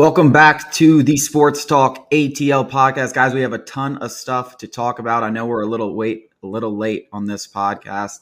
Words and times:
Welcome 0.00 0.32
back 0.32 0.72
to 0.72 1.02
the 1.02 1.18
Sports 1.18 1.66
Talk 1.66 2.10
ATL 2.10 2.70
podcast, 2.70 3.12
guys. 3.12 3.34
We 3.34 3.42
have 3.42 3.52
a 3.52 3.58
ton 3.58 3.98
of 3.98 4.10
stuff 4.10 4.56
to 4.56 4.66
talk 4.66 4.98
about. 4.98 5.22
I 5.22 5.28
know 5.28 5.44
we're 5.44 5.60
a 5.60 5.66
little 5.66 5.94
wait, 5.94 6.30
a 6.42 6.46
little 6.46 6.74
late 6.74 7.10
on 7.12 7.26
this 7.26 7.46
podcast. 7.46 8.20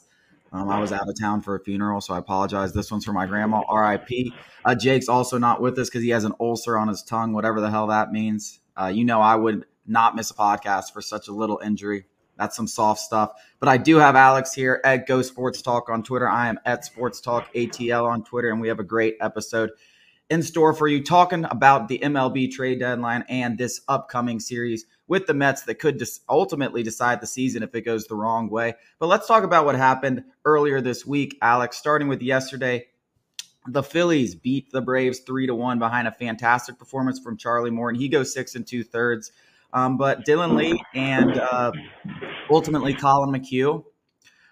Um, 0.51 0.67
I 0.67 0.81
was 0.81 0.91
out 0.91 1.07
of 1.07 1.17
town 1.17 1.41
for 1.41 1.55
a 1.55 1.59
funeral, 1.61 2.01
so 2.01 2.13
I 2.13 2.17
apologize. 2.17 2.73
This 2.73 2.91
one's 2.91 3.05
for 3.05 3.13
my 3.13 3.25
grandma, 3.25 3.61
RIP. 3.73 4.33
Uh, 4.65 4.75
Jake's 4.75 5.07
also 5.07 5.37
not 5.37 5.61
with 5.61 5.79
us 5.79 5.87
because 5.87 6.03
he 6.03 6.09
has 6.09 6.25
an 6.25 6.33
ulcer 6.41 6.77
on 6.77 6.89
his 6.89 7.01
tongue, 7.01 7.31
whatever 7.31 7.61
the 7.61 7.71
hell 7.71 7.87
that 7.87 8.11
means. 8.11 8.59
Uh, 8.77 8.87
you 8.87 9.05
know, 9.05 9.21
I 9.21 9.37
would 9.37 9.63
not 9.87 10.17
miss 10.17 10.31
a 10.31 10.33
podcast 10.33 10.91
for 10.91 11.01
such 11.01 11.29
a 11.29 11.31
little 11.31 11.61
injury. 11.63 12.07
That's 12.37 12.57
some 12.57 12.67
soft 12.67 12.99
stuff. 12.99 13.31
But 13.61 13.69
I 13.69 13.77
do 13.77 13.99
have 13.99 14.17
Alex 14.17 14.53
here 14.53 14.81
at 14.83 15.07
Go 15.07 15.21
Sports 15.21 15.61
Talk 15.61 15.87
on 15.89 16.03
Twitter. 16.03 16.27
I 16.27 16.49
am 16.49 16.59
at 16.65 16.83
Sports 16.83 17.21
Talk 17.21 17.53
ATL 17.53 18.05
on 18.05 18.25
Twitter, 18.25 18.49
and 18.49 18.59
we 18.59 18.67
have 18.67 18.79
a 18.79 18.83
great 18.83 19.15
episode 19.21 19.69
in 20.29 20.43
store 20.43 20.73
for 20.73 20.87
you 20.87 21.03
talking 21.03 21.45
about 21.45 21.87
the 21.87 21.99
MLB 21.99 22.51
trade 22.51 22.79
deadline 22.79 23.23
and 23.29 23.57
this 23.57 23.81
upcoming 23.87 24.39
series 24.39 24.85
with 25.07 25.25
the 25.25 25.33
Mets 25.33 25.63
that 25.63 25.79
could 25.79 26.01
ultimately 26.29 26.83
decide 26.83 27.19
the 27.19 27.27
season 27.27 27.63
if 27.63 27.73
it 27.73 27.81
goes 27.81 28.05
the 28.05 28.15
wrong 28.15 28.49
way. 28.49 28.75
But 28.99 29.07
let's 29.07 29.27
talk 29.27 29.43
about 29.43 29.65
what 29.65 29.75
happened 29.75 30.23
earlier 30.45 30.81
this 30.81 31.05
week, 31.05 31.37
Alex, 31.41 31.77
starting 31.77 32.07
with 32.07 32.21
yesterday. 32.21 32.87
The 33.67 33.83
Phillies 33.83 34.35
beat 34.35 34.71
the 34.71 34.81
Braves 34.81 35.19
three 35.19 35.47
to 35.47 35.55
one 35.55 35.79
behind 35.79 36.07
a 36.07 36.11
fantastic 36.11 36.77
performance 36.77 37.19
from 37.19 37.37
Charlie 37.37 37.71
Morton. 37.71 37.99
He 37.99 38.07
goes 38.07 38.31
six 38.31 38.55
and 38.55 38.65
two 38.65 38.83
thirds. 38.83 39.31
Um, 39.73 39.97
but 39.97 40.25
Dylan 40.25 40.55
Lee 40.55 40.81
and 40.95 41.39
uh, 41.39 41.71
ultimately 42.49 42.93
Collin 42.93 43.29
McHugh 43.29 43.83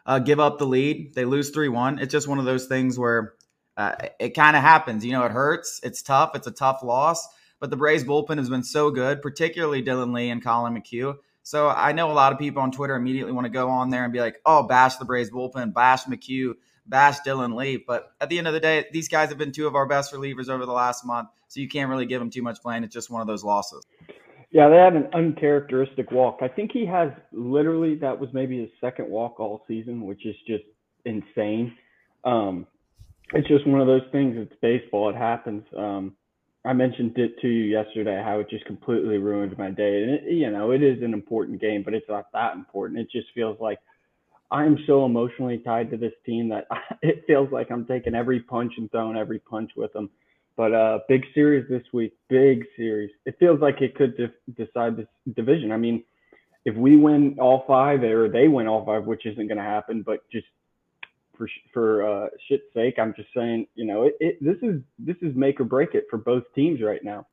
uh, 0.05 0.19
give 0.19 0.39
up 0.39 0.57
the 0.57 0.65
lead. 0.65 1.13
They 1.15 1.25
lose 1.25 1.49
3 1.49 1.69
1. 1.69 1.99
It's 1.99 2.11
just 2.11 2.27
one 2.27 2.39
of 2.39 2.45
those 2.45 2.67
things 2.67 2.97
where 2.99 3.33
uh, 3.77 3.95
it 4.19 4.29
kind 4.31 4.57
of 4.57 4.63
happens. 4.63 5.05
You 5.05 5.13
know, 5.13 5.23
it 5.23 5.31
hurts. 5.31 5.79
It's 5.83 6.01
tough. 6.01 6.31
It's 6.35 6.47
a 6.47 6.51
tough 6.51 6.81
loss. 6.83 7.27
But 7.59 7.69
the 7.69 7.77
Braves 7.77 8.03
bullpen 8.03 8.37
has 8.37 8.49
been 8.49 8.63
so 8.63 8.91
good, 8.91 9.21
particularly 9.21 9.83
Dylan 9.83 10.13
Lee 10.13 10.29
and 10.29 10.43
Collin 10.43 10.75
McHugh. 10.75 11.15
So 11.43 11.69
I 11.69 11.93
know 11.93 12.11
a 12.11 12.13
lot 12.13 12.33
of 12.33 12.39
people 12.39 12.61
on 12.61 12.71
Twitter 12.71 12.95
immediately 12.95 13.31
want 13.31 13.45
to 13.45 13.49
go 13.49 13.69
on 13.69 13.89
there 13.89 14.03
and 14.03 14.11
be 14.11 14.19
like, 14.19 14.41
oh, 14.45 14.63
bash 14.63 14.97
the 14.97 15.05
Braves 15.05 15.31
bullpen, 15.31 15.73
bash 15.73 16.03
McHugh, 16.03 16.53
bash 16.85 17.19
Dylan 17.21 17.55
Lee. 17.55 17.77
But 17.77 18.11
at 18.19 18.29
the 18.29 18.37
end 18.37 18.47
of 18.47 18.53
the 18.53 18.59
day, 18.59 18.85
these 18.91 19.07
guys 19.07 19.29
have 19.29 19.37
been 19.37 19.51
two 19.51 19.65
of 19.65 19.75
our 19.75 19.85
best 19.85 20.13
relievers 20.13 20.49
over 20.49 20.65
the 20.65 20.73
last 20.73 21.05
month. 21.05 21.29
So 21.47 21.61
you 21.61 21.69
can't 21.69 21.89
really 21.89 22.05
give 22.05 22.19
them 22.19 22.29
too 22.29 22.41
much 22.41 22.61
blame. 22.61 22.83
It's 22.83 22.93
just 22.93 23.09
one 23.09 23.21
of 23.21 23.27
those 23.27 23.43
losses. 23.43 23.85
Yeah, 24.51 24.69
they 24.69 24.77
had 24.77 24.95
an 24.95 25.09
uncharacteristic 25.13 26.11
walk. 26.11 26.39
I 26.41 26.47
think 26.47 26.71
he 26.71 26.85
has 26.85 27.11
literally 27.31 27.95
that 27.95 28.19
was 28.19 28.29
maybe 28.33 28.59
his 28.59 28.69
second 28.79 29.09
walk 29.09 29.39
all 29.39 29.63
season, 29.67 30.05
which 30.05 30.25
is 30.25 30.35
just 30.45 30.63
insane. 31.05 31.75
Um, 32.23 32.67
it's 33.33 33.47
just 33.47 33.67
one 33.67 33.81
of 33.81 33.87
those 33.87 34.07
things. 34.11 34.35
It's 34.37 34.53
baseball. 34.61 35.09
It 35.09 35.15
happens. 35.15 35.63
Um, 35.75 36.15
I 36.65 36.73
mentioned 36.73 37.17
it 37.17 37.39
to 37.41 37.47
you 37.47 37.63
yesterday 37.63 38.21
how 38.23 38.39
it 38.39 38.49
just 38.49 38.65
completely 38.65 39.17
ruined 39.17 39.57
my 39.57 39.69
day. 39.69 40.03
And 40.03 40.11
it, 40.11 40.23
you 40.25 40.49
know, 40.49 40.71
it 40.71 40.83
is 40.83 41.01
an 41.01 41.13
important 41.13 41.61
game, 41.61 41.83
but 41.83 41.93
it's 41.93 42.09
not 42.09 42.31
that 42.33 42.55
important. 42.55 42.99
It 42.99 43.09
just 43.11 43.27
feels 43.33 43.57
like 43.59 43.79
I'm 44.51 44.77
so 44.87 45.05
emotionally 45.05 45.59
tied 45.59 45.91
to 45.91 45.97
this 45.97 46.13
team 46.25 46.49
that 46.49 46.67
it 47.01 47.23
feels 47.27 47.51
like 47.51 47.71
I'm 47.71 47.85
taking 47.85 48.15
every 48.15 48.41
punch 48.41 48.73
and 48.77 48.89
throwing 48.91 49.17
every 49.17 49.39
punch 49.39 49.71
with 49.75 49.93
them. 49.93 50.09
But 50.55 50.73
uh, 50.73 50.99
big 51.07 51.23
series 51.35 51.69
this 51.69 51.83
week, 51.93 52.13
big 52.29 52.65
series. 52.75 53.11
It 53.25 53.35
feels 53.39 53.59
like 53.61 53.81
it 53.81 53.95
could 53.95 54.17
de- 54.17 54.33
decide 54.65 54.97
this 54.97 55.07
division. 55.35 55.71
I 55.71 55.77
mean, 55.77 56.03
if 56.65 56.75
we 56.75 56.97
win 56.97 57.37
all 57.39 57.63
five 57.67 58.01
or 58.03 58.27
they 58.27 58.47
win 58.47 58.67
all 58.67 58.83
five, 58.83 59.05
which 59.05 59.25
isn't 59.25 59.47
going 59.47 59.57
to 59.57 59.63
happen, 59.63 60.01
but 60.01 60.29
just 60.31 60.47
for 61.37 61.49
for 61.73 62.07
uh, 62.07 62.29
shit's 62.47 62.65
sake, 62.73 62.95
I'm 62.99 63.13
just 63.15 63.29
saying, 63.35 63.67
you 63.75 63.85
know, 63.85 64.03
it, 64.03 64.15
it 64.19 64.37
this 64.41 64.57
is 64.61 64.81
this 64.99 65.17
is 65.21 65.35
make 65.35 65.59
or 65.59 65.65
break 65.65 65.93
it 65.93 66.05
for 66.09 66.17
both 66.17 66.43
teams 66.55 66.81
right 66.81 67.03
now. 67.03 67.27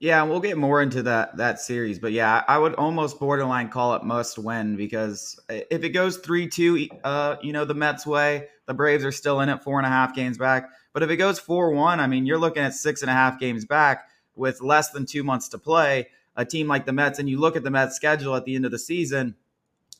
Yeah, 0.00 0.22
we'll 0.24 0.40
get 0.40 0.58
more 0.58 0.82
into 0.82 1.02
that 1.04 1.36
that 1.36 1.60
series, 1.60 1.98
but 1.98 2.12
yeah, 2.12 2.42
I 2.48 2.58
would 2.58 2.74
almost 2.74 3.20
borderline 3.20 3.68
call 3.68 3.94
it 3.94 4.02
must 4.02 4.38
win 4.38 4.76
because 4.76 5.38
if 5.48 5.84
it 5.84 5.90
goes 5.90 6.16
three 6.16 6.48
two, 6.48 6.88
uh, 7.04 7.36
you 7.42 7.52
know, 7.52 7.64
the 7.64 7.74
Mets 7.74 8.06
way, 8.06 8.48
the 8.66 8.74
Braves 8.74 9.04
are 9.04 9.12
still 9.12 9.40
in 9.40 9.48
it, 9.48 9.62
four 9.62 9.78
and 9.78 9.86
a 9.86 9.90
half 9.90 10.14
games 10.14 10.38
back. 10.38 10.70
But 10.92 11.02
if 11.02 11.10
it 11.10 11.16
goes 11.16 11.38
4 11.38 11.70
1, 11.70 12.00
I 12.00 12.06
mean, 12.06 12.26
you're 12.26 12.38
looking 12.38 12.62
at 12.62 12.74
six 12.74 13.02
and 13.02 13.10
a 13.10 13.14
half 13.14 13.38
games 13.40 13.64
back 13.64 14.08
with 14.34 14.60
less 14.60 14.90
than 14.90 15.06
two 15.06 15.24
months 15.24 15.48
to 15.50 15.58
play. 15.58 16.08
A 16.36 16.44
team 16.44 16.66
like 16.66 16.86
the 16.86 16.92
Mets, 16.92 17.18
and 17.18 17.28
you 17.28 17.38
look 17.38 17.56
at 17.56 17.62
the 17.62 17.70
Mets 17.70 17.96
schedule 17.96 18.34
at 18.34 18.44
the 18.44 18.56
end 18.56 18.64
of 18.64 18.70
the 18.70 18.78
season, 18.78 19.36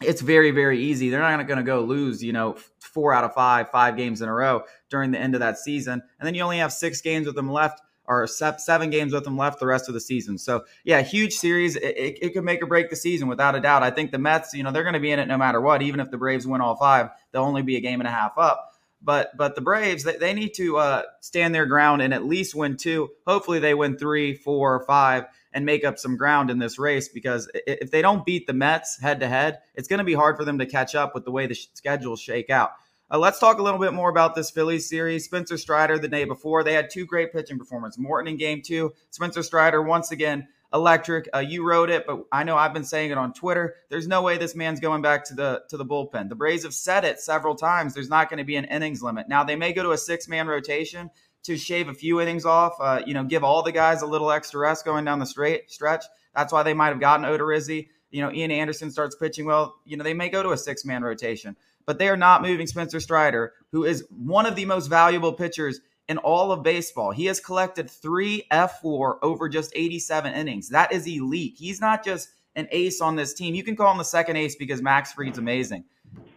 it's 0.04 0.20
very, 0.20 0.50
very 0.50 0.82
easy. 0.82 1.10
They're 1.10 1.20
not 1.20 1.46
going 1.46 1.58
to 1.58 1.64
go 1.64 1.80
lose, 1.82 2.22
you 2.22 2.32
know, 2.32 2.56
four 2.78 3.12
out 3.12 3.24
of 3.24 3.34
five, 3.34 3.70
five 3.70 3.96
games 3.96 4.22
in 4.22 4.28
a 4.28 4.34
row 4.34 4.64
during 4.90 5.10
the 5.10 5.18
end 5.18 5.34
of 5.34 5.40
that 5.40 5.58
season. 5.58 6.02
And 6.18 6.26
then 6.26 6.34
you 6.34 6.42
only 6.42 6.58
have 6.58 6.72
six 6.72 7.00
games 7.00 7.26
with 7.26 7.36
them 7.36 7.50
left 7.50 7.80
or 8.06 8.26
seven 8.26 8.90
games 8.90 9.12
with 9.12 9.24
them 9.24 9.36
left 9.36 9.60
the 9.60 9.66
rest 9.66 9.88
of 9.88 9.94
the 9.94 10.00
season. 10.00 10.36
So, 10.36 10.64
yeah, 10.84 11.02
huge 11.02 11.34
series. 11.34 11.76
It, 11.76 11.96
it, 11.96 12.18
it, 12.20 12.34
could 12.34 12.44
make 12.44 12.62
or 12.62 12.66
break 12.66 12.90
the 12.90 12.96
season 12.96 13.28
without 13.28 13.54
a 13.54 13.60
doubt. 13.60 13.82
I 13.82 13.90
think 13.90 14.10
the 14.10 14.18
Mets, 14.18 14.54
you 14.54 14.62
know, 14.62 14.72
they're 14.72 14.82
going 14.82 14.94
to 14.94 15.00
be 15.00 15.12
in 15.12 15.18
it 15.18 15.28
no 15.28 15.38
matter 15.38 15.60
what. 15.60 15.82
Even 15.82 16.00
if 16.00 16.10
the 16.10 16.18
Braves 16.18 16.46
win 16.46 16.60
all 16.60 16.76
five, 16.76 17.10
they'll 17.30 17.44
only 17.44 17.62
be 17.62 17.76
a 17.76 17.80
game 17.80 18.00
and 18.00 18.08
a 18.08 18.12
half 18.12 18.36
up. 18.36 18.70
But 19.00 19.36
but 19.36 19.54
the 19.54 19.60
Braves 19.60 20.04
they, 20.04 20.16
they 20.16 20.32
need 20.32 20.54
to 20.54 20.76
uh, 20.76 21.02
stand 21.20 21.54
their 21.54 21.66
ground 21.66 22.02
and 22.02 22.12
at 22.14 22.24
least 22.24 22.54
win 22.54 22.76
two. 22.76 23.10
Hopefully 23.26 23.58
they 23.58 23.74
win 23.74 23.96
three, 23.96 24.34
four, 24.34 24.84
five, 24.84 25.24
and 25.52 25.66
make 25.66 25.84
up 25.84 25.98
some 25.98 26.16
ground 26.16 26.50
in 26.50 26.58
this 26.58 26.78
race. 26.78 27.08
Because 27.08 27.50
if 27.54 27.90
they 27.90 28.02
don't 28.02 28.24
beat 28.24 28.46
the 28.46 28.52
Mets 28.52 29.00
head 29.00 29.20
to 29.20 29.28
head, 29.28 29.60
it's 29.74 29.88
going 29.88 29.98
to 29.98 30.04
be 30.04 30.14
hard 30.14 30.36
for 30.36 30.44
them 30.44 30.58
to 30.58 30.66
catch 30.66 30.94
up 30.94 31.14
with 31.14 31.24
the 31.24 31.30
way 31.30 31.46
the 31.46 31.54
schedules 31.54 32.20
shake 32.20 32.50
out. 32.50 32.72
Uh, 33.10 33.18
let's 33.18 33.38
talk 33.38 33.58
a 33.58 33.62
little 33.62 33.80
bit 33.80 33.92
more 33.92 34.08
about 34.08 34.34
this 34.34 34.50
Phillies 34.50 34.88
series. 34.88 35.26
Spencer 35.26 35.58
Strider 35.58 35.98
the 35.98 36.08
day 36.08 36.24
before 36.24 36.64
they 36.64 36.72
had 36.72 36.88
two 36.90 37.04
great 37.04 37.32
pitching 37.32 37.58
performances. 37.58 37.98
Morton 37.98 38.32
in 38.32 38.38
game 38.38 38.62
two, 38.62 38.92
Spencer 39.10 39.42
Strider 39.42 39.82
once 39.82 40.12
again 40.12 40.48
electric. 40.72 41.28
Uh, 41.34 41.40
you 41.40 41.62
wrote 41.66 41.90
it, 41.90 42.06
but 42.06 42.24
I 42.32 42.44
know 42.44 42.56
I've 42.56 42.72
been 42.72 42.84
saying 42.84 43.10
it 43.10 43.18
on 43.18 43.34
Twitter. 43.34 43.74
There's 43.90 44.08
no 44.08 44.22
way 44.22 44.38
this 44.38 44.54
man's 44.54 44.80
going 44.80 45.02
back 45.02 45.24
to 45.26 45.34
the 45.34 45.62
to 45.68 45.76
the 45.76 45.84
bullpen. 45.84 46.28
The 46.30 46.34
Braves 46.34 46.62
have 46.64 46.74
said 46.74 47.04
it 47.04 47.20
several 47.20 47.54
times. 47.54 47.92
There's 47.92 48.08
not 48.08 48.30
going 48.30 48.38
to 48.38 48.44
be 48.44 48.56
an 48.56 48.64
innings 48.64 49.02
limit. 49.02 49.28
Now 49.28 49.44
they 49.44 49.56
may 49.56 49.72
go 49.72 49.82
to 49.82 49.92
a 49.92 49.98
six 49.98 50.26
man 50.28 50.46
rotation 50.46 51.10
to 51.44 51.56
shave 51.56 51.88
a 51.88 51.94
few 51.94 52.20
innings 52.20 52.44
off. 52.44 52.74
Uh, 52.80 53.02
you 53.06 53.14
know, 53.14 53.24
give 53.24 53.44
all 53.44 53.62
the 53.62 53.72
guys 53.72 54.02
a 54.02 54.06
little 54.06 54.30
extra 54.30 54.60
rest 54.60 54.84
going 54.84 55.04
down 55.04 55.18
the 55.18 55.26
straight 55.26 55.70
stretch. 55.70 56.04
That's 56.34 56.52
why 56.52 56.62
they 56.62 56.74
might 56.74 56.88
have 56.88 57.00
gotten 57.00 57.26
Odorizzi. 57.26 57.88
You 58.10 58.22
know, 58.22 58.32
Ian 58.32 58.50
Anderson 58.50 58.90
starts 58.90 59.16
pitching 59.16 59.46
well. 59.46 59.76
You 59.84 59.96
know, 59.96 60.04
they 60.04 60.14
may 60.14 60.28
go 60.28 60.42
to 60.42 60.50
a 60.50 60.56
six 60.56 60.84
man 60.84 61.02
rotation, 61.02 61.56
but 61.86 61.98
they 61.98 62.08
are 62.08 62.16
not 62.16 62.42
moving 62.42 62.66
Spencer 62.66 63.00
Strider, 63.00 63.52
who 63.70 63.84
is 63.84 64.04
one 64.10 64.46
of 64.46 64.56
the 64.56 64.64
most 64.64 64.86
valuable 64.86 65.32
pitchers 65.32 65.80
in 66.08 66.18
all 66.18 66.52
of 66.52 66.62
baseball. 66.62 67.10
He 67.10 67.26
has 67.26 67.40
collected 67.40 67.90
three 67.90 68.44
F4 68.50 69.18
over 69.22 69.48
just 69.48 69.72
87 69.74 70.34
innings. 70.34 70.68
That 70.68 70.92
is 70.92 71.06
elite. 71.06 71.54
He's 71.56 71.80
not 71.80 72.04
just 72.04 72.28
an 72.54 72.68
ace 72.70 73.00
on 73.00 73.16
this 73.16 73.32
team. 73.34 73.54
You 73.54 73.64
can 73.64 73.76
call 73.76 73.90
him 73.92 73.98
the 73.98 74.04
second 74.04 74.36
ace 74.36 74.56
because 74.56 74.82
Max 74.82 75.12
Fried's 75.12 75.38
amazing. 75.38 75.84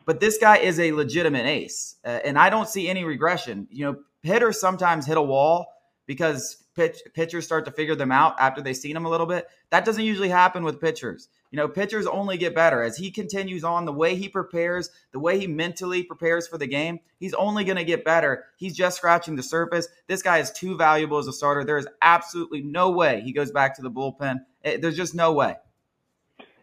But 0.05 0.19
this 0.19 0.37
guy 0.37 0.57
is 0.57 0.79
a 0.79 0.91
legitimate 0.91 1.45
ace. 1.45 1.95
Uh, 2.05 2.19
and 2.23 2.37
I 2.37 2.49
don't 2.49 2.69
see 2.69 2.87
any 2.87 3.03
regression. 3.03 3.67
You 3.71 3.85
know, 3.85 3.99
hitters 4.25 4.59
sometimes 4.59 5.05
hit 5.05 5.17
a 5.17 5.21
wall 5.21 5.67
because 6.05 6.63
pitch, 6.75 6.99
pitchers 7.13 7.45
start 7.45 7.65
to 7.65 7.71
figure 7.71 7.95
them 7.95 8.11
out 8.11 8.35
after 8.39 8.61
they've 8.61 8.75
seen 8.75 8.93
them 8.93 9.05
a 9.05 9.09
little 9.09 9.25
bit. 9.25 9.47
That 9.69 9.85
doesn't 9.85 10.03
usually 10.03 10.29
happen 10.29 10.63
with 10.63 10.81
pitchers. 10.81 11.29
You 11.51 11.57
know, 11.57 11.67
pitchers 11.67 12.05
only 12.05 12.37
get 12.37 12.53
better 12.53 12.83
as 12.83 12.97
he 12.97 13.11
continues 13.11 13.63
on. 13.63 13.85
The 13.85 13.93
way 13.93 14.15
he 14.15 14.27
prepares, 14.27 14.89
the 15.11 15.19
way 15.19 15.39
he 15.39 15.47
mentally 15.47 16.03
prepares 16.03 16.47
for 16.47 16.57
the 16.57 16.67
game, 16.67 16.99
he's 17.17 17.33
only 17.33 17.63
going 17.63 17.77
to 17.77 17.85
get 17.85 18.03
better. 18.03 18.45
He's 18.57 18.75
just 18.75 18.97
scratching 18.97 19.35
the 19.35 19.43
surface. 19.43 19.87
This 20.07 20.21
guy 20.21 20.39
is 20.39 20.51
too 20.51 20.75
valuable 20.75 21.17
as 21.17 21.27
a 21.27 21.33
starter. 21.33 21.63
There 21.63 21.77
is 21.77 21.87
absolutely 22.01 22.61
no 22.61 22.91
way 22.91 23.21
he 23.21 23.31
goes 23.31 23.51
back 23.51 23.75
to 23.77 23.81
the 23.81 23.91
bullpen. 23.91 24.39
Eh, 24.63 24.77
there's 24.81 24.97
just 24.97 25.15
no 25.15 25.31
way. 25.31 25.55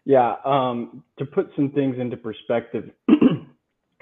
Yeah. 0.04 0.36
Um, 0.44 1.04
to 1.19 1.25
put 1.25 1.50
some 1.56 1.70
things 1.70 1.96
into 1.98 2.16
perspective, 2.16 2.90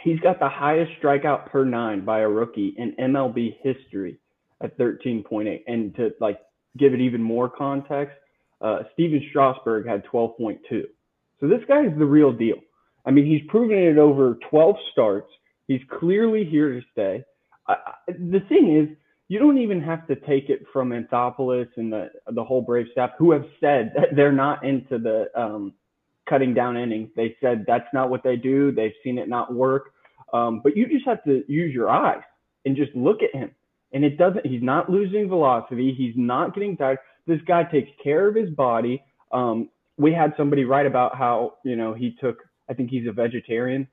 he's 0.02 0.20
got 0.20 0.38
the 0.38 0.48
highest 0.48 0.92
strikeout 1.00 1.50
per 1.50 1.64
nine 1.64 2.04
by 2.04 2.20
a 2.20 2.28
rookie 2.28 2.74
in 2.76 2.94
MLB 2.98 3.56
history 3.62 4.18
at 4.60 4.76
13.8. 4.78 5.62
And 5.66 5.94
to 5.96 6.10
like 6.20 6.40
give 6.78 6.94
it 6.94 7.00
even 7.00 7.22
more 7.22 7.48
context, 7.48 8.16
uh, 8.60 8.80
Stephen 8.92 9.24
Strasburg 9.30 9.86
had 9.86 10.04
12.2. 10.04 10.58
So 11.40 11.48
this 11.48 11.60
guy 11.66 11.84
is 11.86 11.98
the 11.98 12.04
real 12.04 12.32
deal. 12.32 12.56
I 13.06 13.10
mean, 13.10 13.26
he's 13.26 13.40
proven 13.48 13.78
it 13.78 13.98
over 13.98 14.38
12 14.50 14.76
starts. 14.92 15.30
He's 15.66 15.80
clearly 15.98 16.44
here 16.44 16.72
to 16.72 16.80
stay. 16.92 17.24
I, 17.66 17.76
the 18.08 18.40
thing 18.48 18.76
is, 18.76 18.96
you 19.28 19.38
don't 19.38 19.58
even 19.58 19.80
have 19.80 20.06
to 20.08 20.16
take 20.16 20.50
it 20.50 20.64
from 20.72 20.90
Anthopoulos 20.90 21.68
and 21.76 21.92
the 21.92 22.10
the 22.32 22.42
whole 22.42 22.62
Brave 22.62 22.86
staff, 22.90 23.10
who 23.16 23.30
have 23.30 23.44
said 23.60 23.92
that 23.94 24.16
they're 24.16 24.32
not 24.32 24.64
into 24.64 24.98
the 24.98 25.26
um, 25.40 25.72
cutting 26.30 26.54
down 26.54 26.76
innings. 26.76 27.10
They 27.16 27.36
said 27.42 27.64
that's 27.66 27.88
not 27.92 28.08
what 28.08 28.22
they 28.22 28.36
do. 28.36 28.72
They've 28.72 28.92
seen 29.04 29.18
it 29.18 29.28
not 29.28 29.52
work. 29.52 29.92
Um, 30.32 30.60
but 30.62 30.76
you 30.76 30.86
just 30.86 31.04
have 31.06 31.22
to 31.24 31.42
use 31.48 31.74
your 31.74 31.90
eyes 31.90 32.22
and 32.64 32.76
just 32.76 32.94
look 32.94 33.18
at 33.22 33.38
him 33.38 33.50
and 33.92 34.04
it 34.04 34.16
doesn't. 34.16 34.46
He's 34.46 34.62
not 34.62 34.88
losing 34.88 35.28
velocity. 35.28 35.94
He's 35.96 36.14
not 36.16 36.54
getting 36.54 36.76
tired. 36.76 36.98
This 37.26 37.40
guy 37.46 37.64
takes 37.64 37.90
care 38.02 38.28
of 38.28 38.34
his 38.34 38.50
body. 38.50 39.02
Um, 39.32 39.68
we 39.96 40.12
had 40.12 40.32
somebody 40.36 40.64
write 40.64 40.86
about 40.86 41.16
how 41.16 41.54
you 41.64 41.76
know 41.76 41.92
he 41.94 42.16
took. 42.20 42.38
I 42.68 42.74
think 42.74 42.90
he's 42.90 43.08
a 43.08 43.12
vegetarian. 43.12 43.88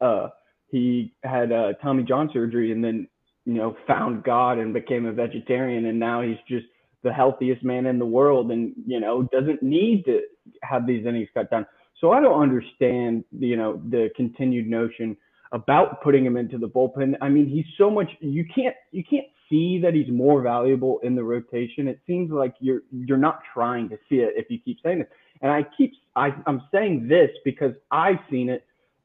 Uh, 0.00 0.28
he 0.68 1.12
had 1.22 1.52
uh, 1.52 1.74
Tommy 1.82 2.02
John 2.02 2.30
surgery 2.32 2.72
and 2.72 2.82
then 2.82 3.06
you 3.44 3.54
know 3.54 3.76
found 3.86 4.24
God 4.24 4.58
and 4.58 4.72
became 4.72 5.06
a 5.06 5.12
vegetarian, 5.12 5.86
and 5.86 5.98
now 5.98 6.22
he's 6.22 6.38
just 6.48 6.66
the 7.02 7.12
healthiest 7.12 7.64
man 7.64 7.86
in 7.86 7.98
the 7.98 8.06
world 8.06 8.52
and, 8.52 8.72
you 8.86 9.00
know, 9.00 9.24
doesn't 9.32 9.60
need 9.62 10.04
to 10.04 10.20
have 10.62 10.86
these 10.86 11.06
innings 11.06 11.28
cut 11.34 11.50
down. 11.50 11.66
So 12.00 12.12
I 12.12 12.20
don't 12.20 12.40
understand, 12.40 13.24
you 13.38 13.56
know, 13.56 13.80
the 13.88 14.10
continued 14.16 14.66
notion 14.66 15.16
about 15.52 16.02
putting 16.02 16.24
him 16.24 16.36
into 16.36 16.58
the 16.58 16.68
bullpen. 16.68 17.14
I 17.20 17.28
mean, 17.28 17.48
he's 17.48 17.66
so 17.78 17.90
much 17.90 18.10
you 18.20 18.44
can't 18.52 18.74
you 18.90 19.04
can't 19.04 19.26
see 19.48 19.78
that 19.78 19.94
he's 19.94 20.08
more 20.10 20.42
valuable 20.42 20.98
in 21.02 21.14
the 21.14 21.22
rotation. 21.22 21.86
It 21.86 22.00
seems 22.06 22.30
like 22.30 22.54
you're 22.58 22.82
you're 22.90 23.18
not 23.18 23.40
trying 23.52 23.88
to 23.90 23.98
see 24.08 24.16
it 24.16 24.32
if 24.36 24.50
you 24.50 24.58
keep 24.58 24.78
saying 24.82 25.00
this. 25.00 25.08
And 25.42 25.52
I 25.52 25.64
keep 25.76 25.92
I, 26.16 26.34
I'm 26.46 26.62
saying 26.72 27.06
this 27.06 27.30
because 27.44 27.74
I've 27.90 28.18
seen 28.30 28.48
it 28.48 28.64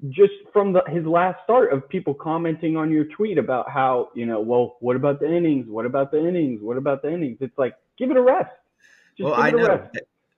just 0.09 0.33
from 0.53 0.73
the, 0.73 0.83
his 0.87 1.05
last 1.05 1.37
start 1.43 1.73
of 1.73 1.87
people 1.89 2.13
commenting 2.13 2.77
on 2.77 2.91
your 2.91 3.05
tweet 3.05 3.37
about 3.37 3.69
how 3.69 4.09
you 4.15 4.25
know, 4.25 4.39
well, 4.39 4.77
what 4.79 4.95
about 4.95 5.19
the 5.19 5.27
innings? 5.27 5.67
What 5.69 5.85
about 5.85 6.11
the 6.11 6.25
innings? 6.25 6.61
What 6.61 6.77
about 6.77 7.01
the 7.01 7.13
innings? 7.13 7.37
It's 7.41 7.57
like 7.57 7.75
give 7.97 8.09
it 8.09 8.17
a 8.17 8.21
rest. 8.21 8.49
Just 9.17 9.29
well, 9.29 9.35
I 9.39 9.51
know. 9.51 9.67
Rest. 9.67 9.97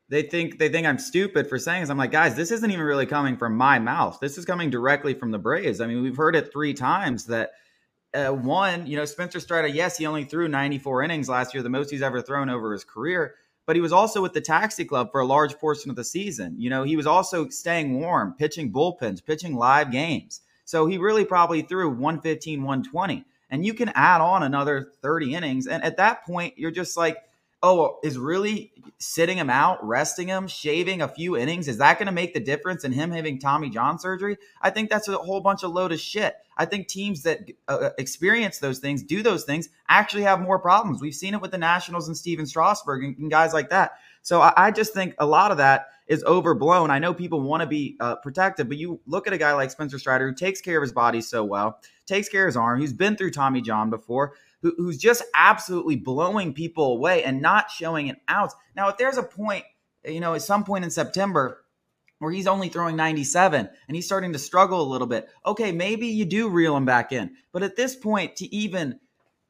They 0.10 0.24
think 0.24 0.58
they 0.58 0.70
think 0.70 0.88
I'm 0.88 0.98
stupid 0.98 1.48
for 1.48 1.60
saying 1.60 1.82
this. 1.82 1.90
I'm 1.90 1.98
like, 1.98 2.12
guys, 2.12 2.36
this 2.36 2.52
isn't 2.52 2.72
even 2.72 2.84
really 2.84 3.06
coming 3.06 3.38
from 3.38 3.56
my 3.56 3.80
mouth. 3.80 4.18
This 4.20 4.38
is 4.38 4.46
coming 4.46 4.70
directly 4.70 5.14
from 5.14 5.32
the 5.32 5.38
Braves. 5.38 5.82
I 5.82 5.88
mean, 5.88 6.02
we've 6.02 6.18
heard 6.18 6.36
it 6.36 6.52
three 6.52 6.74
times 6.74 7.26
that 7.26 7.52
uh, 8.14 8.30
one, 8.30 8.88
you 8.88 8.98
know, 8.98 9.06
Spencer 9.06 9.40
Strider, 9.40 9.68
yes, 9.68 9.98
he 9.98 10.08
only 10.08 10.24
threw 10.24 10.48
94 10.48 11.04
innings 11.04 11.30
last 11.30 11.54
year, 11.54 11.62
the 11.62 11.70
most 11.70 11.92
he's 11.92 12.02
ever 12.02 12.22
thrown 12.22 12.50
over 12.50 12.74
his 12.74 12.84
career 12.84 13.36
but 13.70 13.76
he 13.76 13.84
was 13.84 13.94
also 13.94 14.20
with 14.20 14.34
the 14.34 14.42
taxi 14.42 14.84
club 14.84 15.12
for 15.12 15.22
a 15.22 15.26
large 15.28 15.56
portion 15.60 15.92
of 15.92 15.96
the 15.96 16.04
season. 16.04 16.56
You 16.58 16.72
know, 16.72 16.82
he 16.82 16.96
was 16.96 17.06
also 17.06 17.50
staying 17.50 18.00
warm, 18.00 18.34
pitching 18.36 18.74
bullpens, 18.74 19.24
pitching 19.24 19.56
live 19.56 19.92
games. 19.92 20.42
So 20.66 20.88
he 20.88 20.98
really 20.98 21.24
probably 21.24 21.62
threw 21.62 21.88
115, 21.88 22.64
120. 22.64 23.26
And 23.52 23.64
you 23.64 23.76
can 23.76 23.90
add 23.90 24.22
on 24.22 24.42
another 24.42 24.92
30 25.04 25.36
innings. 25.36 25.68
And 25.68 25.84
at 25.84 25.98
that 25.98 26.26
point, 26.26 26.58
you're 26.58 26.72
just 26.72 26.98
like, 26.98 27.18
oh, 27.62 28.00
is 28.04 28.18
really 28.18 28.72
sitting 29.00 29.38
him 29.38 29.50
out, 29.50 29.86
resting 29.86 30.28
him, 30.28 30.48
shaving 30.48 31.02
a 31.02 31.08
few 31.08 31.38
innings, 31.38 31.68
is 31.68 31.78
that 31.78 31.98
going 31.98 32.08
to 32.08 32.12
make 32.12 32.34
the 32.34 32.40
difference 32.40 32.84
in 32.84 32.92
him 32.92 33.12
having 33.12 33.40
Tommy 33.40 33.70
John 33.70 34.00
surgery? 34.00 34.38
I 34.62 34.70
think 34.70 34.90
that's 34.90 35.08
a 35.08 35.18
whole 35.18 35.42
bunch 35.42 35.64
of 35.64 35.72
load 35.72 35.92
of 35.92 36.00
shit. 36.00 36.36
I 36.58 36.66
think 36.66 36.88
teams 36.88 37.24
that 37.24 37.50
uh, 37.68 37.72
uh, 37.72 37.90
experience 37.98 38.60
those 38.60 38.80
things, 38.80 39.04
do 39.04 39.24
those 39.24 39.46
things, 39.46 39.70
actually 39.88 40.24
have 40.24 40.42
more 40.42 40.60
problems. 40.60 41.02
We've 41.02 41.16
seen 41.16 41.34
it 41.34 41.42
with 41.42 41.52
the 41.52 41.58
Nationals 41.58 42.08
and 42.08 42.18
Stephen 42.18 42.46
Strasburg 42.46 43.04
and, 43.04 43.18
and 43.18 43.32
guys 43.32 43.54
like 43.54 43.70
that. 43.70 43.94
So 44.22 44.42
I, 44.42 44.54
I, 44.58 44.72
just 44.72 44.94
think 44.94 45.16
a 45.18 45.26
lot 45.26 45.52
of 45.52 45.58
that 45.58 45.88
is 46.08 46.24
overblown. 46.26 46.92
I 46.92 47.00
know 47.00 47.14
people 47.14 47.40
want 47.40 47.62
to 47.62 47.68
be 47.68 47.96
uh, 48.02 48.16
protective, 48.16 48.68
but 48.68 48.78
you 48.78 49.00
look 49.08 49.28
at 49.28 49.34
a 49.34 49.38
guy 49.38 49.54
like 49.54 49.72
Spencer 49.72 49.98
Strider 49.98 50.28
who 50.28 50.36
takes 50.36 50.60
care 50.60 50.78
of 50.78 50.82
his 50.82 50.92
body 50.92 51.22
so 51.22 51.46
well, 51.46 51.80
takes 52.06 52.28
care 52.28 52.46
of 52.46 52.50
his 52.50 52.58
arm, 52.58 52.82
who's 52.82 52.92
been 52.92 53.16
through 53.16 53.32
Tommy 53.32 53.62
John 53.62 53.90
before 53.90 54.34
who, 54.62 54.74
who's 54.78 54.98
just 54.98 55.24
absolutely 55.36 55.96
blowing 55.96 56.54
people 56.54 56.94
away 56.94 57.24
and 57.24 57.42
not 57.42 57.72
showing 57.72 58.10
an 58.10 58.18
ounce. 58.30 58.54
Now, 58.76 58.90
if 58.90 58.98
there's 58.98 59.18
a 59.18 59.24
point, 59.24 59.66
you 60.06 60.20
know, 60.20 60.34
at 60.34 60.42
some 60.42 60.64
point 60.64 60.84
in 60.84 60.92
September 60.92 61.64
where 62.20 62.32
he's 62.32 62.48
only 62.48 62.70
throwing 62.70 62.96
97 62.96 63.70
and 63.88 63.96
he's 63.96 64.06
starting 64.06 64.34
to 64.34 64.40
struggle 64.40 64.82
a 64.82 64.92
little 64.92 65.08
bit, 65.08 65.30
okay, 65.46 65.72
maybe 65.72 66.08
you 66.08 66.26
do 66.26 66.50
reel 66.50 66.76
him 66.76 66.86
back 66.86 67.12
in. 67.12 67.32
But 67.52 67.64
at 67.64 67.76
this 67.76 67.96
point, 67.96 68.36
to 68.38 68.54
even 68.54 69.00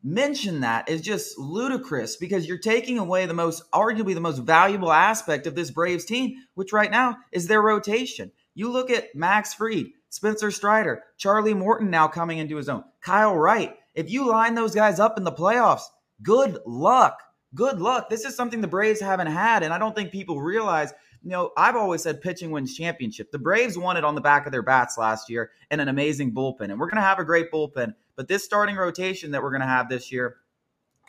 mention 0.04 0.62
that 0.62 0.88
is 0.88 1.02
just 1.02 1.38
ludicrous 1.38 2.16
because 2.16 2.48
you're 2.48 2.58
taking 2.58 2.98
away 2.98 3.26
the 3.26 3.34
most, 3.34 3.70
arguably 3.72 4.14
the 4.14 4.22
most 4.22 4.40
valuable 4.40 4.92
aspect 4.92 5.48
of 5.48 5.56
this 5.56 5.72
Braves 5.72 6.06
team, 6.06 6.36
which 6.54 6.72
right 6.74 6.92
now 6.92 7.18
is 7.32 7.48
their 7.48 7.62
rotation. 7.62 8.32
You 8.54 8.72
look 8.72 8.90
at 8.90 9.14
Max 9.16 9.54
Fried, 9.54 9.88
Spencer 10.10 10.52
Strider, 10.52 11.04
Charlie 11.18 11.54
Morton 11.54 11.90
now 11.90 12.08
coming 12.08 12.38
into 12.38 12.56
his 12.56 12.70
own, 12.70 12.84
Kyle 13.02 13.36
Wright. 13.36 13.76
If 14.00 14.10
you 14.10 14.30
line 14.30 14.56
those 14.56 14.74
guys 14.74 14.98
up 14.98 15.18
in 15.18 15.26
the 15.26 15.32
playoffs, 15.32 15.82
good 16.24 16.58
luck. 16.66 17.22
Good 17.54 17.82
luck. 17.82 18.10
This 18.10 18.24
is 18.24 18.34
something 18.34 18.62
the 18.62 18.68
Braves 18.68 19.02
haven't 19.02 19.28
had. 19.28 19.62
And 19.62 19.74
I 19.74 19.78
don't 19.78 19.94
think 19.94 20.14
people 20.14 20.40
realize, 20.40 20.94
you 21.22 21.32
know, 21.32 21.52
I've 21.58 21.76
always 21.76 22.04
said 22.04 22.22
pitching 22.22 22.50
wins 22.52 22.78
championship. 22.78 23.30
The 23.30 23.40
Braves 23.40 23.78
won 23.78 23.98
it 23.98 24.06
on 24.06 24.16
the 24.16 24.22
back 24.22 24.46
of 24.46 24.54
their 24.54 24.62
bats 24.62 24.98
last 24.98 25.30
year 25.30 25.52
and 25.70 25.82
an 25.82 25.90
amazing 25.90 26.34
bullpen. 26.34 26.72
And 26.72 26.80
we're 26.80 26.86
going 26.86 26.96
to 26.96 27.02
have 27.02 27.20
a 27.20 27.26
great 27.26 27.52
bullpen. 27.52 27.94
But 28.16 28.30
this 28.30 28.46
starting 28.46 28.78
rotation 28.78 29.32
that 29.32 29.44
we're 29.44 29.52
going 29.52 29.64
to 29.64 29.68
have 29.68 29.90
this 29.90 30.14
year 30.14 30.38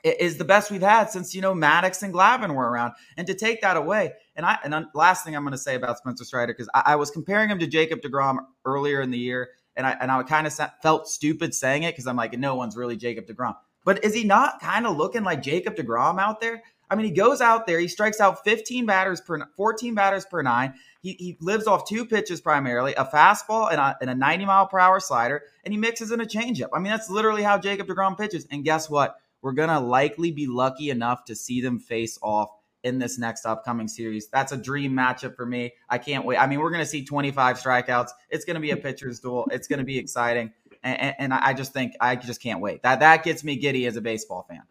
is 0.02 0.36
the 0.36 0.44
best 0.44 0.72
we've 0.72 0.82
had 0.82 1.10
since, 1.12 1.32
you 1.32 1.42
know, 1.42 1.54
Maddux 1.54 2.02
and 2.02 2.12
Glavine 2.12 2.56
were 2.56 2.68
around. 2.68 2.94
And 3.16 3.26
to 3.28 3.34
take 3.34 3.60
that 3.60 3.76
away, 3.76 4.14
and 4.34 4.44
I 4.44 4.58
and 4.64 4.86
last 4.94 5.24
thing 5.24 5.36
I'm 5.36 5.44
going 5.44 5.52
to 5.52 5.58
say 5.58 5.76
about 5.76 5.98
Spencer 5.98 6.24
Strider, 6.24 6.54
because 6.54 6.68
I, 6.74 6.82
I 6.86 6.96
was 6.96 7.12
comparing 7.12 7.50
him 7.50 7.60
to 7.60 7.68
Jacob 7.68 8.00
DeGrom 8.00 8.38
earlier 8.64 9.00
in 9.00 9.12
the 9.12 9.18
year 9.18 9.50
and 9.76 9.86
I 9.86 9.96
and 10.00 10.10
I 10.10 10.22
kind 10.22 10.46
of 10.46 10.52
felt 10.82 11.08
stupid 11.08 11.54
saying 11.54 11.82
it 11.82 11.92
because 11.92 12.06
I'm 12.06 12.16
like, 12.16 12.38
no 12.38 12.54
one's 12.54 12.76
really 12.76 12.96
Jacob 12.96 13.26
Degrom. 13.26 13.56
But 13.84 14.04
is 14.04 14.14
he 14.14 14.24
not 14.24 14.60
kind 14.60 14.86
of 14.86 14.96
looking 14.96 15.24
like 15.24 15.42
Jacob 15.42 15.76
Degrom 15.76 16.20
out 16.20 16.40
there? 16.40 16.62
I 16.90 16.96
mean, 16.96 17.06
he 17.06 17.12
goes 17.12 17.40
out 17.40 17.66
there, 17.66 17.78
he 17.78 17.86
strikes 17.86 18.20
out 18.20 18.42
15 18.42 18.84
batters 18.84 19.20
per 19.20 19.46
14 19.56 19.94
batters 19.94 20.26
per 20.26 20.42
nine. 20.42 20.74
He, 21.02 21.12
he 21.12 21.36
lives 21.40 21.66
off 21.66 21.88
two 21.88 22.04
pitches 22.04 22.40
primarily, 22.40 22.94
a 22.94 23.04
fastball 23.04 23.70
and 23.70 23.80
a, 23.80 23.96
and 24.00 24.10
a 24.10 24.14
90 24.14 24.44
mile 24.44 24.66
per 24.66 24.78
hour 24.78 24.98
slider, 24.98 25.42
and 25.64 25.72
he 25.72 25.78
mixes 25.78 26.10
in 26.10 26.20
a 26.20 26.26
changeup. 26.26 26.68
I 26.74 26.80
mean, 26.80 26.90
that's 26.90 27.08
literally 27.08 27.42
how 27.42 27.58
Jacob 27.58 27.86
Degrom 27.86 28.18
pitches. 28.18 28.46
And 28.50 28.64
guess 28.64 28.90
what? 28.90 29.16
We're 29.40 29.52
gonna 29.52 29.80
likely 29.80 30.32
be 30.32 30.46
lucky 30.46 30.90
enough 30.90 31.24
to 31.26 31.36
see 31.36 31.62
them 31.62 31.78
face 31.78 32.18
off 32.22 32.50
in 32.84 32.98
this 32.98 33.18
next 33.18 33.46
upcoming 33.46 33.88
series. 33.88 34.28
That's 34.28 34.52
a 34.52 34.56
dream 34.56 34.92
matchup 34.92 35.36
for 35.36 35.46
me. 35.46 35.72
I 35.88 35.98
can't 35.98 36.24
wait. 36.24 36.38
I 36.38 36.46
mean, 36.46 36.60
we're 36.60 36.70
going 36.70 36.82
to 36.82 36.88
see 36.88 37.04
25 37.04 37.58
strikeouts. 37.58 38.10
It's 38.30 38.44
going 38.44 38.54
to 38.54 38.60
be 38.60 38.70
a 38.70 38.76
pitcher's 38.76 39.20
duel. 39.20 39.48
It's 39.50 39.68
going 39.68 39.78
to 39.78 39.84
be 39.84 39.98
exciting, 39.98 40.52
and, 40.82 41.14
and, 41.18 41.34
I 41.34 41.52
just 41.52 41.72
think 41.72 41.94
I 42.00 42.16
just 42.16 42.42
can't 42.42 42.60
wait. 42.60 42.82
That 42.82 43.00
that 43.00 43.22
gets 43.22 43.44
me 43.44 43.56
giddy 43.56 43.86
as 43.86 43.96
a 43.96 44.00
baseball 44.00 44.46
fan. 44.48 44.62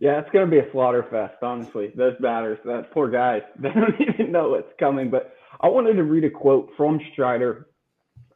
Yeah, 0.00 0.20
it's 0.20 0.30
going 0.30 0.44
to 0.44 0.50
be 0.50 0.58
a 0.58 0.70
slaughter 0.70 1.06
fest. 1.10 1.34
Honestly, 1.42 1.92
those 1.96 2.14
batters, 2.20 2.58
that 2.64 2.92
poor 2.92 3.08
guys, 3.08 3.42
they 3.58 3.70
don't 3.70 4.00
even 4.00 4.32
know 4.32 4.50
what's 4.50 4.72
coming. 4.78 5.10
But 5.10 5.34
I 5.60 5.68
wanted 5.68 5.94
to 5.94 6.04
read 6.04 6.24
a 6.24 6.30
quote 6.30 6.70
from 6.76 7.00
Strider. 7.12 7.68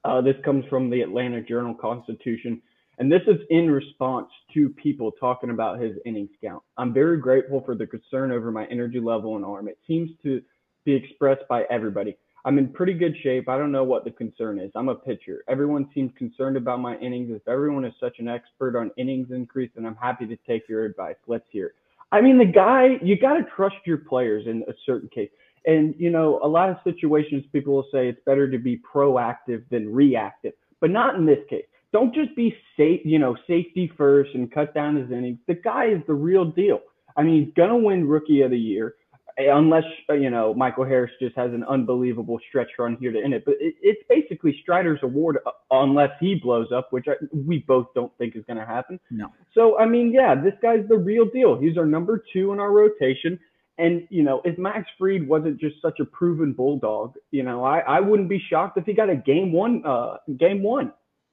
Uh, 0.05 0.21
this 0.21 0.37
comes 0.45 0.65
from 0.69 0.91
the 0.91 1.01
Atlanta 1.01 1.41
Journal 1.41 1.75
Constitution. 1.75 2.61
And 3.03 3.11
this 3.11 3.23
is 3.27 3.41
in 3.51 3.69
response 3.69 4.29
to 4.55 4.69
people 4.69 5.11
talking 5.11 5.51
about 5.51 5.81
his 5.81 5.97
innings 6.07 6.31
count. 6.41 6.63
I'm 6.79 6.95
very 6.95 7.19
grateful 7.19 7.61
for 7.67 7.75
the 7.75 7.85
concern 7.85 8.31
over 8.31 8.53
my 8.53 8.65
energy 8.67 9.01
level 9.01 9.35
and 9.35 9.45
arm. 9.45 9.67
It 9.67 9.77
seems 9.89 10.11
to 10.23 10.41
be 10.85 10.95
expressed 10.95 11.43
by 11.49 11.65
everybody. 11.69 12.17
I'm 12.45 12.59
in 12.59 12.69
pretty 12.69 12.95
good 12.95 13.17
shape. 13.25 13.49
I 13.49 13.59
don't 13.59 13.73
know 13.73 13.83
what 13.83 14.05
the 14.05 14.13
concern 14.13 14.61
is. 14.61 14.71
I'm 14.77 14.89
a 14.89 14.95
pitcher. 14.95 15.43
Everyone 15.49 15.91
seems 15.93 16.13
concerned 16.17 16.57
about 16.57 16.79
my 16.79 16.97
innings. 16.99 17.33
If 17.33 17.49
everyone 17.49 17.85
is 17.85 17.93
such 17.99 18.21
an 18.21 18.29
expert 18.29 18.79
on 18.79 18.93
innings 18.97 19.33
increase, 19.33 19.73
then 19.75 19.85
I'm 19.85 19.97
happy 19.97 20.25
to 20.29 20.37
take 20.47 20.69
your 20.69 20.85
advice. 20.85 21.17
Let's 21.27 21.47
hear. 21.51 21.75
I 22.13 22.21
mean, 22.21 22.39
the 22.39 22.45
guy, 22.45 23.01
you 23.03 23.19
got 23.19 23.35
to 23.35 23.43
trust 23.57 23.79
your 23.85 23.99
players 23.99 24.47
in 24.47 24.63
a 24.69 24.75
certain 24.87 25.09
case. 25.09 25.31
And, 25.67 25.93
you 25.99 26.11
know, 26.11 26.39
a 26.45 26.47
lot 26.47 26.71
of 26.71 26.77
situations 26.85 27.43
people 27.53 27.75
will 27.75 27.89
say 27.93 28.07
it's 28.07 28.21
better 28.25 28.49
to 28.49 28.59
be 28.59 28.79
proactive 28.95 29.65
than 29.73 29.93
reactive, 29.93 30.53
but 30.81 30.91
not 30.91 31.17
in 31.17 31.27
this 31.27 31.41
case 31.51 31.65
don't 31.93 32.15
just 32.15 32.35
be 32.35 32.55
safe, 32.77 33.01
you 33.05 33.19
know, 33.19 33.37
safety 33.47 33.93
first 33.97 34.31
and 34.35 34.51
cut 34.51 34.75
down 34.75 34.97
his 34.97 35.11
innings. 35.11 35.39
The 35.47 35.55
guy 35.55 35.87
is 35.87 36.01
the 36.07 36.15
real 36.15 36.45
deal. 36.45 36.81
I 37.17 37.23
mean, 37.23 37.45
he's 37.45 37.55
gonna 37.55 37.77
win 37.77 38.09
Rookie 38.09 38.41
of 38.41 38.51
the 38.51 38.59
Year, 38.59 38.95
unless 39.37 39.85
uh, 40.09 40.15
you 40.15 40.31
know 40.31 40.55
Michael 40.55 40.85
Harris 40.85 41.11
just 41.21 41.37
has 41.37 41.53
an 41.53 41.65
unbelievable 41.65 42.39
stretch 42.49 42.71
run 42.79 42.97
here 42.99 43.13
to 43.13 43.23
end 43.23 43.35
it. 43.35 43.45
But 43.45 43.57
it, 43.61 43.75
it's 43.83 44.03
basically 44.09 44.59
Strider's 44.63 45.01
award, 45.03 45.39
uh, 45.45 45.51
unless 45.71 46.11
he 46.21 46.37
blows 46.43 46.69
up, 46.75 46.93
which 46.93 47.07
I, 47.09 47.15
we 47.33 47.59
both 47.69 47.89
don't 47.95 48.17
think 48.17 48.37
is 48.37 48.45
gonna 48.49 48.67
happen. 48.67 48.99
No. 49.11 49.29
So 49.55 49.79
I 49.79 49.87
mean, 49.87 50.13
yeah, 50.13 50.35
this 50.35 50.55
guy's 50.63 50.89
the 50.89 50.97
real 50.97 51.27
deal. 51.27 51.59
He's 51.59 51.77
our 51.77 51.87
number 51.87 52.25
two 52.33 52.53
in 52.53 52.61
our 52.61 52.73
rotation. 52.73 53.39
And 53.77 54.07
you 54.11 54.23
know, 54.23 54.41
if 54.45 54.57
Max 54.59 54.89
Fried 54.99 55.29
wasn't 55.29 55.61
just 55.61 55.77
such 55.83 56.01
a 56.01 56.05
proven 56.07 56.55
bulldog, 56.55 57.15
you 57.31 57.43
know, 57.43 57.65
I, 57.65 57.81
I 57.81 58.01
wouldn't 58.01 58.29
be 58.29 58.43
shocked 58.51 58.79
if 58.79 58.87
he 58.87 58.95
got 58.95 59.11
a 59.11 59.17
game 59.17 59.53
one, 59.53 59.83
uh, 59.85 60.17
game 60.39 60.63
one 60.63 60.93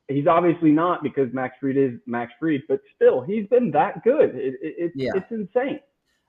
he's 0.10 0.28
obviously 0.28 0.72
not 0.72 1.04
because 1.04 1.32
Max 1.34 1.56
Fried 1.60 1.78
is 1.78 1.94
Max 2.06 2.34
Fried, 2.40 2.64
but 2.68 2.82
still, 2.96 3.22
he's 3.22 3.48
been 3.48 3.72
that 3.72 4.04
good. 4.04 4.36
It, 4.36 4.56
it, 4.62 4.76
it, 4.78 4.92
yeah. 4.96 5.12
It's 5.16 5.32
insane. 5.32 5.80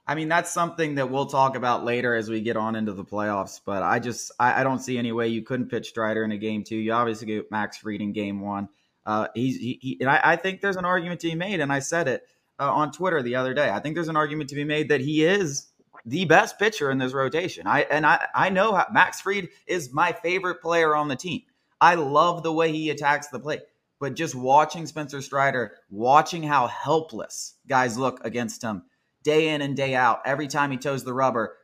I 0.06 0.14
mean, 0.14 0.28
that's 0.28 0.50
something 0.50 0.96
that 0.96 1.10
we'll 1.10 1.26
talk 1.26 1.56
about 1.56 1.84
later 1.84 2.14
as 2.14 2.28
we 2.28 2.40
get 2.40 2.56
on 2.56 2.74
into 2.74 2.92
the 2.92 3.04
playoffs. 3.04 3.60
But 3.64 3.82
I 3.82 3.98
just 3.98 4.32
I, 4.38 4.60
I 4.60 4.64
don't 4.64 4.80
see 4.80 4.98
any 4.98 5.12
way 5.12 5.28
you 5.28 5.42
couldn't 5.42 5.68
pitch 5.68 5.88
Strider 5.88 6.24
in 6.24 6.32
a 6.32 6.38
game 6.38 6.64
two. 6.64 6.76
You 6.76 6.92
obviously 6.92 7.26
get 7.26 7.50
Max 7.50 7.78
Fried 7.78 8.00
in 8.00 8.12
game 8.12 8.40
one. 8.40 8.68
Uh, 9.06 9.28
he's 9.34 9.56
he, 9.56 9.78
he 9.80 9.96
and 10.00 10.10
I, 10.10 10.20
I, 10.22 10.36
think 10.36 10.60
there's 10.60 10.76
an 10.76 10.84
argument 10.84 11.20
to 11.20 11.28
be 11.28 11.34
made, 11.34 11.60
and 11.60 11.72
I 11.72 11.78
said 11.78 12.06
it 12.06 12.22
uh, 12.58 12.70
on 12.70 12.92
Twitter 12.92 13.22
the 13.22 13.36
other 13.36 13.54
day. 13.54 13.70
I 13.70 13.80
think 13.80 13.94
there's 13.94 14.08
an 14.08 14.16
argument 14.16 14.50
to 14.50 14.56
be 14.56 14.64
made 14.64 14.90
that 14.90 15.00
he 15.00 15.24
is 15.24 15.68
the 16.04 16.26
best 16.26 16.58
pitcher 16.58 16.90
in 16.90 16.98
this 16.98 17.12
rotation. 17.12 17.66
I 17.66 17.82
and 17.82 18.04
I 18.04 18.26
I 18.34 18.50
know 18.50 18.74
how, 18.74 18.86
Max 18.92 19.20
Fried 19.20 19.48
is 19.66 19.92
my 19.92 20.12
favorite 20.12 20.60
player 20.60 20.94
on 20.94 21.08
the 21.08 21.16
team. 21.16 21.42
I 21.80 21.94
love 21.94 22.42
the 22.42 22.52
way 22.52 22.72
he 22.72 22.90
attacks 22.90 23.28
the 23.28 23.40
plate. 23.40 23.62
But 24.00 24.14
just 24.14 24.34
watching 24.34 24.86
Spencer 24.86 25.20
Strider, 25.20 25.76
watching 25.90 26.42
how 26.42 26.66
helpless 26.66 27.54
guys 27.68 27.98
look 27.98 28.24
against 28.24 28.62
him 28.62 28.82
day 29.22 29.50
in 29.50 29.60
and 29.60 29.76
day 29.76 29.94
out, 29.94 30.22
every 30.24 30.48
time 30.48 30.70
he 30.70 30.78
toes 30.78 31.04
the 31.04 31.12
rubber, 31.12 31.56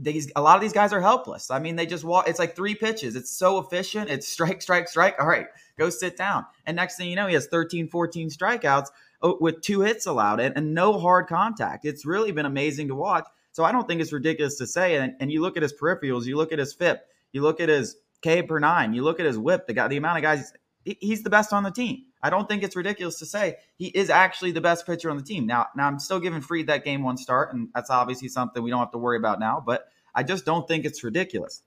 these 0.00 0.30
a 0.36 0.42
lot 0.42 0.56
of 0.56 0.62
these 0.62 0.72
guys 0.72 0.92
are 0.92 1.00
helpless. 1.00 1.50
I 1.50 1.58
mean, 1.58 1.76
they 1.76 1.86
just 1.86 2.04
walk. 2.04 2.28
It's 2.28 2.38
like 2.38 2.56
three 2.56 2.74
pitches. 2.74 3.16
It's 3.16 3.30
so 3.30 3.58
efficient. 3.58 4.10
It's 4.10 4.28
strike, 4.28 4.62
strike, 4.62 4.88
strike. 4.88 5.16
All 5.18 5.26
right, 5.26 5.46
go 5.78 5.90
sit 5.90 6.16
down. 6.16 6.46
And 6.66 6.76
next 6.76 6.96
thing 6.96 7.10
you 7.10 7.16
know, 7.16 7.26
he 7.26 7.34
has 7.34 7.46
13, 7.46 7.88
14 7.88 8.30
strikeouts 8.30 8.88
oh, 9.22 9.38
with 9.40 9.60
two 9.60 9.80
hits 9.80 10.06
allowed 10.06 10.40
and, 10.40 10.56
and 10.56 10.74
no 10.74 10.98
hard 10.98 11.26
contact. 11.26 11.84
It's 11.84 12.06
really 12.06 12.32
been 12.32 12.46
amazing 12.46 12.88
to 12.88 12.94
watch. 12.94 13.26
So 13.52 13.64
I 13.64 13.72
don't 13.72 13.86
think 13.86 14.00
it's 14.00 14.12
ridiculous 14.12 14.56
to 14.58 14.66
say. 14.66 14.96
And, 14.96 15.14
and 15.20 15.30
you 15.30 15.42
look 15.42 15.56
at 15.56 15.62
his 15.62 15.74
peripherals, 15.74 16.24
you 16.24 16.36
look 16.36 16.52
at 16.52 16.58
his 16.58 16.72
FIP, 16.72 17.02
you 17.32 17.42
look 17.42 17.60
at 17.60 17.68
his 17.68 17.96
K 18.22 18.42
per 18.42 18.58
nine, 18.58 18.94
you 18.94 19.02
look 19.02 19.20
at 19.20 19.26
his 19.26 19.36
whip, 19.36 19.66
the 19.66 19.74
guy, 19.74 19.88
the 19.88 19.96
amount 19.96 20.18
of 20.18 20.22
guys, 20.22 20.52
he's 20.84 21.22
the 21.22 21.30
best 21.30 21.52
on 21.52 21.62
the 21.62 21.70
team. 21.70 22.04
I 22.22 22.30
don't 22.30 22.48
think 22.48 22.62
it's 22.62 22.76
ridiculous 22.76 23.18
to 23.18 23.26
say 23.26 23.56
he 23.76 23.86
is 23.88 24.10
actually 24.10 24.52
the 24.52 24.60
best 24.60 24.86
pitcher 24.86 25.10
on 25.10 25.16
the 25.16 25.22
team. 25.22 25.46
Now, 25.46 25.66
now 25.76 25.86
I'm 25.86 25.98
still 25.98 26.20
giving 26.20 26.40
Fried 26.40 26.68
that 26.68 26.84
game 26.84 27.02
one 27.02 27.16
start, 27.16 27.52
and 27.52 27.68
that's 27.74 27.90
obviously 27.90 28.28
something 28.28 28.62
we 28.62 28.70
don't 28.70 28.80
have 28.80 28.92
to 28.92 28.98
worry 28.98 29.16
about 29.16 29.40
now. 29.40 29.62
But 29.64 29.88
I 30.14 30.22
just 30.22 30.44
don't 30.44 30.66
think 30.68 30.84
it's 30.84 31.02
ridiculous. 31.02 31.62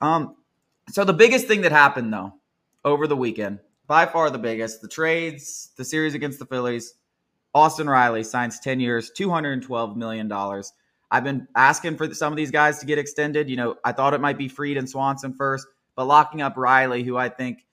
Um, 0.00 0.36
so 0.90 1.04
the 1.04 1.12
biggest 1.12 1.46
thing 1.46 1.62
that 1.62 1.72
happened 1.72 2.12
though 2.12 2.34
over 2.84 3.06
the 3.06 3.16
weekend, 3.16 3.58
by 3.86 4.06
far 4.06 4.30
the 4.30 4.38
biggest, 4.38 4.80
the 4.80 4.88
trades, 4.88 5.70
the 5.76 5.84
series 5.84 6.14
against 6.14 6.38
the 6.38 6.46
Phillies. 6.46 6.94
Austin 7.54 7.88
Riley 7.88 8.22
signs 8.22 8.60
10 8.60 8.78
years, 8.78 9.10
$212 9.18 9.96
million. 9.96 10.30
I've 11.10 11.24
been 11.24 11.48
asking 11.56 11.96
for 11.96 12.12
some 12.14 12.32
of 12.32 12.36
these 12.36 12.50
guys 12.50 12.78
to 12.80 12.86
get 12.86 12.98
extended. 12.98 13.48
You 13.48 13.56
know, 13.56 13.76
I 13.84 13.92
thought 13.92 14.14
it 14.14 14.20
might 14.20 14.38
be 14.38 14.48
Fried 14.48 14.76
and 14.76 14.88
Swanson 14.88 15.32
first, 15.32 15.66
but 15.96 16.04
locking 16.06 16.42
up 16.42 16.56
Riley, 16.56 17.02
who 17.02 17.16
I 17.16 17.30
think 17.30 17.64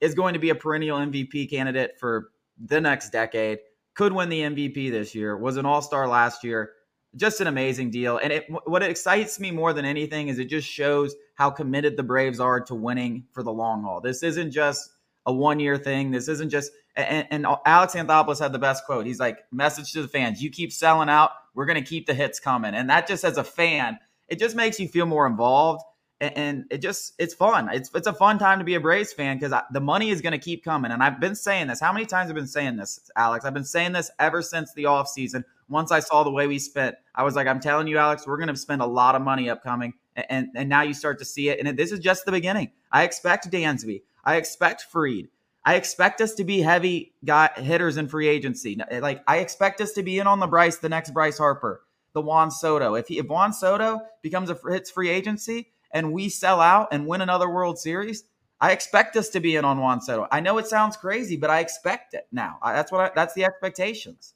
is 0.00 0.14
going 0.14 0.34
to 0.34 0.40
be 0.40 0.50
a 0.50 0.54
perennial 0.54 0.98
MVP 0.98 1.50
candidate 1.50 1.92
for 1.98 2.30
the 2.58 2.80
next 2.80 3.10
decade, 3.10 3.58
could 3.94 4.12
win 4.12 4.28
the 4.28 4.40
MVP 4.40 4.90
this 4.90 5.14
year, 5.14 5.36
was 5.36 5.56
an 5.56 5.66
all 5.66 5.82
star 5.82 6.06
last 6.08 6.44
year. 6.44 6.72
Just 7.14 7.40
an 7.40 7.46
amazing 7.46 7.90
deal. 7.90 8.18
And 8.18 8.30
it, 8.30 8.46
what 8.66 8.82
excites 8.82 9.40
me 9.40 9.50
more 9.50 9.72
than 9.72 9.86
anything 9.86 10.28
is 10.28 10.38
it 10.38 10.46
just 10.46 10.68
shows 10.68 11.14
how 11.34 11.50
committed 11.50 11.96
the 11.96 12.02
Braves 12.02 12.40
are 12.40 12.60
to 12.60 12.74
winning 12.74 13.24
for 13.32 13.42
the 13.42 13.52
long 13.52 13.82
haul. 13.82 14.02
This 14.02 14.22
isn't 14.22 14.50
just 14.50 14.90
a 15.24 15.32
one 15.32 15.58
year 15.58 15.78
thing. 15.78 16.10
This 16.10 16.28
isn't 16.28 16.50
just, 16.50 16.72
and, 16.94 17.26
and 17.30 17.46
Alex 17.64 17.94
Anthopoulos 17.94 18.38
had 18.38 18.52
the 18.52 18.58
best 18.58 18.84
quote. 18.84 19.06
He's 19.06 19.18
like, 19.18 19.38
message 19.50 19.92
to 19.92 20.02
the 20.02 20.08
fans, 20.08 20.42
you 20.42 20.50
keep 20.50 20.72
selling 20.72 21.08
out, 21.08 21.30
we're 21.54 21.64
going 21.66 21.82
to 21.82 21.88
keep 21.88 22.06
the 22.06 22.14
hits 22.14 22.38
coming. 22.38 22.74
And 22.74 22.90
that 22.90 23.08
just 23.08 23.24
as 23.24 23.38
a 23.38 23.44
fan, 23.44 23.98
it 24.28 24.38
just 24.38 24.54
makes 24.54 24.78
you 24.78 24.88
feel 24.88 25.06
more 25.06 25.26
involved 25.26 25.82
and 26.20 26.64
it 26.70 26.78
just 26.78 27.14
it's 27.18 27.34
fun. 27.34 27.68
It's 27.72 27.90
it's 27.94 28.06
a 28.06 28.12
fun 28.12 28.38
time 28.38 28.58
to 28.58 28.64
be 28.64 28.74
a 28.74 28.80
Braves 28.80 29.12
fan 29.12 29.38
because 29.38 29.54
the 29.70 29.80
money 29.80 30.10
is 30.10 30.22
going 30.22 30.32
to 30.32 30.38
keep 30.38 30.64
coming. 30.64 30.90
And 30.90 31.02
I've 31.02 31.20
been 31.20 31.34
saying 31.34 31.66
this. 31.66 31.80
How 31.80 31.92
many 31.92 32.06
times 32.06 32.30
I've 32.30 32.36
I 32.36 32.40
been 32.40 32.46
saying 32.46 32.76
this, 32.76 33.10
Alex? 33.16 33.44
I've 33.44 33.54
been 33.54 33.64
saying 33.64 33.92
this 33.92 34.10
ever 34.18 34.40
since 34.40 34.72
the 34.72 34.86
off 34.86 35.08
season. 35.08 35.44
Once 35.68 35.90
I 35.92 36.00
saw 36.00 36.22
the 36.22 36.30
way 36.30 36.46
we 36.46 36.58
spent, 36.58 36.96
I 37.14 37.24
was 37.24 37.34
like, 37.34 37.46
I'm 37.46 37.60
telling 37.60 37.86
you, 37.86 37.98
Alex, 37.98 38.26
we're 38.26 38.38
going 38.38 38.48
to 38.48 38.56
spend 38.56 38.80
a 38.80 38.86
lot 38.86 39.14
of 39.14 39.22
money 39.22 39.50
upcoming. 39.50 39.94
And 40.14 40.48
and 40.54 40.68
now 40.70 40.82
you 40.82 40.94
start 40.94 41.18
to 41.18 41.26
see 41.26 41.50
it. 41.50 41.64
And 41.64 41.78
this 41.78 41.92
is 41.92 42.00
just 42.00 42.24
the 42.24 42.32
beginning. 42.32 42.70
I 42.90 43.04
expect 43.04 43.50
Dansby. 43.50 44.02
I 44.24 44.36
expect 44.36 44.86
Fried. 44.90 45.28
I 45.64 45.74
expect 45.74 46.20
us 46.20 46.34
to 46.34 46.44
be 46.44 46.60
heavy 46.60 47.12
guy 47.24 47.50
hitters 47.56 47.96
in 47.96 48.08
free 48.08 48.28
agency. 48.28 48.78
Eh, 48.90 49.00
like 49.00 49.22
I 49.26 49.38
expect 49.38 49.80
us 49.82 49.92
to 49.92 50.02
be 50.02 50.18
in 50.18 50.26
on 50.26 50.40
the 50.40 50.46
Bryce, 50.46 50.78
the 50.78 50.88
next 50.88 51.10
Bryce 51.12 51.36
Harper, 51.36 51.82
the 52.14 52.22
Juan 52.22 52.50
Soto. 52.50 52.94
If 52.94 53.08
he, 53.08 53.18
if 53.18 53.26
Juan 53.26 53.52
Soto 53.52 54.00
becomes 54.22 54.48
a 54.48 54.58
hits 54.70 54.90
free 54.90 55.10
agency 55.10 55.72
and 55.96 56.12
we 56.12 56.28
sell 56.28 56.60
out 56.60 56.88
and 56.92 57.06
win 57.06 57.22
another 57.22 57.48
World 57.48 57.78
Series, 57.78 58.24
I 58.60 58.72
expect 58.72 59.16
us 59.16 59.30
to 59.30 59.40
be 59.40 59.56
in 59.56 59.64
on 59.64 59.78
Juan 59.80 60.02
Soto. 60.02 60.28
I 60.30 60.40
know 60.40 60.58
it 60.58 60.66
sounds 60.66 60.94
crazy, 60.94 61.36
but 61.38 61.48
I 61.48 61.60
expect 61.60 62.12
it 62.12 62.26
now. 62.30 62.58
I, 62.60 62.74
that's 62.74 62.92
what 62.92 63.00
I, 63.00 63.10
that's 63.14 63.32
the 63.32 63.44
expectations. 63.44 64.34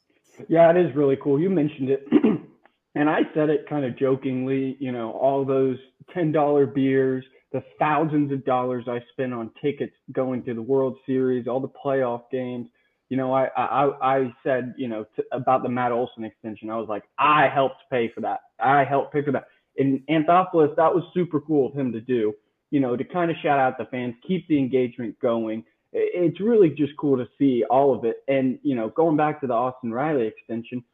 Yeah, 0.49 0.71
it 0.71 0.79
is 0.79 0.97
really 0.97 1.19
cool. 1.23 1.38
You 1.38 1.50
mentioned 1.50 1.90
it, 1.90 2.07
and 2.95 3.11
I 3.11 3.21
said 3.35 3.50
it 3.50 3.69
kind 3.69 3.85
of 3.85 3.99
jokingly. 3.99 4.79
You 4.81 4.90
know, 4.90 5.11
all 5.11 5.45
those 5.45 5.76
ten 6.14 6.33
dollar 6.33 6.64
beers, 6.64 7.26
the 7.52 7.62
thousands 7.79 8.33
of 8.33 8.43
dollars 8.47 8.87
I 8.88 9.00
spent 9.12 9.35
on 9.35 9.50
tickets 9.62 9.95
going 10.12 10.43
to 10.45 10.55
the 10.55 10.62
World 10.62 10.97
Series, 11.05 11.47
all 11.47 11.61
the 11.61 11.69
playoff 11.85 12.23
games. 12.33 12.69
You 13.11 13.19
know, 13.19 13.35
I 13.35 13.49
I, 13.55 13.90
I 14.02 14.35
said 14.43 14.73
you 14.79 14.88
know 14.88 15.05
t- 15.14 15.25
about 15.31 15.62
the 15.62 15.69
Matt 15.69 15.93
Olson 15.93 16.25
extension. 16.25 16.71
I 16.71 16.79
was 16.79 16.88
like, 16.88 17.02
I 17.19 17.49
helped 17.52 17.83
pay 17.90 18.11
for 18.14 18.23
that. 18.23 18.40
I 18.59 18.85
helped 18.85 19.12
pay 19.12 19.23
for 19.23 19.33
that 19.33 19.45
in 19.81 20.03
Anthopoulos, 20.11 20.77
that 20.77 20.95
was 20.95 21.03
super 21.15 21.41
cool 21.41 21.69
of 21.69 21.75
him 21.75 21.91
to 21.93 22.03
do, 22.03 22.35
you 22.71 22.81
know, 22.81 22.97
to 22.97 23.03
kind 23.03 23.31
of 23.31 23.37
shout 23.43 23.59
out 23.59 23.79
the 23.79 23.87
fans, 23.87 24.15
keep 24.27 24.47
the 24.47 24.59
engagement 24.59 25.19
going. 25.21 25.65
It's 25.93 26.39
really 26.39 26.69
just 26.69 26.93
cool 26.99 27.17
to 27.17 27.27
see 27.39 27.65
all 27.69 27.95
of 27.95 28.05
it. 28.05 28.19
And, 28.29 28.59
you 28.63 28.77
know, 28.77 28.91
going 28.91 29.17
back 29.17 29.41
to 29.41 29.47
the 29.47 29.55
Austin 29.55 29.91
Riley 29.91 30.27
extension, 30.27 30.85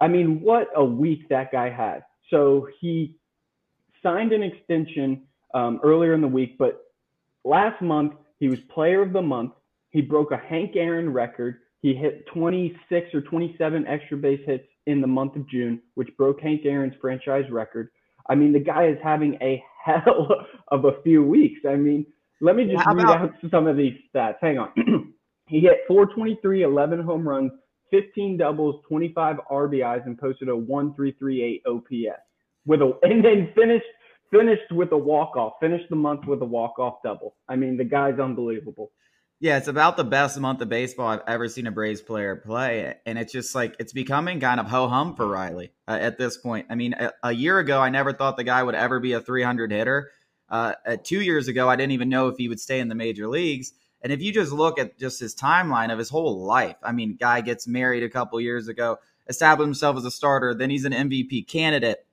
I 0.00 0.06
mean, 0.06 0.40
what 0.40 0.68
a 0.76 0.84
week 0.84 1.28
that 1.30 1.50
guy 1.50 1.68
had. 1.68 2.04
So 2.30 2.68
he 2.80 3.16
signed 4.04 4.32
an 4.32 4.44
extension 4.44 5.22
um, 5.52 5.80
earlier 5.82 6.14
in 6.14 6.20
the 6.20 6.28
week, 6.28 6.56
but 6.58 6.80
last 7.44 7.82
month 7.82 8.14
he 8.38 8.48
was 8.48 8.60
player 8.72 9.02
of 9.02 9.12
the 9.12 9.20
month. 9.20 9.52
He 9.90 10.00
broke 10.00 10.30
a 10.30 10.36
Hank 10.36 10.76
Aaron 10.76 11.12
record. 11.12 11.58
He 11.80 11.92
hit 11.92 12.24
26 12.32 13.14
or 13.14 13.20
27 13.22 13.86
extra 13.88 14.16
base 14.16 14.40
hits 14.46 14.66
in 14.86 15.00
the 15.00 15.06
month 15.08 15.34
of 15.34 15.48
June, 15.48 15.82
which 15.94 16.16
broke 16.16 16.40
Hank 16.40 16.62
Aaron's 16.64 16.94
franchise 17.00 17.50
record. 17.50 17.90
I 18.28 18.34
mean, 18.34 18.52
the 18.52 18.60
guy 18.60 18.86
is 18.86 18.98
having 19.02 19.34
a 19.42 19.62
hell 19.84 20.28
of 20.68 20.84
a 20.84 21.00
few 21.02 21.22
weeks. 21.22 21.60
I 21.68 21.76
mean, 21.76 22.06
let 22.40 22.56
me 22.56 22.64
just 22.64 22.84
How 22.84 22.94
read 22.94 23.04
about- 23.04 23.20
out 23.22 23.30
some 23.50 23.66
of 23.66 23.76
these 23.76 23.94
stats. 24.14 24.36
Hang 24.40 24.58
on. 24.58 24.70
he 25.46 25.60
hit 25.60 25.80
423, 25.88 26.62
11 26.62 27.00
home 27.02 27.28
runs, 27.28 27.52
15 27.90 28.36
doubles, 28.38 28.82
25 28.88 29.36
RBIs, 29.50 30.06
and 30.06 30.18
posted 30.18 30.48
a 30.48 30.56
1338 30.56 31.62
OPS 31.66 32.20
with 32.66 32.80
a 32.80 32.92
and 33.02 33.24
then 33.24 33.50
finished 33.54 33.84
finished 34.30 34.70
with 34.72 34.92
a 34.92 34.96
walk 34.96 35.36
off. 35.36 35.54
Finished 35.60 35.90
the 35.90 35.96
month 35.96 36.26
with 36.26 36.40
a 36.42 36.44
walk 36.46 36.78
off 36.78 36.94
double. 37.04 37.34
I 37.48 37.56
mean, 37.56 37.76
the 37.76 37.84
guy's 37.84 38.18
unbelievable. 38.18 38.90
Yeah, 39.42 39.56
it's 39.56 39.66
about 39.66 39.96
the 39.96 40.04
best 40.04 40.38
month 40.38 40.60
of 40.60 40.68
baseball 40.68 41.08
I've 41.08 41.22
ever 41.26 41.48
seen 41.48 41.66
a 41.66 41.72
Braves 41.72 42.00
player 42.00 42.36
play, 42.36 42.94
and 43.04 43.18
it's 43.18 43.32
just 43.32 43.56
like 43.56 43.74
it's 43.80 43.92
becoming 43.92 44.38
kind 44.38 44.60
of 44.60 44.66
ho 44.66 44.86
hum 44.86 45.16
for 45.16 45.26
Riley 45.26 45.72
uh, 45.88 45.98
at 46.00 46.16
this 46.16 46.36
point. 46.36 46.68
I 46.70 46.76
mean, 46.76 46.92
a, 46.92 47.12
a, 47.24 47.32
year 47.32 47.58
ago, 47.58 47.80
I 47.80 47.90
never 47.90 48.12
thought 48.12 48.36
the 48.36 48.44
guy 48.44 48.62
would 48.62 48.76
ever 48.76 49.00
be 49.00 49.14
a 49.14 49.20
300 49.20 49.72
hitter. 49.72 50.12
Uh, 50.48 50.74
two 51.02 51.20
years 51.20 51.48
ago, 51.48 51.68
I 51.68 51.74
didn't 51.74 51.90
even 51.90 52.08
know 52.08 52.28
if 52.28 52.36
he 52.38 52.48
would 52.48 52.60
stay 52.60 52.78
in 52.78 52.86
the 52.86 52.94
major 52.94 53.26
leagues. 53.26 53.72
And 54.00 54.12
if 54.12 54.22
you 54.22 54.32
just 54.32 54.52
look 54.52 54.78
at 54.78 54.96
just 54.96 55.18
his 55.18 55.34
timeline 55.34 55.90
of 55.90 55.98
his 55.98 56.08
whole 56.08 56.44
life, 56.44 56.76
I 56.80 56.92
mean, 56.92 57.16
guy 57.18 57.40
gets 57.40 57.66
married 57.66 58.04
a 58.04 58.08
couple 58.08 58.40
years 58.40 58.68
ago, 58.68 59.00
established 59.26 59.66
himself 59.66 59.96
as 59.96 60.04
a 60.04 60.12
starter, 60.12 60.54
then 60.54 60.70
he's 60.70 60.84
an 60.84 60.92
MVP 60.92 61.48
candidate, 61.48 62.06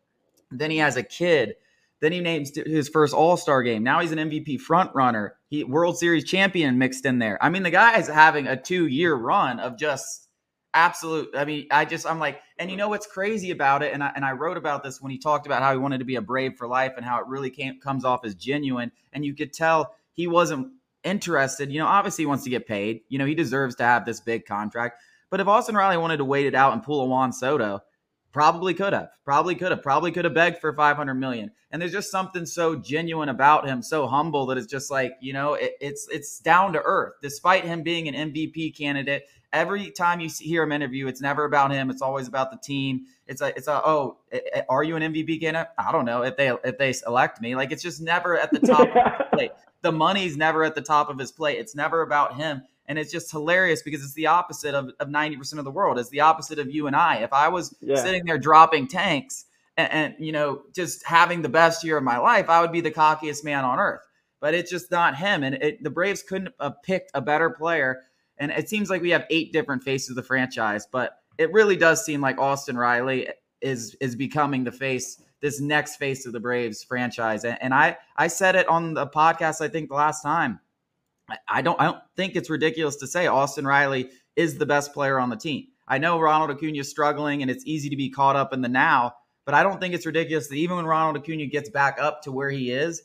then 0.50 0.72
he 0.72 0.78
has 0.78 0.98
a 0.98 1.04
kid 1.04 1.58
then 2.02 2.12
he 2.12 2.20
names 2.22 2.52
his 2.56 2.90
first 2.90 3.14
All 3.14 3.38
Star 3.38 3.64
game. 3.64 3.84
Now 3.84 4.00
he's 4.00 4.12
an 4.12 4.20
MVP 4.20 4.60
front 4.60 4.94
runner. 4.96 5.36
He 5.48 5.64
World 5.64 5.98
Series 5.98 6.24
champion 6.24 6.78
mixed 6.78 7.06
in 7.06 7.20
there. 7.20 7.38
I 7.44 7.50
mean, 7.50 7.64
the 7.64 7.72
guy 7.72 7.98
is 7.98 8.08
having 8.08 8.48
a 8.48 8.62
two 8.62 8.88
year 8.88 9.14
run 9.16 9.60
of 9.60 9.78
just 9.78 10.28
absolute. 10.74 11.30
I 11.36 11.46
mean, 11.46 11.68
I 11.72 11.86
just 11.86 12.06
I'm 12.06 12.20
like, 12.20 12.40
and 12.58 12.70
you 12.72 12.78
know 12.78 12.90
what's 12.90 13.08
crazy 13.08 13.52
about 13.52 13.84
it? 13.84 13.94
And 13.94 14.04
I 14.04 14.12
and 14.16 14.24
I 14.24 14.32
wrote 14.32 14.58
about 14.58 14.84
this 14.84 15.02
when 15.02 15.12
he 15.12 15.18
talked 15.18 15.46
about 15.46 15.62
how 15.62 15.72
he 15.72 15.78
wanted 15.78 16.00
to 16.00 16.06
be 16.06 16.16
a 16.16 16.22
Brave 16.22 16.56
for 16.58 16.68
life 16.68 16.94
and 16.96 17.06
how 17.06 17.20
it 17.20 17.28
really 17.28 17.50
came 17.50 17.80
comes 17.80 18.06
off 18.06 18.24
as 18.24 18.36
genuine. 18.36 18.92
And 19.12 19.26
you 19.26 19.36
could 19.36 19.54
tell 19.54 19.96
he 20.14 20.28
wasn't 20.28 20.72
interested. 21.04 21.72
You 21.72 21.80
know, 21.80 21.88
obviously 21.88 22.24
he 22.24 22.28
wants 22.28 22.44
to 22.46 22.50
get 22.50 22.68
paid. 22.68 23.02
You 23.10 23.18
know, 23.18 23.26
he 23.26 23.36
deserves 23.36 23.76
to 23.76 23.84
have 23.84 24.06
this 24.06 24.20
big 24.20 24.46
contract. 24.46 25.02
But 25.30 25.40
if 25.40 25.48
Austin 25.48 25.76
Riley 25.76 25.98
wanted 25.98 26.18
to 26.18 26.26
wait 26.26 26.48
it 26.48 26.56
out 26.56 26.74
and 26.74 26.84
pull 26.84 27.02
a 27.02 27.06
Juan 27.06 27.32
Soto, 27.32 27.82
Probably 28.32 28.76
could 28.76 28.94
have. 28.94 29.10
Probably 29.26 29.56
could 29.56 29.72
have. 29.72 29.82
Probably 29.82 30.12
could 30.12 30.26
have 30.26 30.36
begged 30.36 30.60
for 30.60 30.72
500 30.74 31.16
million. 31.16 31.52
And 31.72 31.82
there's 31.82 31.92
just 31.92 32.12
something 32.12 32.46
so 32.46 32.76
genuine 32.76 33.30
about 33.30 33.68
him, 33.68 33.82
so 33.82 34.08
humble 34.08 34.46
that 34.48 34.58
it's 34.58 34.68
just 34.68 34.92
like, 34.92 35.14
you 35.20 35.34
know, 35.34 35.56
it, 35.56 35.74
it's 35.82 36.08
it's 36.12 36.40
down 36.40 36.74
to 36.74 36.82
earth. 36.84 37.14
Despite 37.22 37.66
him 37.66 37.82
being 37.82 38.08
an 38.08 38.32
MVP 38.32 38.78
candidate, 38.78 39.24
every 39.52 39.92
time 39.92 40.20
you 40.20 40.30
hear 40.40 40.64
him 40.64 40.72
interview, 40.72 41.08
it's 41.08 41.22
never 41.22 41.46
about 41.46 41.72
him. 41.72 41.90
It's 41.90 42.02
always 42.02 42.28
about 42.28 42.52
the 42.52 42.58
team. 42.58 43.06
It's 43.28 43.42
a 43.42 43.48
it's 43.56 43.68
a 43.68 43.82
oh, 43.84 44.18
are 44.68 44.84
you 44.84 44.96
an 44.96 45.14
MVP 45.14 45.42
candidate? 45.42 45.70
I 45.78 45.92
don't 45.92 46.06
know 46.06 46.24
if 46.24 46.38
they 46.38 46.52
if 46.64 46.78
they 46.78 46.94
select 46.94 47.42
me. 47.42 47.56
Like 47.56 47.72
it's 47.72 47.84
just 47.84 48.02
never 48.02 48.38
at 48.38 48.52
the 48.52 48.60
top 48.60 48.82
of 48.82 48.94
the 48.94 49.26
plate. 49.34 49.52
The 49.82 49.92
money's 49.92 50.38
never 50.38 50.64
at 50.64 50.76
the 50.76 50.82
top 50.82 51.10
of 51.10 51.18
his 51.18 51.32
plate. 51.32 51.58
It's 51.58 51.76
never 51.76 52.02
about 52.02 52.36
him. 52.36 52.64
And 52.90 52.98
it's 52.98 53.12
just 53.12 53.32
hilarious 53.32 53.84
because 53.84 54.04
it's 54.04 54.16
the 54.16 54.28
opposite 54.28 54.74
of, 54.74 54.90
of 55.00 55.08
90% 55.08 55.60
of 55.60 55.64
the 55.64 55.72
world. 55.72 56.00
It's 56.00 56.10
the 56.10 56.22
opposite 56.22 56.58
of 56.58 56.74
you 56.74 56.88
and 56.88 56.96
I. 56.96 57.18
If 57.18 57.32
I 57.32 57.48
was 57.48 57.74
yeah. 57.80 57.96
sitting 57.96 58.26
there 58.26 58.40
dropping 58.40 58.88
tanks 58.88 59.46
and, 59.78 59.92
and, 59.92 60.16
you 60.18 60.32
know, 60.32 60.64
just 60.74 61.06
having 61.06 61.44
the 61.44 61.50
best 61.50 61.84
year 61.84 61.98
of 61.98 62.04
my 62.04 62.18
life, 62.18 62.50
I 62.50 62.62
would 62.62 62.72
be 62.72 62.82
the 62.82 62.92
cockiest 62.92 63.46
man 63.46 63.64
on 63.64 63.80
earth. 63.80 64.02
But 64.42 64.56
it's 64.56 64.72
just 64.72 64.90
not 64.90 65.16
him. 65.16 65.44
And 65.44 65.56
it, 65.56 65.84
the 65.84 65.92
Braves 65.92 66.24
couldn't 66.24 66.54
have 66.60 66.82
picked 66.82 67.12
a 67.14 67.22
better 67.22 67.52
player. 67.52 68.02
And 68.40 68.52
it 68.52 68.68
seems 68.68 68.90
like 68.90 69.04
we 69.04 69.12
have 69.12 69.26
eight 69.30 69.54
different 69.54 69.84
faces 69.84 70.10
of 70.10 70.16
the 70.16 70.24
franchise, 70.24 70.88
but 70.92 71.20
it 71.38 71.54
really 71.54 71.78
does 71.78 72.04
seem 72.04 72.22
like 72.22 72.40
Austin 72.40 72.78
Riley 72.78 73.30
is 73.62 73.96
is 74.00 74.16
becoming 74.16 74.64
the 74.64 74.72
face 74.72 75.22
this 75.42 75.62
next 75.62 75.98
face 75.98 76.26
of 76.26 76.34
the 76.34 76.40
Braves 76.40 76.84
franchise. 76.84 77.44
And, 77.44 77.58
and 77.62 77.74
I 77.74 77.98
I 78.18 78.28
said 78.28 78.56
it 78.56 78.68
on 78.68 78.94
the 78.94 79.08
podcast 79.08 79.62
I 79.62 79.68
think 79.68 79.90
the 79.90 79.96
last 79.96 80.22
time. 80.22 80.60
I 81.48 81.62
don't 81.62 81.80
I 81.80 81.86
don't 81.86 82.02
think 82.16 82.36
it's 82.36 82.50
ridiculous 82.50 82.96
to 82.98 83.08
say 83.08 83.28
Austin 83.28 83.66
Riley 83.66 84.10
is 84.36 84.58
the 84.58 84.66
best 84.66 84.94
player 84.94 85.20
on 85.20 85.30
the 85.30 85.36
team. 85.36 85.68
I 85.88 85.98
know 85.98 86.20
Ronald 86.20 86.52
Acuna 86.52 86.80
is 86.80 86.90
struggling 86.90 87.42
and 87.42 87.50
it's 87.50 87.66
easy 87.66 87.90
to 87.90 87.96
be 87.96 88.10
caught 88.10 88.36
up 88.36 88.54
in 88.54 88.62
the 88.62 88.70
now, 88.70 89.16
but 89.46 89.56
I 89.56 89.64
don't 89.64 89.80
think 89.80 89.94
it's 89.94 90.06
ridiculous 90.06 90.48
that 90.48 90.56
even 90.56 90.78
when 90.78 90.86
Ronald 90.86 91.18
Acuna 91.18 91.48
gets 91.48 91.70
back 91.70 91.98
up 92.00 92.22
to 92.24 92.32
where 92.32 92.50
he 92.50 92.72
is, 92.72 93.02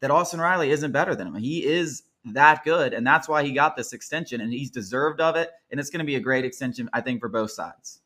that 0.00 0.10
Austin 0.10 0.40
Riley 0.40 0.70
isn't 0.70 0.92
better 0.92 1.14
than 1.14 1.26
him. 1.26 1.34
He 1.34 1.64
is 1.64 2.04
that 2.24 2.64
good, 2.64 2.94
and 2.94 3.06
that's 3.06 3.28
why 3.28 3.42
he 3.42 3.52
got 3.52 3.76
this 3.76 3.92
extension, 3.92 4.40
and 4.40 4.52
he's 4.52 4.70
deserved 4.70 5.20
of 5.20 5.36
it. 5.36 5.50
And 5.70 5.80
it's 5.80 5.90
going 5.90 6.00
to 6.00 6.06
be 6.06 6.16
a 6.16 6.20
great 6.20 6.44
extension, 6.44 6.88
I 6.92 7.00
think, 7.00 7.20
for 7.20 7.28
both 7.28 7.50
sides. 7.50 8.00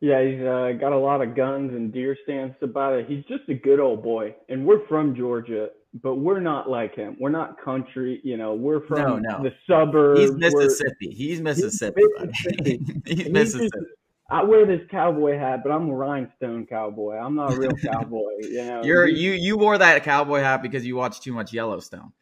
Yeah, 0.00 0.22
he's 0.22 0.40
uh, 0.40 0.72
got 0.78 0.92
a 0.92 0.98
lot 0.98 1.22
of 1.22 1.34
guns 1.34 1.72
and 1.72 1.92
deer 1.92 2.16
stands 2.24 2.54
about 2.60 2.92
it. 2.92 3.06
He's 3.08 3.24
just 3.24 3.48
a 3.48 3.54
good 3.54 3.80
old 3.80 4.02
boy, 4.02 4.34
and 4.48 4.66
we're 4.66 4.86
from 4.86 5.16
Georgia, 5.16 5.70
but 6.02 6.16
we're 6.16 6.40
not 6.40 6.68
like 6.68 6.96
him. 6.96 7.16
We're 7.20 7.30
not 7.30 7.62
country, 7.62 8.20
you 8.24 8.36
know. 8.36 8.54
We're 8.54 8.84
from 8.86 9.22
no, 9.22 9.38
no. 9.38 9.42
the 9.42 9.52
suburbs. 9.68 10.20
He's 10.20 10.32
Mississippi. 10.32 11.10
He's 11.10 11.40
Mississippi. 11.40 12.02
He's 12.02 12.26
Mississippi. 12.26 13.02
he's 13.06 13.28
Mississippi. 13.30 13.86
I 14.30 14.42
wear 14.42 14.66
this 14.66 14.80
cowboy 14.90 15.38
hat, 15.38 15.60
but 15.62 15.70
I'm 15.70 15.88
a 15.88 15.94
rhinestone 15.94 16.66
cowboy. 16.66 17.16
I'm 17.16 17.36
not 17.36 17.52
a 17.52 17.56
real 17.56 17.70
cowboy. 17.92 18.30
You 18.40 18.64
know, 18.64 18.82
you're 18.82 19.06
you 19.06 19.32
you 19.32 19.56
wore 19.56 19.78
that 19.78 20.02
cowboy 20.02 20.40
hat 20.40 20.62
because 20.62 20.84
you 20.84 20.96
watched 20.96 21.22
too 21.22 21.32
much 21.32 21.52
Yellowstone. 21.52 22.12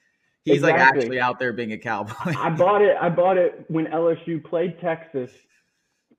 He's 0.45 0.57
exactly. 0.57 0.81
like 0.81 0.95
actually 0.97 1.21
out 1.21 1.39
there 1.39 1.53
being 1.53 1.73
a 1.73 1.79
cowboy. 1.79 2.35
I 2.37 2.51
bought 2.51 2.83
it. 2.83 2.97
I 3.01 3.09
bought 3.09 3.39
it 3.39 3.65
when 3.69 3.87
LSU 3.87 4.45
played 4.45 4.79
Texas 4.81 5.31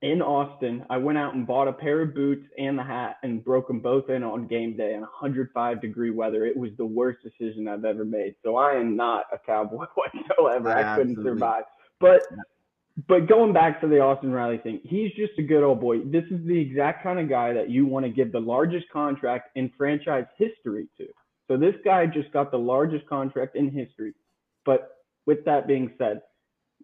in 0.04 0.22
Austin. 0.22 0.86
I 0.90 0.98
went 0.98 1.18
out 1.18 1.34
and 1.34 1.48
bought 1.48 1.70
a 1.70 1.74
pair 1.74 2.02
of 2.02 2.14
boots 2.14 2.46
and 2.58 2.78
the 2.78 2.84
hat 2.84 3.18
and 3.24 3.44
broke 3.44 3.68
them 3.68 3.80
both 3.80 4.10
in 4.10 4.22
on 4.22 4.48
game 4.48 4.76
day 4.76 4.94
in 4.94 5.02
105 5.02 5.82
degree 5.82 6.12
weather. 6.12 6.46
It 6.46 6.58
was 6.58 6.72
the 6.78 6.86
worst 6.86 7.20
decision 7.24 7.70
I've 7.70 7.86
ever 7.86 8.04
made. 8.04 8.36
So 8.44 8.58
I 8.58 8.74
am 8.74 8.98
not 8.98 9.26
a 9.32 9.40
cowboy 9.40 9.86
whatsoever. 9.96 10.70
I, 10.70 10.94
I 10.94 10.98
couldn't 10.98 11.24
survive. 11.24 11.64
But 12.00 12.22
but 13.08 13.28
going 13.28 13.54
back 13.54 13.82
to 13.82 13.88
the 13.88 14.02
Austin 14.02 14.32
Riley 14.32 14.60
thing, 14.60 14.80
he's 14.84 15.12
just 15.14 15.40
a 15.40 15.42
good 15.42 15.64
old 15.64 15.82
boy. 15.82 16.02
This 16.02 16.26
is 16.30 16.46
the 16.46 16.60
exact 16.60 17.02
kind 17.02 17.20
of 17.20 17.28
guy 17.28 17.54
that 17.54 17.70
you 17.70 17.88
want 17.88 18.06
to 18.06 18.12
give 18.12 18.32
the 18.32 18.40
largest 18.40 18.86
contract 18.92 19.50
in 19.56 19.72
franchise 19.76 20.26
history 20.38 20.88
to. 20.98 21.08
So 21.48 21.58
this 21.58 21.74
guy 21.84 22.06
just 22.06 22.32
got 22.32 22.52
the 22.52 22.60
largest 22.60 23.08
contract 23.08 23.56
in 23.56 23.72
history. 23.72 24.14
But 24.64 24.98
with 25.26 25.44
that 25.46 25.66
being 25.66 25.92
said, 25.98 26.22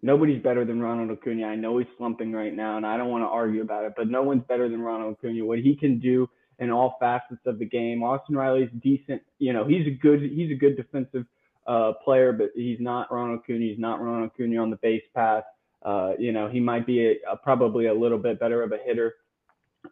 nobody's 0.02 0.42
better 0.42 0.64
than 0.64 0.80
Ronald 0.80 1.10
Acuna. 1.10 1.46
I 1.46 1.56
know 1.56 1.78
he's 1.78 1.88
slumping 1.98 2.32
right 2.32 2.54
now, 2.54 2.76
and 2.76 2.86
I 2.86 2.96
don't 2.96 3.08
want 3.08 3.22
to 3.22 3.28
argue 3.28 3.62
about 3.62 3.84
it, 3.84 3.94
but 3.96 4.08
no 4.08 4.22
one's 4.22 4.44
better 4.48 4.68
than 4.68 4.80
Ronald 4.80 5.16
Acuna. 5.18 5.44
What 5.44 5.58
he 5.58 5.76
can 5.76 5.98
do 5.98 6.28
in 6.58 6.70
all 6.70 6.96
facets 7.00 7.40
of 7.46 7.58
the 7.58 7.64
game. 7.64 8.02
Austin 8.02 8.36
Riley's 8.36 8.70
decent. 8.82 9.22
You 9.38 9.52
know, 9.52 9.64
he's 9.64 9.86
a 9.86 9.90
good 9.90 10.22
he's 10.22 10.50
a 10.50 10.54
good 10.54 10.76
defensive 10.76 11.24
uh, 11.66 11.92
player, 12.04 12.32
but 12.32 12.50
he's 12.54 12.78
not 12.80 13.12
Ronald 13.12 13.40
Acuna. 13.40 13.64
He's 13.64 13.78
not 13.78 14.00
Ronald 14.00 14.30
Acuna 14.34 14.60
on 14.60 14.70
the 14.70 14.76
base 14.76 15.02
path. 15.14 15.44
Uh, 15.82 16.12
you 16.18 16.32
know, 16.32 16.48
he 16.48 16.60
might 16.60 16.86
be 16.86 17.06
a, 17.06 17.32
a, 17.32 17.36
probably 17.36 17.86
a 17.86 17.94
little 17.94 18.18
bit 18.18 18.38
better 18.38 18.62
of 18.62 18.72
a 18.72 18.78
hitter. 18.84 19.14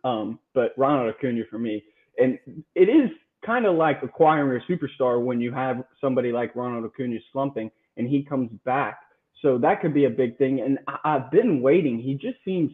Um, 0.04 0.38
but 0.54 0.74
Ronald 0.76 1.14
Acuna 1.14 1.44
for 1.50 1.58
me, 1.58 1.82
and 2.18 2.38
it 2.74 2.90
is 2.90 3.10
kind 3.44 3.64
of 3.64 3.76
like 3.76 4.02
acquiring 4.02 4.60
a 4.60 4.72
superstar 4.72 5.22
when 5.24 5.40
you 5.40 5.52
have 5.52 5.84
somebody 6.00 6.32
like 6.32 6.54
Ronald 6.54 6.84
Acuna 6.84 7.18
slumping 7.32 7.70
and 7.96 8.08
he 8.08 8.22
comes 8.22 8.50
back. 8.64 8.98
So 9.42 9.58
that 9.58 9.80
could 9.80 9.94
be 9.94 10.04
a 10.04 10.10
big 10.10 10.36
thing. 10.36 10.60
And 10.60 10.78
I, 10.86 11.18
have 11.18 11.30
been 11.30 11.60
waiting. 11.60 11.98
He 11.98 12.14
just 12.14 12.38
seems 12.44 12.72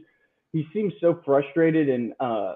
he 0.53 0.67
seems 0.73 0.93
so 1.01 1.21
frustrated 1.25 1.89
and 1.89 2.13
uh, 2.21 2.55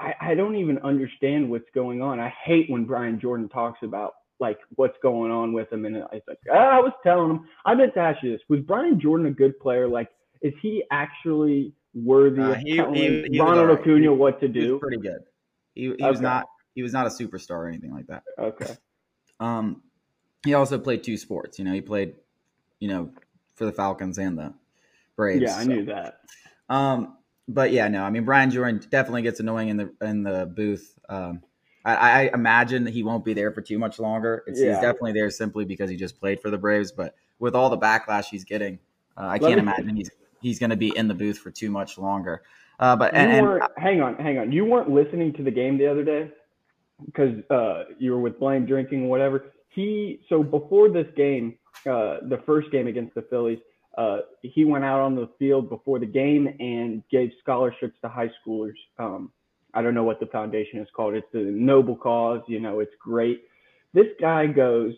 I, 0.00 0.14
I 0.20 0.34
don't 0.34 0.56
even 0.56 0.78
understand 0.78 1.50
what's 1.50 1.68
going 1.74 2.00
on. 2.00 2.18
I 2.18 2.32
hate 2.44 2.70
when 2.70 2.86
Brian 2.86 3.20
Jordan 3.20 3.48
talks 3.48 3.80
about 3.82 4.14
like 4.40 4.58
what's 4.76 4.96
going 5.02 5.30
on 5.30 5.52
with 5.52 5.70
him. 5.70 5.84
And 5.84 5.96
it's 5.96 6.26
like, 6.26 6.38
oh, 6.50 6.56
I 6.56 6.78
was 6.78 6.92
telling 7.04 7.30
him, 7.30 7.48
I 7.66 7.74
meant 7.74 7.94
to 7.94 8.00
ask 8.00 8.22
you 8.22 8.32
this: 8.32 8.40
Was 8.48 8.60
Brian 8.60 8.98
Jordan 8.98 9.26
a 9.26 9.30
good 9.30 9.58
player? 9.60 9.86
Like, 9.86 10.08
is 10.40 10.54
he 10.62 10.82
actually 10.90 11.74
worthy 11.94 12.40
uh, 12.40 12.52
of 12.52 12.56
he, 12.58 12.76
telling 12.76 12.94
he, 12.94 13.28
he 13.32 13.40
Ronald 13.40 13.68
right. 13.68 13.80
Acuna 13.80 14.14
what 14.14 14.40
to 14.40 14.48
do? 14.48 14.78
pretty 14.78 14.96
good. 14.96 15.20
He, 15.74 15.82
he 15.82 15.92
okay. 15.92 16.10
was 16.10 16.20
not 16.20 16.46
he 16.74 16.82
was 16.82 16.92
not 16.92 17.06
a 17.06 17.10
superstar 17.10 17.50
or 17.50 17.68
anything 17.68 17.92
like 17.92 18.06
that. 18.06 18.22
Okay. 18.38 18.74
Um, 19.38 19.82
he 20.44 20.54
also 20.54 20.78
played 20.78 21.04
two 21.04 21.16
sports. 21.16 21.58
You 21.58 21.64
know, 21.64 21.72
he 21.72 21.80
played, 21.80 22.14
you 22.80 22.88
know, 22.88 23.10
for 23.54 23.64
the 23.64 23.72
Falcons 23.72 24.18
and 24.18 24.36
the 24.36 24.52
Braves. 25.16 25.42
Yeah, 25.42 25.56
I 25.56 25.62
so. 25.62 25.68
knew 25.68 25.84
that. 25.86 26.20
Um, 26.68 27.16
but 27.46 27.72
yeah, 27.72 27.88
no, 27.88 28.02
I 28.02 28.10
mean 28.10 28.24
Brian 28.24 28.50
Jordan 28.50 28.80
definitely 28.90 29.22
gets 29.22 29.40
annoying 29.40 29.68
in 29.68 29.76
the 29.76 29.94
in 30.02 30.22
the 30.22 30.46
booth. 30.46 30.98
Um, 31.08 31.42
I, 31.84 31.94
I, 31.94 32.30
imagine 32.34 32.84
that 32.84 32.92
he 32.92 33.02
won't 33.02 33.24
be 33.24 33.32
there 33.32 33.50
for 33.52 33.62
too 33.62 33.78
much 33.78 33.98
longer. 33.98 34.44
Yeah. 34.46 34.52
He's 34.54 34.76
definitely 34.76 35.12
there 35.12 35.30
simply 35.30 35.64
because 35.64 35.88
he 35.88 35.96
just 35.96 36.20
played 36.20 36.40
for 36.40 36.50
the 36.50 36.58
Braves. 36.58 36.92
But 36.92 37.14
with 37.38 37.54
all 37.54 37.70
the 37.70 37.78
backlash 37.78 38.26
he's 38.26 38.44
getting, 38.44 38.78
uh, 39.16 39.26
I 39.26 39.38
can't 39.38 39.58
imagine 39.58 39.96
he's 39.96 40.10
he's 40.40 40.58
going 40.58 40.70
to 40.70 40.76
be 40.76 40.96
in 40.96 41.08
the 41.08 41.14
booth 41.14 41.38
for 41.38 41.50
too 41.50 41.70
much 41.70 41.98
longer. 41.98 42.42
Uh, 42.78 42.96
but 42.96 43.14
and, 43.14 43.30
and, 43.30 43.62
hang 43.76 44.00
on, 44.00 44.16
hang 44.16 44.38
on. 44.38 44.52
You 44.52 44.64
weren't 44.64 44.90
listening 44.90 45.32
to 45.34 45.42
the 45.42 45.50
game 45.50 45.78
the 45.78 45.86
other 45.86 46.04
day 46.04 46.30
because 47.04 47.34
uh, 47.50 47.84
you 47.98 48.12
were 48.12 48.20
with 48.20 48.38
Blaine 48.38 48.66
drinking 48.66 49.08
whatever. 49.08 49.52
He 49.68 50.20
so 50.28 50.42
before 50.42 50.88
this 50.88 51.06
game, 51.16 51.56
uh, 51.86 52.18
the 52.28 52.40
first 52.46 52.70
game 52.70 52.86
against 52.86 53.14
the 53.14 53.22
Phillies, 53.22 53.58
uh, 53.96 54.18
he 54.42 54.64
went 54.64 54.84
out 54.84 55.00
on 55.00 55.14
the 55.14 55.28
field 55.38 55.68
before 55.68 55.98
the 55.98 56.06
game 56.06 56.46
and 56.60 57.02
gave 57.10 57.30
scholarships 57.42 57.96
to 58.02 58.08
high 58.08 58.30
schoolers. 58.40 58.76
Um, 58.98 59.32
I 59.74 59.82
don't 59.82 59.94
know 59.94 60.04
what 60.04 60.20
the 60.20 60.26
foundation 60.26 60.80
is 60.80 60.88
called. 60.94 61.14
It's 61.14 61.26
a 61.34 61.38
noble 61.38 61.96
cause. 61.96 62.42
You 62.48 62.60
know, 62.60 62.80
it's 62.80 62.94
great. 63.02 63.42
This 63.92 64.06
guy 64.20 64.46
goes, 64.46 64.94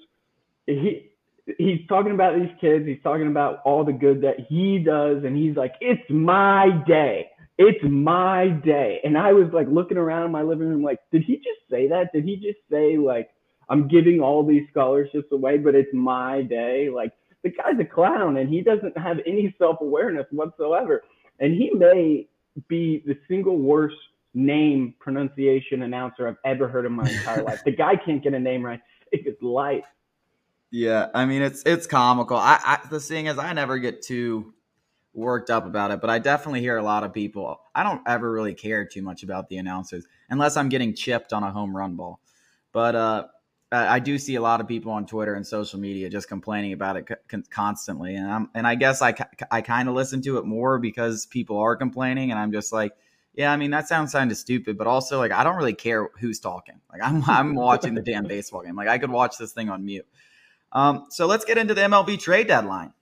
he 0.67 1.11
he's 1.59 1.87
talking 1.89 2.13
about 2.13 2.39
these 2.39 2.51
kids. 2.61 2.87
He's 2.87 3.03
talking 3.03 3.27
about 3.27 3.61
all 3.65 3.85
the 3.85 3.93
good 3.93 4.23
that 4.23 4.37
he 4.49 4.79
does, 4.79 5.25
and 5.25 5.37
he's 5.37 5.57
like, 5.57 5.75
"It's 5.81 6.09
my 6.09 6.69
day. 6.87 7.31
It's 7.59 7.83
my 7.83 8.49
day." 8.49 9.01
And 9.05 9.17
I 9.17 9.33
was 9.33 9.53
like 9.53 9.69
looking 9.69 9.97
around 9.97 10.31
my 10.31 10.43
living 10.43 10.69
room, 10.69 10.83
like, 10.83 11.01
did 11.11 11.23
he 11.23 11.37
just 11.37 11.61
say 11.71 11.89
that? 11.89 12.13
Did 12.13 12.25
he 12.25 12.37
just 12.37 12.59
say 12.71 12.97
like, 12.97 13.31
"I'm 13.69 13.89
giving 13.89 14.21
all 14.21 14.45
these 14.45 14.67
scholarships 14.71 15.31
away, 15.33 15.59
but 15.59 15.75
it's 15.75 15.93
my 15.93 16.43
day"? 16.43 16.91
Like, 16.91 17.13
the 17.43 17.51
guy's 17.51 17.79
a 17.81 17.85
clown, 17.85 18.37
and 18.37 18.49
he 18.49 18.61
doesn't 18.61 18.97
have 18.97 19.19
any 19.27 19.55
self 19.59 19.81
awareness 19.81 20.27
whatsoever. 20.31 21.03
And 21.41 21.55
he 21.55 21.71
may 21.71 22.29
be 22.69 23.03
the 23.07 23.19
single 23.29 23.59
worst 23.59 23.97
name 24.35 24.95
pronunciation 24.99 25.83
announcer 25.83 26.29
I've 26.29 26.37
ever 26.45 26.69
heard 26.69 26.87
in 26.87 26.93
my 26.93 27.09
entire 27.09 27.43
life. 27.45 27.63
The 27.65 27.73
guy 27.73 27.97
can't 27.97 28.23
get 28.23 28.35
a 28.35 28.39
name 28.39 28.65
right 28.65 28.81
It's 29.11 29.27
his 29.27 29.37
life. 29.43 29.85
Yeah, 30.71 31.09
I 31.15 31.27
mean 31.27 31.43
it's 31.43 31.63
it's 31.67 31.87
comical. 31.87 32.37
I, 32.37 32.59
I 32.65 32.89
the 32.89 33.01
thing 33.01 33.27
is 33.27 33.39
I 33.39 33.53
never 33.53 33.79
get 33.79 34.01
too 34.03 34.55
worked 35.13 35.51
up 35.51 35.67
about 35.67 35.91
it, 35.91 36.01
but 36.01 36.09
I 36.09 36.19
definitely 36.19 36.61
hear 36.61 36.79
a 36.79 36.83
lot 36.83 37.05
of 37.05 37.13
people. 37.13 37.61
I 37.75 37.83
don't 37.83 38.01
ever 38.07 38.33
really 38.33 38.55
care 38.55 38.87
too 38.87 39.03
much 39.03 39.23
about 39.23 39.51
the 39.51 39.59
announcers 39.59 40.07
unless 40.31 40.57
I'm 40.57 40.71
getting 40.71 40.95
chipped 40.95 41.35
on 41.35 41.43
a 41.43 41.51
home 41.51 41.77
run 41.77 41.97
ball. 41.97 42.21
But 42.73 42.95
uh, 42.95 43.25
I 43.73 44.01
do 44.01 44.19
see 44.19 44.35
a 44.35 44.41
lot 44.43 44.61
of 44.61 44.69
people 44.69 44.93
on 44.93 45.07
Twitter 45.07 45.35
and 45.35 45.47
social 45.47 45.81
media 45.81 46.11
just 46.11 46.29
complaining 46.29 46.75
about 46.75 46.97
it 46.97 47.09
constantly, 47.51 48.17
and 48.17 48.31
I'm 48.31 48.51
and 48.55 48.67
I 48.67 48.75
guess 48.75 49.01
I 49.01 49.15
I 49.51 49.63
kind 49.63 49.89
of 49.89 49.95
listen 49.95 50.21
to 50.23 50.39
it 50.39 50.45
more 50.45 50.79
because 50.79 51.27
people 51.27 51.59
are 51.59 51.75
complaining, 51.75 52.31
and 52.31 52.39
I'm 52.39 52.53
just 52.53 52.73
like 52.73 52.93
yeah, 53.35 53.51
I 53.51 53.57
mean 53.57 53.71
that 53.71 53.89
sounds 53.89 54.13
kind 54.13 54.31
of 54.31 54.37
stupid, 54.37 54.77
but 54.77 54.87
also 54.87 55.19
like 55.19 55.33
I 55.33 55.43
don't 55.45 55.57
really 55.57 55.75
care 55.75 56.09
who's 56.21 56.39
talking. 56.39 56.81
Like 56.91 57.03
I'm 57.03 57.25
I'm 57.29 57.55
watching 57.55 57.95
the 57.95 58.03
damn 58.03 58.25
baseball 58.25 58.63
game. 58.63 58.77
Like 58.77 58.89
I 58.89 58.99
could 58.99 59.11
watch 59.11 59.39
this 59.39 59.53
thing 59.53 59.71
on 59.71 59.85
mute. 59.85 60.07
Um, 60.73 61.07
so 61.11 61.27
let's 61.27 61.45
get 61.45 61.59
into 61.59 61.75
the 61.75 61.83
MLB 61.83 62.19
trade 62.19 62.47
deadline. 62.47 62.93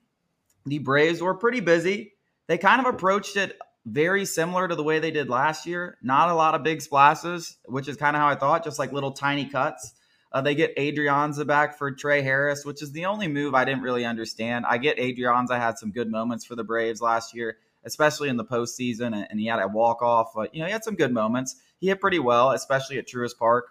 The 0.67 0.79
Braves 0.79 1.23
were 1.23 1.35
pretty 1.35 1.61
busy. 1.61 2.15
They 2.47 2.59
kind 2.59 2.85
of 2.85 2.93
approached 2.93 3.37
it 3.37 3.57
very 3.87 4.25
similar 4.25 4.69
to 4.69 4.75
the 4.75 4.83
way 4.83 4.99
they 4.99 5.11
did 5.11 5.29
last 5.29 5.67
year. 5.67 5.97
Not 6.03 6.29
a 6.29 6.35
lot 6.35 6.55
of 6.55 6.63
big 6.63 6.83
splashes, 6.83 7.57
which 7.67 7.89
is 7.89 7.97
kind 7.97 8.17
of 8.17 8.21
how 8.21 8.29
I 8.29 8.35
thought, 8.35 8.65
just 8.65 8.79
like 8.79 8.93
little 8.93 9.13
tiny 9.13 9.47
cuts. 9.47 9.95
Uh, 10.33 10.41
they 10.41 10.55
get 10.55 10.77
Adrianza 10.77 11.47
back 11.47 11.77
for 11.77 11.91
Trey 11.91 12.23
Harris, 12.23 12.65
which 12.65 12.83
is 12.83 12.93
the 12.93 13.07
only 13.07 13.27
move 13.27 13.55
I 13.55 13.65
didn't 13.65 13.83
really 13.83 14.05
understand. 14.05 14.65
I 14.67 14.79
get 14.79 14.99
Adrianza 14.99 15.59
had 15.59 15.79
some 15.79 15.91
good 15.91 16.11
moments 16.11 16.45
for 16.45 16.55
the 16.55 16.65
Braves 16.65 17.01
last 17.01 17.35
year 17.35 17.57
especially 17.85 18.29
in 18.29 18.37
the 18.37 18.45
postseason. 18.45 19.07
And, 19.15 19.27
and 19.31 19.41
he 19.41 19.47
had 19.47 19.61
a 19.61 19.69
walk 19.69 20.03
off. 20.03 20.37
Uh, 20.37 20.47
you 20.53 20.61
know, 20.61 20.67
he 20.67 20.73
had 20.73 20.85
some 20.85 20.95
good 20.95 21.13
moments. 21.13 21.57
He 21.79 21.89
hit 21.89 22.01
pretty 22.01 22.19
well, 22.19 22.51
especially 22.51 22.99
at 22.99 23.07
Truist 23.07 23.39
Park. 23.39 23.69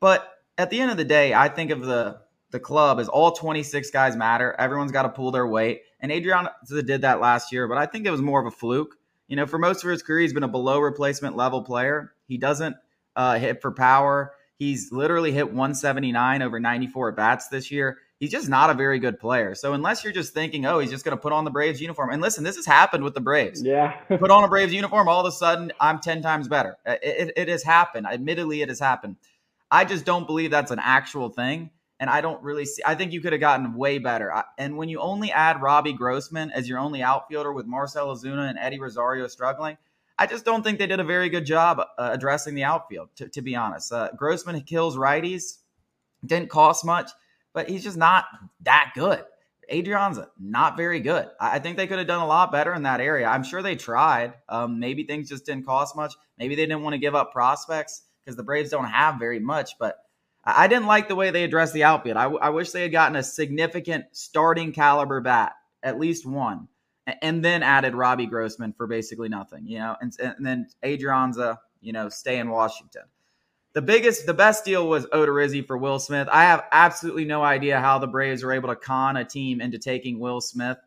But 0.00 0.28
at 0.58 0.70
the 0.70 0.80
end 0.80 0.90
of 0.90 0.96
the 0.96 1.04
day, 1.04 1.34
I 1.34 1.48
think 1.48 1.70
of 1.70 1.82
the 1.82 2.20
the 2.52 2.60
club 2.60 3.00
as 3.00 3.08
all 3.08 3.32
26 3.32 3.90
guys 3.90 4.14
matter. 4.14 4.54
Everyone's 4.56 4.92
got 4.92 5.02
to 5.02 5.08
pull 5.08 5.32
their 5.32 5.46
weight. 5.46 5.82
And 6.00 6.12
Adrianza 6.12 6.86
did 6.86 7.02
that 7.02 7.20
last 7.20 7.52
year, 7.52 7.66
but 7.66 7.76
I 7.76 7.86
think 7.86 8.06
it 8.06 8.10
was 8.10 8.22
more 8.22 8.40
of 8.40 8.46
a 8.46 8.56
fluke. 8.56 8.94
You 9.26 9.34
know, 9.34 9.46
for 9.46 9.58
most 9.58 9.82
of 9.82 9.90
his 9.90 10.02
career, 10.02 10.20
he's 10.20 10.32
been 10.32 10.44
a 10.44 10.48
below 10.48 10.78
replacement 10.78 11.36
level 11.36 11.62
player. 11.64 12.14
He 12.28 12.38
doesn't 12.38 12.76
uh, 13.16 13.38
hit 13.40 13.60
for 13.60 13.72
power. 13.72 14.32
He's 14.58 14.90
literally 14.90 15.32
hit 15.32 15.46
179 15.46 16.42
over 16.42 16.58
94 16.58 17.10
at 17.10 17.16
bats 17.16 17.48
this 17.48 17.70
year 17.70 17.98
he's 18.18 18.30
just 18.30 18.48
not 18.48 18.70
a 18.70 18.74
very 18.74 18.98
good 18.98 19.18
player. 19.18 19.54
So 19.54 19.72
unless 19.72 20.02
you're 20.02 20.12
just 20.12 20.34
thinking, 20.34 20.66
oh, 20.66 20.78
he's 20.78 20.90
just 20.90 21.04
going 21.04 21.16
to 21.16 21.20
put 21.20 21.32
on 21.32 21.44
the 21.44 21.50
Braves 21.50 21.80
uniform, 21.80 22.10
and 22.10 22.22
listen, 22.22 22.44
this 22.44 22.56
has 22.56 22.66
happened 22.66 23.04
with 23.04 23.14
the 23.14 23.20
Braves. 23.20 23.62
Yeah, 23.62 23.92
put 24.08 24.30
on 24.30 24.44
a 24.44 24.48
Braves 24.48 24.72
uniform, 24.72 25.08
all 25.08 25.20
of 25.20 25.26
a 25.26 25.32
sudden 25.32 25.72
I'm 25.80 26.00
ten 26.00 26.22
times 26.22 26.48
better. 26.48 26.76
It, 26.84 27.00
it, 27.02 27.32
it, 27.36 27.48
has 27.48 27.62
happened. 27.62 28.06
Admittedly, 28.06 28.62
it 28.62 28.68
has 28.68 28.80
happened. 28.80 29.16
I 29.70 29.84
just 29.84 30.04
don't 30.04 30.26
believe 30.26 30.50
that's 30.50 30.70
an 30.70 30.80
actual 30.80 31.28
thing, 31.28 31.70
and 32.00 32.08
I 32.08 32.20
don't 32.20 32.42
really 32.42 32.64
see. 32.64 32.82
I 32.84 32.94
think 32.94 33.12
you 33.12 33.20
could 33.20 33.32
have 33.32 33.40
gotten 33.40 33.74
way 33.74 33.98
better. 33.98 34.32
And 34.58 34.76
when 34.76 34.88
you 34.88 35.00
only 35.00 35.30
add 35.32 35.60
Robbie 35.60 35.92
Grossman 35.92 36.50
as 36.52 36.68
your 36.68 36.78
only 36.78 37.02
outfielder 37.02 37.52
with 37.52 37.66
Marcell 37.66 38.14
Ozuna 38.14 38.48
and 38.48 38.58
Eddie 38.58 38.80
Rosario 38.80 39.26
struggling. 39.26 39.76
I 40.18 40.26
just 40.26 40.44
don't 40.44 40.62
think 40.62 40.78
they 40.78 40.86
did 40.86 41.00
a 41.00 41.04
very 41.04 41.28
good 41.28 41.44
job 41.44 41.78
uh, 41.80 42.10
addressing 42.12 42.54
the 42.54 42.64
outfield, 42.64 43.10
to, 43.16 43.28
to 43.28 43.42
be 43.42 43.54
honest. 43.54 43.92
Uh, 43.92 44.10
Grossman 44.16 44.60
kills 44.62 44.96
righties, 44.96 45.58
didn't 46.24 46.48
cost 46.48 46.84
much 46.84 47.10
but 47.56 47.70
he's 47.70 47.82
just 47.82 47.96
not 47.96 48.26
that 48.60 48.92
good. 48.94 49.24
Adrianza, 49.72 50.28
not 50.38 50.76
very 50.76 51.00
good. 51.00 51.26
I 51.40 51.58
think 51.58 51.78
they 51.78 51.86
could 51.86 51.96
have 51.98 52.06
done 52.06 52.20
a 52.20 52.26
lot 52.26 52.52
better 52.52 52.74
in 52.74 52.82
that 52.82 53.00
area. 53.00 53.26
I'm 53.26 53.42
sure 53.42 53.62
they 53.62 53.76
tried. 53.76 54.34
Um, 54.46 54.78
maybe 54.78 55.04
things 55.04 55.30
just 55.30 55.46
didn't 55.46 55.64
cost 55.64 55.96
much. 55.96 56.12
Maybe 56.38 56.54
they 56.54 56.66
didn't 56.66 56.82
want 56.82 56.92
to 56.92 56.98
give 56.98 57.14
up 57.14 57.32
prospects 57.32 58.02
because 58.22 58.36
the 58.36 58.42
Braves 58.42 58.68
don't 58.68 58.84
have 58.84 59.18
very 59.18 59.40
much. 59.40 59.78
But 59.80 59.96
I 60.44 60.68
didn't 60.68 60.86
like 60.86 61.08
the 61.08 61.16
way 61.16 61.30
they 61.30 61.44
addressed 61.44 61.72
the 61.72 61.84
outfield. 61.84 62.18
I, 62.18 62.24
I 62.26 62.50
wish 62.50 62.72
they 62.72 62.82
had 62.82 62.92
gotten 62.92 63.16
a 63.16 63.22
significant 63.22 64.04
starting 64.12 64.72
caliber 64.72 65.22
bat, 65.22 65.54
at 65.82 65.98
least 65.98 66.26
one, 66.26 66.68
and 67.06 67.44
then 67.44 67.62
added 67.62 67.94
Robbie 67.94 68.26
Grossman 68.26 68.72
for 68.72 68.86
basically 68.86 69.28
nothing, 69.28 69.66
you 69.66 69.78
know, 69.78 69.96
and, 70.00 70.12
and 70.18 70.44
then 70.44 70.68
Adrianza, 70.84 71.58
you 71.80 71.92
know, 71.92 72.08
stay 72.08 72.38
in 72.38 72.50
Washington. 72.50 73.02
The 73.74 73.82
biggest, 73.82 74.26
the 74.26 74.34
best 74.34 74.64
deal 74.64 74.88
was 74.88 75.06
Odorizzi 75.06 75.64
for 75.66 75.76
Will 75.76 75.98
Smith. 75.98 76.28
I 76.32 76.44
have 76.44 76.64
absolutely 76.72 77.26
no 77.26 77.42
idea 77.42 77.78
how 77.78 77.98
the 77.98 78.06
Braves 78.06 78.42
were 78.42 78.52
able 78.52 78.70
to 78.70 78.76
con 78.76 79.16
a 79.16 79.24
team 79.24 79.60
into 79.60 79.78
taking 79.78 80.18
Will 80.18 80.40
Smith 80.40 80.78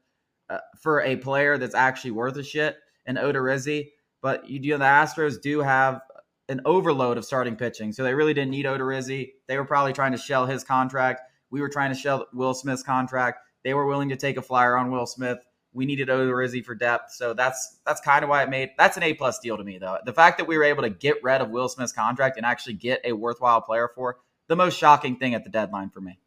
uh, 0.50 0.58
for 0.82 1.02
a 1.02 1.16
player 1.16 1.58
that's 1.58 1.76
actually 1.76 2.12
worth 2.12 2.36
a 2.38 2.44
shit 2.44 2.78
and 3.06 3.18
Odorizzi. 3.18 3.90
But 4.22 4.50
you 4.50 4.60
know 4.72 4.80
the 4.80 4.86
Astros 4.86 5.42
do 5.42 5.60
have 5.60 6.02
an 6.50 6.62
overload 6.66 7.18
of 7.18 7.26
starting 7.26 7.56
pitching, 7.56 7.94
so 7.94 8.04
they 8.04 8.16
really 8.16 8.34
didn't 8.34 8.52
need 8.52 8.66
Odorizzi. 8.66 9.34
They 9.48 9.58
were 9.58 9.66
probably 9.66 9.94
trying 9.94 10.12
to 10.14 10.18
shell 10.18 10.48
his 10.48 10.64
contract. 10.64 11.22
We 11.52 11.62
were 11.62 11.70
trying 11.70 11.94
to 11.94 12.00
shell 12.00 12.28
Will 12.34 12.56
Smith's 12.56 12.84
contract. 12.84 13.40
They 13.64 13.74
were 13.74 13.86
willing 13.86 14.10
to 14.10 14.16
take 14.16 14.38
a 14.38 14.42
flyer 14.42 14.76
on 14.76 14.92
Will 14.92 15.06
Smith 15.06 15.38
we 15.74 15.86
needed 15.86 16.08
Odorizzi 16.10 16.64
for 16.64 16.76
depth. 16.76 17.12
So 17.12 17.34
that's 17.34 17.80
that's 17.86 18.02
kind 18.02 18.24
of 18.24 18.30
why 18.30 18.44
it 18.44 18.50
made 18.50 18.72
that's 18.78 18.98
an 18.98 19.04
A 19.04 19.14
plus 19.14 19.40
deal 19.40 19.58
to 19.58 19.64
me 19.64 19.78
though. 19.78 19.98
The 20.06 20.14
fact 20.14 20.38
that 20.38 20.48
we 20.48 20.58
were 20.58 20.64
able 20.64 20.84
to 20.84 20.90
get 20.90 21.18
rid 21.24 21.42
of 21.42 21.50
Will 21.50 21.70
Smith's 21.70 21.92
contract 21.92 22.38
and 22.38 22.46
actually 22.46 22.74
get 22.74 23.02
a 23.04 23.14
worthwhile 23.14 23.62
player 23.62 23.90
for 23.94 24.18
the 24.48 24.56
most 24.56 24.78
shocking 24.78 25.18
thing 25.18 25.36
at 25.36 25.44
the 25.44 25.50
deadline 25.50 25.90
for 25.90 26.02
me. 26.02 26.20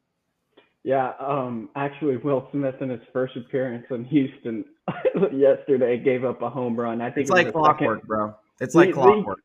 Yeah, 0.84 1.12
um, 1.20 1.68
actually, 1.76 2.16
Will 2.16 2.48
Smith 2.50 2.74
in 2.80 2.88
his 2.88 3.00
first 3.12 3.36
appearance 3.36 3.86
in 3.90 4.04
Houston 4.06 4.64
yesterday 5.32 5.96
gave 5.98 6.24
up 6.24 6.42
a 6.42 6.50
home 6.50 6.78
run. 6.78 7.00
I 7.00 7.10
think 7.10 7.28
it's 7.28 7.30
it 7.30 7.34
like 7.34 7.52
clockwork, 7.52 7.98
second. 7.98 8.08
bro. 8.08 8.34
It's 8.60 8.74
like 8.74 8.92
clockwork. 8.92 9.38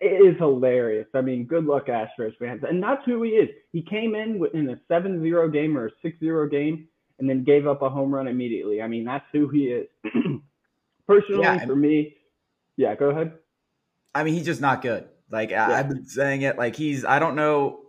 It 0.00 0.34
is 0.34 0.36
hilarious. 0.38 1.06
I 1.14 1.22
mean, 1.22 1.46
good 1.46 1.64
luck, 1.64 1.86
Astros 1.86 2.36
fans. 2.38 2.62
And 2.68 2.82
that's 2.82 3.02
who 3.06 3.22
he 3.22 3.30
is. 3.30 3.48
He 3.72 3.82
came 3.82 4.14
in 4.14 4.40
in 4.52 4.68
a 4.68 4.76
7-0 4.92 5.52
game 5.52 5.76
or 5.76 5.86
a 5.86 6.06
6-0 6.06 6.50
game 6.50 6.86
and 7.18 7.28
then 7.28 7.44
gave 7.44 7.66
up 7.66 7.82
a 7.82 7.88
home 7.88 8.14
run 8.14 8.28
immediately. 8.28 8.80
I 8.82 8.88
mean, 8.88 9.04
that's 9.04 9.26
who 9.32 9.48
he 9.48 9.66
is. 9.66 9.88
Personally, 11.06 11.42
yeah, 11.42 11.64
for 11.64 11.76
me, 11.76 12.14
yeah, 12.76 12.94
go 12.94 13.10
ahead. 13.10 13.32
I 14.14 14.24
mean, 14.24 14.34
he's 14.34 14.44
just 14.44 14.60
not 14.60 14.82
good. 14.82 15.08
Like 15.30 15.50
yeah. 15.50 15.68
I've 15.68 15.88
been 15.88 16.04
saying 16.04 16.42
it, 16.42 16.58
like 16.58 16.76
he's 16.76 17.04
I 17.04 17.18
don't 17.18 17.34
know. 17.34 17.80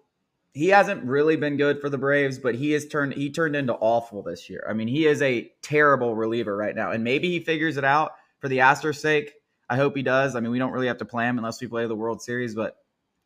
He 0.53 0.69
hasn't 0.69 1.03
really 1.03 1.35
been 1.35 1.57
good 1.57 1.79
for 1.79 1.89
the 1.89 1.97
Braves, 1.97 2.39
but 2.39 2.55
he 2.55 2.71
has 2.71 2.87
turned 2.87 3.13
he 3.13 3.29
turned 3.29 3.55
into 3.55 3.73
awful 3.73 4.23
this 4.23 4.49
year. 4.49 4.65
I 4.69 4.73
mean, 4.73 4.87
he 4.87 5.05
is 5.05 5.21
a 5.21 5.51
terrible 5.61 6.15
reliever 6.15 6.55
right 6.55 6.75
now, 6.75 6.91
and 6.91 7.03
maybe 7.03 7.29
he 7.29 7.39
figures 7.39 7.77
it 7.77 7.83
out 7.83 8.13
for 8.39 8.47
the 8.47 8.59
Astros' 8.59 8.95
sake. 8.95 9.33
I 9.69 9.75
hope 9.75 9.95
he 9.95 10.01
does. 10.01 10.35
I 10.35 10.39
mean, 10.39 10.51
we 10.51 10.59
don't 10.59 10.71
really 10.71 10.87
have 10.87 10.97
to 10.97 11.05
play 11.05 11.25
him 11.25 11.37
unless 11.37 11.61
we 11.61 11.67
play 11.67 11.85
the 11.87 11.95
World 11.95 12.21
Series, 12.21 12.55
but 12.55 12.77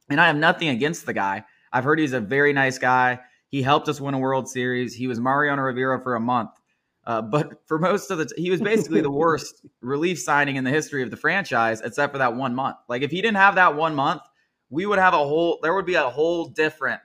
and 0.09 0.19
I 0.19 0.27
have 0.27 0.35
nothing 0.35 0.69
against 0.69 1.05
the 1.05 1.13
guy. 1.13 1.43
I've 1.71 1.83
heard 1.83 1.99
he's 1.99 2.13
a 2.13 2.19
very 2.19 2.53
nice 2.53 2.77
guy. 2.77 3.19
He 3.53 3.61
helped 3.61 3.87
us 3.87 4.01
win 4.01 4.15
a 4.15 4.17
World 4.17 4.49
Series. 4.49 4.95
He 4.95 5.05
was 5.05 5.19
Mariano 5.19 5.61
Rivera 5.61 6.01
for 6.01 6.15
a 6.15 6.19
month. 6.19 6.49
Uh, 7.05 7.21
but 7.21 7.61
for 7.67 7.77
most 7.77 8.09
of 8.09 8.17
the, 8.17 8.25
t- 8.25 8.41
he 8.41 8.49
was 8.49 8.59
basically 8.59 8.99
the 8.99 9.11
worst 9.23 9.63
relief 9.79 10.19
signing 10.19 10.55
in 10.55 10.63
the 10.63 10.71
history 10.71 11.03
of 11.03 11.11
the 11.11 11.17
franchise, 11.17 11.79
except 11.81 12.13
for 12.13 12.17
that 12.17 12.33
one 12.33 12.55
month. 12.55 12.77
Like 12.89 13.03
if 13.03 13.11
he 13.11 13.21
didn't 13.21 13.37
have 13.37 13.53
that 13.53 13.75
one 13.75 13.93
month, 13.93 14.23
we 14.71 14.87
would 14.87 14.97
have 14.97 15.13
a 15.13 15.19
whole. 15.19 15.59
There 15.61 15.75
would 15.75 15.85
be 15.85 15.93
a 15.93 16.09
whole 16.09 16.45
different 16.45 16.99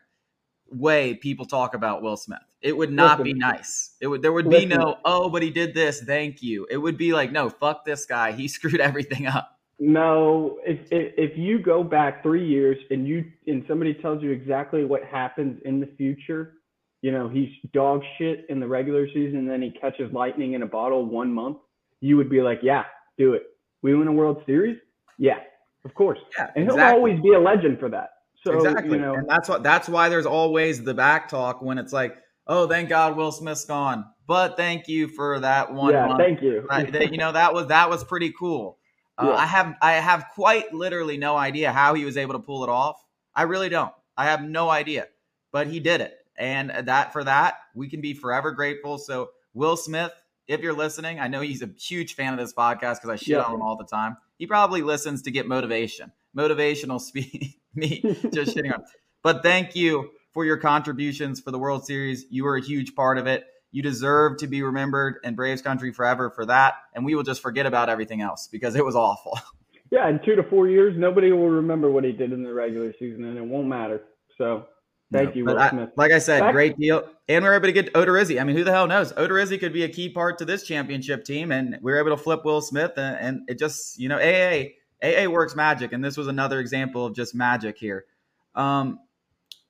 way 0.71 1.13
people 1.17 1.45
talk 1.45 1.75
about 1.75 2.01
Will 2.01 2.17
Smith. 2.17 2.39
It 2.63 2.75
would 2.75 2.93
not 2.93 3.19
Listen. 3.19 3.25
be 3.25 3.35
nice. 3.35 3.91
It 4.01 4.07
would. 4.07 4.23
There 4.23 4.33
would 4.33 4.47
Listen. 4.47 4.71
be 4.71 4.75
no. 4.75 4.97
Oh, 5.05 5.29
but 5.29 5.43
he 5.43 5.51
did 5.51 5.75
this. 5.75 6.03
Thank 6.03 6.43
you. 6.43 6.67
It 6.71 6.79
would 6.79 6.97
be 6.97 7.13
like, 7.13 7.31
no, 7.31 7.51
fuck 7.51 7.85
this 7.85 8.07
guy. 8.07 8.33
He 8.33 8.49
screwed 8.49 8.81
everything 8.81 9.27
up. 9.27 9.58
No, 9.81 10.59
if, 10.67 10.81
if, 10.91 11.15
if 11.17 11.39
you 11.39 11.61
go 11.61 11.85
back 11.85 12.23
three 12.23 12.47
years 12.47 12.77
and 12.91 13.07
you 13.07 13.25
and 13.47 13.65
somebody 13.69 13.95
tells 13.95 14.23
you 14.23 14.31
exactly 14.31 14.85
what 14.85 15.05
happens 15.05 15.61
in 15.65 15.79
the 15.79 15.87
future, 15.97 16.55
you 17.01 17.13
know 17.13 17.29
he's 17.29 17.49
dog 17.73 18.03
shit 18.19 18.45
in 18.49 18.59
the 18.59 18.67
regular 18.67 19.07
season, 19.07 19.39
and 19.39 19.51
then 19.51 19.63
he 19.63 19.71
catches 19.71 20.13
lightning 20.13 20.55
in 20.55 20.63
a 20.63 20.67
bottle 20.67 21.07
one 21.07 21.33
month, 21.33 21.59
you 22.01 22.17
would 22.17 22.29
be 22.29 22.41
like, 22.41 22.59
yeah, 22.63 22.85
do 23.17 23.35
it. 23.35 23.45
We 23.83 23.95
win 23.95 24.09
a 24.09 24.13
World 24.13 24.43
Series, 24.47 24.79
yeah, 25.17 25.39
of 25.85 25.95
course, 25.95 26.19
yeah, 26.37 26.51
and 26.57 26.65
exactly. 26.65 26.85
he'll 26.85 26.97
always 26.97 27.21
be 27.21 27.35
a 27.35 27.41
legend 27.41 27.79
for 27.79 27.89
that. 27.89 28.11
So 28.45 28.55
exactly, 28.55 28.97
you 28.97 29.05
know, 29.05 29.15
and 29.15 29.29
that's 29.29 29.49
what 29.49 29.63
that's 29.63 29.89
why 29.89 30.09
there's 30.09 30.27
always 30.27 30.83
the 30.83 30.95
back 30.95 31.29
talk 31.29 31.63
when 31.63 31.79
it's 31.79 31.93
like, 31.93 32.17
oh, 32.49 32.67
thank 32.67 32.89
God 32.89 33.17
Will 33.17 33.31
Smith's 33.31 33.65
gone, 33.65 34.05
but 34.27 34.57
thank 34.57 34.89
you 34.89 35.07
for 35.07 35.39
that 35.39 35.73
one. 35.73 35.93
Yeah, 35.93 36.07
month. 36.07 36.19
thank 36.19 36.43
you. 36.43 36.67
you 37.13 37.19
know 37.19 37.31
that 37.31 37.55
was 37.55 37.69
that 37.69 37.89
was 37.89 38.03
pretty 38.03 38.33
cool. 38.37 38.78
Uh, 39.19 39.27
yeah. 39.27 39.35
I 39.35 39.47
have 39.47 39.75
I 39.83 39.93
have 39.95 40.27
quite 40.35 40.73
literally 40.73 41.17
no 41.17 41.37
idea 41.37 41.73
how 41.73 41.95
he 41.95 42.05
was 42.05 42.17
able 42.17 42.35
to 42.35 42.39
pull 42.39 42.63
it 42.63 42.71
off. 42.71 43.05
I 43.35 43.43
really 43.43 43.69
don't. 43.69 43.93
I 44.17 44.27
have 44.27 44.43
no 44.43 44.71
idea, 44.71 45.09
but 45.53 45.67
he 45.67 45.81
did 45.81 46.01
it, 46.01 46.15
and 46.37 46.71
that 46.71 47.13
for 47.13 47.25
that 47.25 47.55
we 47.75 47.89
can 47.89 48.01
be 48.01 48.15
forever 48.15 48.53
grateful. 48.53 48.99
So 48.99 49.31
Will 49.55 49.77
Smith, 49.77 50.13
if 50.47 50.61
you're 50.61 50.73
listening, 50.73 51.19
I 51.19 51.29
know 51.29 51.41
he's 51.41 51.63
a 51.63 51.71
huge 51.79 52.15
fan 52.15 52.33
of 52.33 52.39
this 52.39 52.55
podcast 52.55 52.97
because 52.97 53.11
I 53.11 53.17
shit 53.17 53.29
yeah. 53.29 53.43
on 53.43 53.55
him 53.55 53.63
all 53.63 53.77
the 53.77 53.85
time. 53.85 54.17
He 54.39 54.47
probably 54.47 54.83
listens 54.83 55.23
to 55.23 55.31
get 55.33 55.49
motivation, 55.49 56.13
motivational 56.37 57.01
speak. 57.01 57.59
me 57.75 58.01
just 58.33 58.57
shitting 58.57 58.73
on. 58.73 58.81
Him. 58.81 58.87
But 59.23 59.43
thank 59.43 59.75
you 59.75 60.11
for 60.33 60.45
your 60.45 60.57
contributions 60.57 61.41
for 61.41 61.51
the 61.51 61.59
World 61.59 61.85
Series. 61.87 62.25
You 62.31 62.45
were 62.45 62.57
a 62.57 62.63
huge 62.63 62.95
part 62.95 63.19
of 63.19 63.27
it. 63.27 63.45
You 63.79 63.83
deserve 63.83 64.39
to 64.39 64.49
be 64.49 64.61
remembered 64.61 65.19
in 65.23 65.37
Braves 65.37 65.63
country 65.63 65.93
forever 65.93 66.31
for 66.31 66.45
that. 66.47 66.79
And 66.97 67.05
we 67.05 67.15
will 67.15 67.23
just 67.23 67.41
forget 67.41 67.65
about 67.65 67.89
everything 67.89 68.21
else 68.21 68.49
because 68.51 68.75
it 68.75 68.85
was 68.85 68.97
awful. 68.97 69.39
Yeah, 69.91 70.07
in 70.11 70.21
two 70.23 70.37
to 70.37 70.43
four 70.43 70.69
years, 70.69 70.95
nobody 70.99 71.33
will 71.33 71.49
remember 71.49 71.91
what 71.91 72.05
he 72.05 72.13
did 72.13 72.35
in 72.35 72.43
the 72.43 72.53
regular 72.53 72.93
season, 72.99 73.25
and 73.25 73.39
it 73.39 73.43
won't 73.43 73.69
matter. 73.69 74.03
So 74.37 74.67
Thank 75.11 75.31
no, 75.31 75.35
you, 75.37 75.45
Will 75.47 75.59
I, 75.59 75.71
Smith. 75.71 75.89
Like 75.97 76.13
I 76.13 76.19
said, 76.19 76.41
Back- 76.41 76.53
great 76.53 76.79
deal. 76.79 77.09
And 77.27 77.43
we 77.43 77.49
are 77.49 77.55
able 77.55 77.69
to 77.69 77.73
get 77.73 77.95
Odorizzi. 77.95 78.39
I 78.39 78.45
mean, 78.45 78.55
who 78.55 78.65
the 78.65 78.71
hell 78.71 78.87
knows? 78.87 79.15
Odorizzi 79.15 79.59
could 79.59 79.73
be 79.73 79.85
a 79.85 79.89
key 79.89 80.11
part 80.11 80.37
to 80.41 80.45
this 80.45 80.65
championship 80.65 81.25
team, 81.25 81.53
and 81.53 81.79
we 81.81 81.91
were 81.91 81.99
able 81.99 82.15
to 82.15 82.23
flip 82.23 82.45
Will 82.45 82.61
Smith, 82.61 82.93
and, 82.99 83.17
and 83.19 83.41
it 83.49 83.59
just, 83.59 83.99
you 83.99 84.11
know, 84.11 84.19
AA, 84.19 84.65
AA 85.03 85.27
works 85.31 85.57
magic, 85.57 85.95
and 85.95 86.05
this 86.05 86.19
was 86.19 86.27
another 86.27 86.61
example 86.61 87.07
of 87.07 87.17
just 87.17 87.35
magic 87.35 87.79
here. 87.79 88.05
Um, 88.55 88.99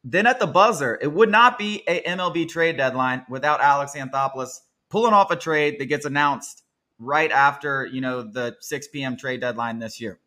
then 0.04 0.26
at 0.26 0.38
the 0.38 0.46
buzzer, 0.46 0.98
it 1.00 1.12
would 1.12 1.30
not 1.30 1.58
be 1.58 1.82
a 1.88 2.02
MLB 2.02 2.48
trade 2.48 2.76
deadline 2.76 3.24
without 3.28 3.60
Alex 3.60 3.94
Anthopoulos 3.94 4.60
pulling 4.90 5.12
off 5.12 5.30
a 5.30 5.36
trade 5.36 5.76
that 5.78 5.86
gets 5.86 6.06
announced 6.06 6.62
right 6.98 7.30
after, 7.30 7.86
you 7.86 8.00
know, 8.00 8.22
the 8.22 8.56
6 8.60 8.88
p.m. 8.88 9.16
trade 9.16 9.40
deadline 9.40 9.78
this 9.78 10.00
year. 10.00 10.18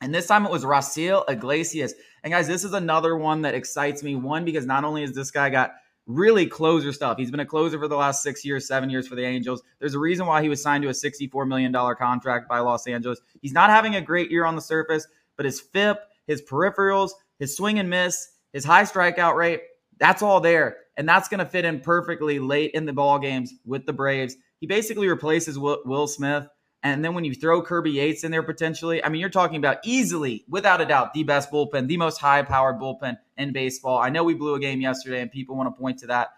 And 0.00 0.14
this 0.14 0.26
time 0.26 0.44
it 0.44 0.52
was 0.52 0.64
Raisel 0.64 1.24
Iglesias. 1.28 1.94
And 2.22 2.32
guys, 2.32 2.46
this 2.46 2.64
is 2.64 2.72
another 2.72 3.16
one 3.16 3.42
that 3.42 3.54
excites 3.54 4.02
me. 4.02 4.16
One, 4.16 4.44
because 4.44 4.66
not 4.66 4.84
only 4.84 5.02
has 5.02 5.14
this 5.14 5.30
guy 5.30 5.48
got 5.50 5.72
really 6.06 6.46
closer 6.46 6.92
stuff, 6.92 7.16
he's 7.16 7.30
been 7.30 7.40
a 7.40 7.46
closer 7.46 7.78
for 7.78 7.88
the 7.88 7.96
last 7.96 8.22
six 8.22 8.44
years, 8.44 8.66
seven 8.66 8.90
years 8.90 9.08
for 9.08 9.14
the 9.14 9.24
Angels. 9.24 9.62
There's 9.78 9.94
a 9.94 9.98
reason 9.98 10.26
why 10.26 10.42
he 10.42 10.48
was 10.48 10.62
signed 10.62 10.82
to 10.82 10.88
a 10.88 10.92
$64 10.92 11.48
million 11.48 11.72
contract 11.72 12.48
by 12.48 12.58
Los 12.58 12.86
Angeles. 12.86 13.20
He's 13.40 13.52
not 13.52 13.70
having 13.70 13.94
a 13.96 14.00
great 14.00 14.30
year 14.30 14.44
on 14.44 14.56
the 14.56 14.62
surface, 14.62 15.06
but 15.36 15.46
his 15.46 15.60
FIP, 15.60 15.98
his 16.26 16.42
peripherals, 16.42 17.12
his 17.38 17.56
swing 17.56 17.78
and 17.78 17.88
miss, 17.88 18.28
his 18.54 18.64
high 18.64 18.84
strikeout 18.84 19.34
rate, 19.34 19.60
that's 19.98 20.22
all 20.22 20.40
there. 20.40 20.78
And 20.96 21.06
that's 21.08 21.28
going 21.28 21.40
to 21.40 21.44
fit 21.44 21.64
in 21.64 21.80
perfectly 21.80 22.38
late 22.38 22.70
in 22.70 22.86
the 22.86 22.92
ball 22.92 23.18
games 23.18 23.52
with 23.66 23.84
the 23.84 23.92
Braves. 23.92 24.36
He 24.60 24.66
basically 24.66 25.08
replaces 25.08 25.58
Will, 25.58 25.82
Will 25.84 26.06
Smith. 26.06 26.46
And 26.84 27.04
then 27.04 27.14
when 27.14 27.24
you 27.24 27.34
throw 27.34 27.62
Kirby 27.62 27.90
Yates 27.90 28.24
in 28.24 28.30
there 28.30 28.42
potentially, 28.42 29.02
I 29.02 29.08
mean, 29.08 29.20
you're 29.20 29.30
talking 29.30 29.56
about 29.56 29.78
easily, 29.84 30.44
without 30.48 30.80
a 30.80 30.86
doubt, 30.86 31.14
the 31.14 31.24
best 31.24 31.50
bullpen, 31.50 31.88
the 31.88 31.96
most 31.96 32.18
high 32.18 32.42
powered 32.42 32.78
bullpen 32.78 33.18
in 33.36 33.52
baseball. 33.52 33.98
I 33.98 34.10
know 34.10 34.22
we 34.22 34.34
blew 34.34 34.54
a 34.54 34.60
game 34.60 34.80
yesterday 34.80 35.20
and 35.20 35.32
people 35.32 35.56
want 35.56 35.74
to 35.74 35.80
point 35.80 35.98
to 36.00 36.06
that, 36.08 36.28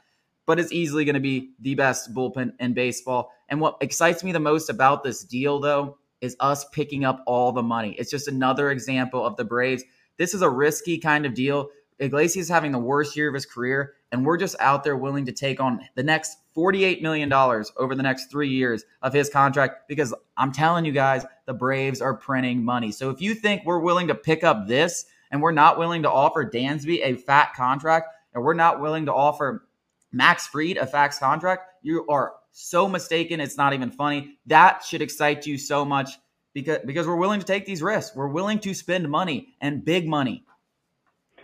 but 0.46 0.59
it's 0.59 0.72
easily 0.72 1.05
going 1.05 1.14
to 1.14 1.20
be 1.20 1.50
the 1.61 1.74
best 1.74 2.14
bullpen 2.14 2.52
in 2.61 2.72
baseball. 2.74 3.33
And 3.48 3.61
what 3.61 3.76
excites 3.81 4.24
me 4.24 4.33
the 4.33 4.40
most 4.40 4.70
about 4.70 5.02
this 5.02 5.24
deal, 5.24 5.61
though, 5.61 5.98
is 6.20 6.37
us 6.40 6.64
picking 6.70 7.05
up 7.05 7.22
all 7.26 7.52
the 7.52 7.62
money. 7.62 7.94
It's 7.98 8.11
just 8.11 8.29
another 8.29 8.70
example 8.70 9.26
of 9.26 9.37
the 9.37 9.44
Braves. 9.44 9.85
This 10.16 10.33
is 10.33 10.42
a 10.42 10.48
risky 10.48 10.96
kind 10.96 11.26
of 11.26 11.35
deal 11.35 11.68
Iglesias 11.98 12.46
is 12.46 12.48
having 12.48 12.72
the 12.72 12.78
worst 12.78 13.16
year 13.16 13.28
of 13.28 13.35
his 13.35 13.46
career, 13.46 13.94
and 14.12 14.24
we're 14.24 14.37
just 14.37 14.56
out 14.61 14.85
there 14.85 14.96
willing 14.96 15.26
to 15.26 15.32
take 15.32 15.61
on 15.61 15.80
the 15.94 16.02
next 16.02 16.37
$48 16.56 17.02
million 17.02 17.32
over 17.32 17.94
the 17.94 18.02
next 18.02 18.30
three 18.30 18.48
years 18.48 18.85
of 19.02 19.12
his 19.12 19.30
contract 19.30 19.88
because 19.88 20.14
I'm 20.37 20.52
telling 20.52 20.85
you 20.85 20.92
guys, 20.92 21.24
the 21.46 21.54
Braves 21.54 22.00
are 22.00 22.14
printing 22.14 22.64
money. 22.64 22.92
So 22.92 23.11
if 23.11 23.20
you 23.20 23.35
think 23.35 23.64
we're 23.64 23.78
willing 23.78 24.09
to 24.09 24.14
pick 24.14 24.44
up 24.44 24.66
this 24.66 25.06
and 25.30 25.42
we're 25.42 25.52
not 25.52 25.78
willing 25.78 26.02
to 26.02 26.11
offer 26.11 26.48
Dansby 26.48 27.00
a 27.02 27.16
fat 27.16 27.54
contract, 27.54 28.09
and 28.35 28.44
we're 28.44 28.54
not 28.54 28.80
willing 28.80 29.06
to 29.06 29.14
offer 29.14 29.66
Max 30.12 30.46
Fried 30.46 30.76
a 30.76 30.87
fax 30.87 31.18
contract, 31.18 31.70
you 31.82 32.06
are 32.09 32.35
so 32.52 32.88
mistaken. 32.88 33.40
It's 33.40 33.56
not 33.56 33.72
even 33.72 33.90
funny. 33.90 34.38
That 34.46 34.85
should 34.85 35.02
excite 35.02 35.46
you 35.46 35.59
so 35.59 35.85
much 35.85 36.11
because, 36.52 36.78
because 36.87 37.06
we're 37.06 37.16
willing 37.16 37.40
to 37.40 37.46
take 37.46 37.66
these 37.66 37.82
risks. 37.82 38.14
We're 38.14 38.28
willing 38.28 38.59
to 38.61 38.74
spend 38.74 39.09
money 39.11 39.56
and 39.61 39.85
big 39.85 40.06
money 40.06 40.45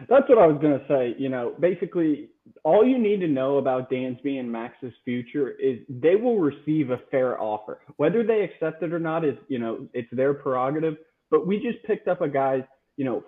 that's 0.08 0.28
what 0.28 0.38
I 0.38 0.46
was 0.46 0.60
to 0.60 0.84
say. 0.88 1.14
You 1.18 1.28
know, 1.28 1.54
basically, 1.60 2.30
all 2.64 2.86
you 2.86 2.98
need 2.98 3.20
to 3.20 3.28
know 3.28 3.58
about 3.58 3.90
Dansby 3.90 4.38
and 4.38 4.50
Max's 4.50 4.92
future 5.04 5.50
is 5.50 5.78
they 5.88 6.16
will 6.16 6.38
receive 6.38 6.90
a 6.90 6.98
fair 7.10 7.40
offer. 7.40 7.80
Whether 7.96 8.24
they 8.24 8.42
accept 8.42 8.82
it 8.82 8.92
or 8.92 8.98
not 8.98 9.24
is, 9.24 9.36
you 9.48 9.58
know, 9.58 9.86
it's 9.92 10.08
their 10.12 10.34
prerogative. 10.34 10.96
But 11.30 11.46
we 11.46 11.56
just 11.56 11.82
picked 11.84 12.08
up 12.08 12.20
a 12.20 12.28
guy, 12.28 12.66
you 12.96 13.04
know, 13.04 13.24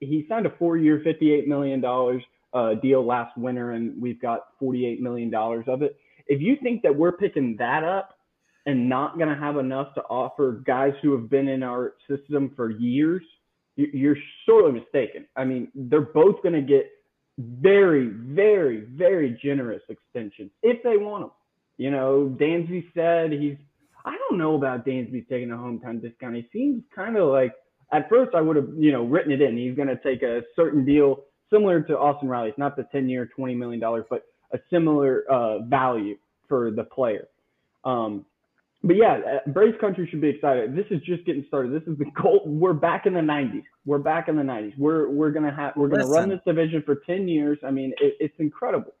he 0.00 0.24
signed 0.28 0.46
a 0.46 0.52
four-year, 0.58 1.02
$58 1.04 1.46
million 1.46 1.84
uh, 2.54 2.74
deal 2.80 3.04
last 3.04 3.36
winter, 3.36 3.72
and 3.72 4.00
we've 4.00 4.20
got 4.22 4.58
$48 4.62 5.00
million 5.00 5.34
of 5.34 5.82
it. 5.82 5.96
If 6.28 6.40
you 6.40 6.56
think 6.62 6.82
that 6.82 6.94
we're 6.94 7.16
picking 7.16 7.56
that 7.58 7.82
up 7.82 8.18
and 8.66 8.88
not 8.88 9.18
to 9.18 9.34
have 9.34 9.56
enough 9.56 9.94
to 9.94 10.02
offer 10.02 10.62
guys 10.64 10.92
who 11.02 11.12
have 11.18 11.28
been 11.28 11.48
in 11.48 11.62
our 11.62 11.94
system 12.08 12.52
for 12.54 12.70
years, 12.70 13.22
you're 13.78 14.16
sorely 14.44 14.72
mistaken. 14.72 15.26
I 15.36 15.44
mean, 15.44 15.68
they're 15.74 16.00
both 16.00 16.42
going 16.42 16.54
to 16.54 16.62
get 16.62 16.90
very, 17.38 18.08
very, 18.08 18.80
very 18.80 19.38
generous 19.42 19.82
extensions 19.88 20.50
if 20.62 20.82
they 20.82 20.96
want 20.96 21.22
them. 21.24 21.30
You 21.76 21.92
know, 21.92 22.36
Dansby 22.40 22.92
said 22.94 23.32
he's. 23.32 23.56
I 24.04 24.16
don't 24.28 24.38
know 24.38 24.54
about 24.54 24.86
Dansby 24.86 25.28
taking 25.28 25.50
a 25.50 25.56
hometown 25.56 26.00
discount. 26.00 26.34
He 26.34 26.46
seems 26.52 26.82
kind 26.94 27.16
of 27.16 27.28
like 27.28 27.52
at 27.92 28.08
first 28.08 28.34
I 28.34 28.40
would 28.40 28.56
have 28.56 28.68
you 28.76 28.90
know 28.90 29.04
written 29.04 29.32
it 29.32 29.40
in. 29.40 29.56
He's 29.56 29.76
going 29.76 29.88
to 29.88 29.98
take 30.02 30.22
a 30.22 30.42
certain 30.56 30.84
deal 30.84 31.24
similar 31.50 31.80
to 31.82 31.98
Austin 31.98 32.28
Riley's, 32.28 32.54
not 32.58 32.76
the 32.76 32.84
10 32.90 33.08
year, 33.08 33.26
20 33.26 33.54
million 33.54 33.80
dollars, 33.80 34.04
but 34.10 34.24
a 34.52 34.58
similar 34.70 35.24
uh, 35.30 35.60
value 35.60 36.16
for 36.48 36.70
the 36.70 36.84
player. 36.84 37.28
Um, 37.84 38.24
but 38.82 38.96
yeah, 38.96 39.18
uh, 39.46 39.50
Braves 39.50 39.76
country 39.80 40.06
should 40.10 40.20
be 40.20 40.28
excited. 40.28 40.76
This 40.76 40.86
is 40.90 41.00
just 41.02 41.24
getting 41.24 41.44
started. 41.48 41.72
This 41.72 41.86
is 41.88 41.98
the 41.98 42.06
goal. 42.22 42.42
We're 42.46 42.72
back 42.72 43.06
in 43.06 43.14
the 43.14 43.20
'90s. 43.20 43.64
We're 43.84 43.98
back 43.98 44.28
in 44.28 44.36
the 44.36 44.42
'90s. 44.42 44.78
We're 44.78 45.08
we're 45.10 45.30
gonna 45.30 45.54
have 45.54 45.74
we're 45.76 45.88
gonna 45.88 46.06
run 46.06 46.28
this 46.28 46.40
division 46.46 46.82
for 46.86 46.96
10 47.06 47.28
years. 47.28 47.58
I 47.64 47.70
mean, 47.70 47.92
it, 48.00 48.14
it's 48.20 48.34
incredible. 48.38 48.94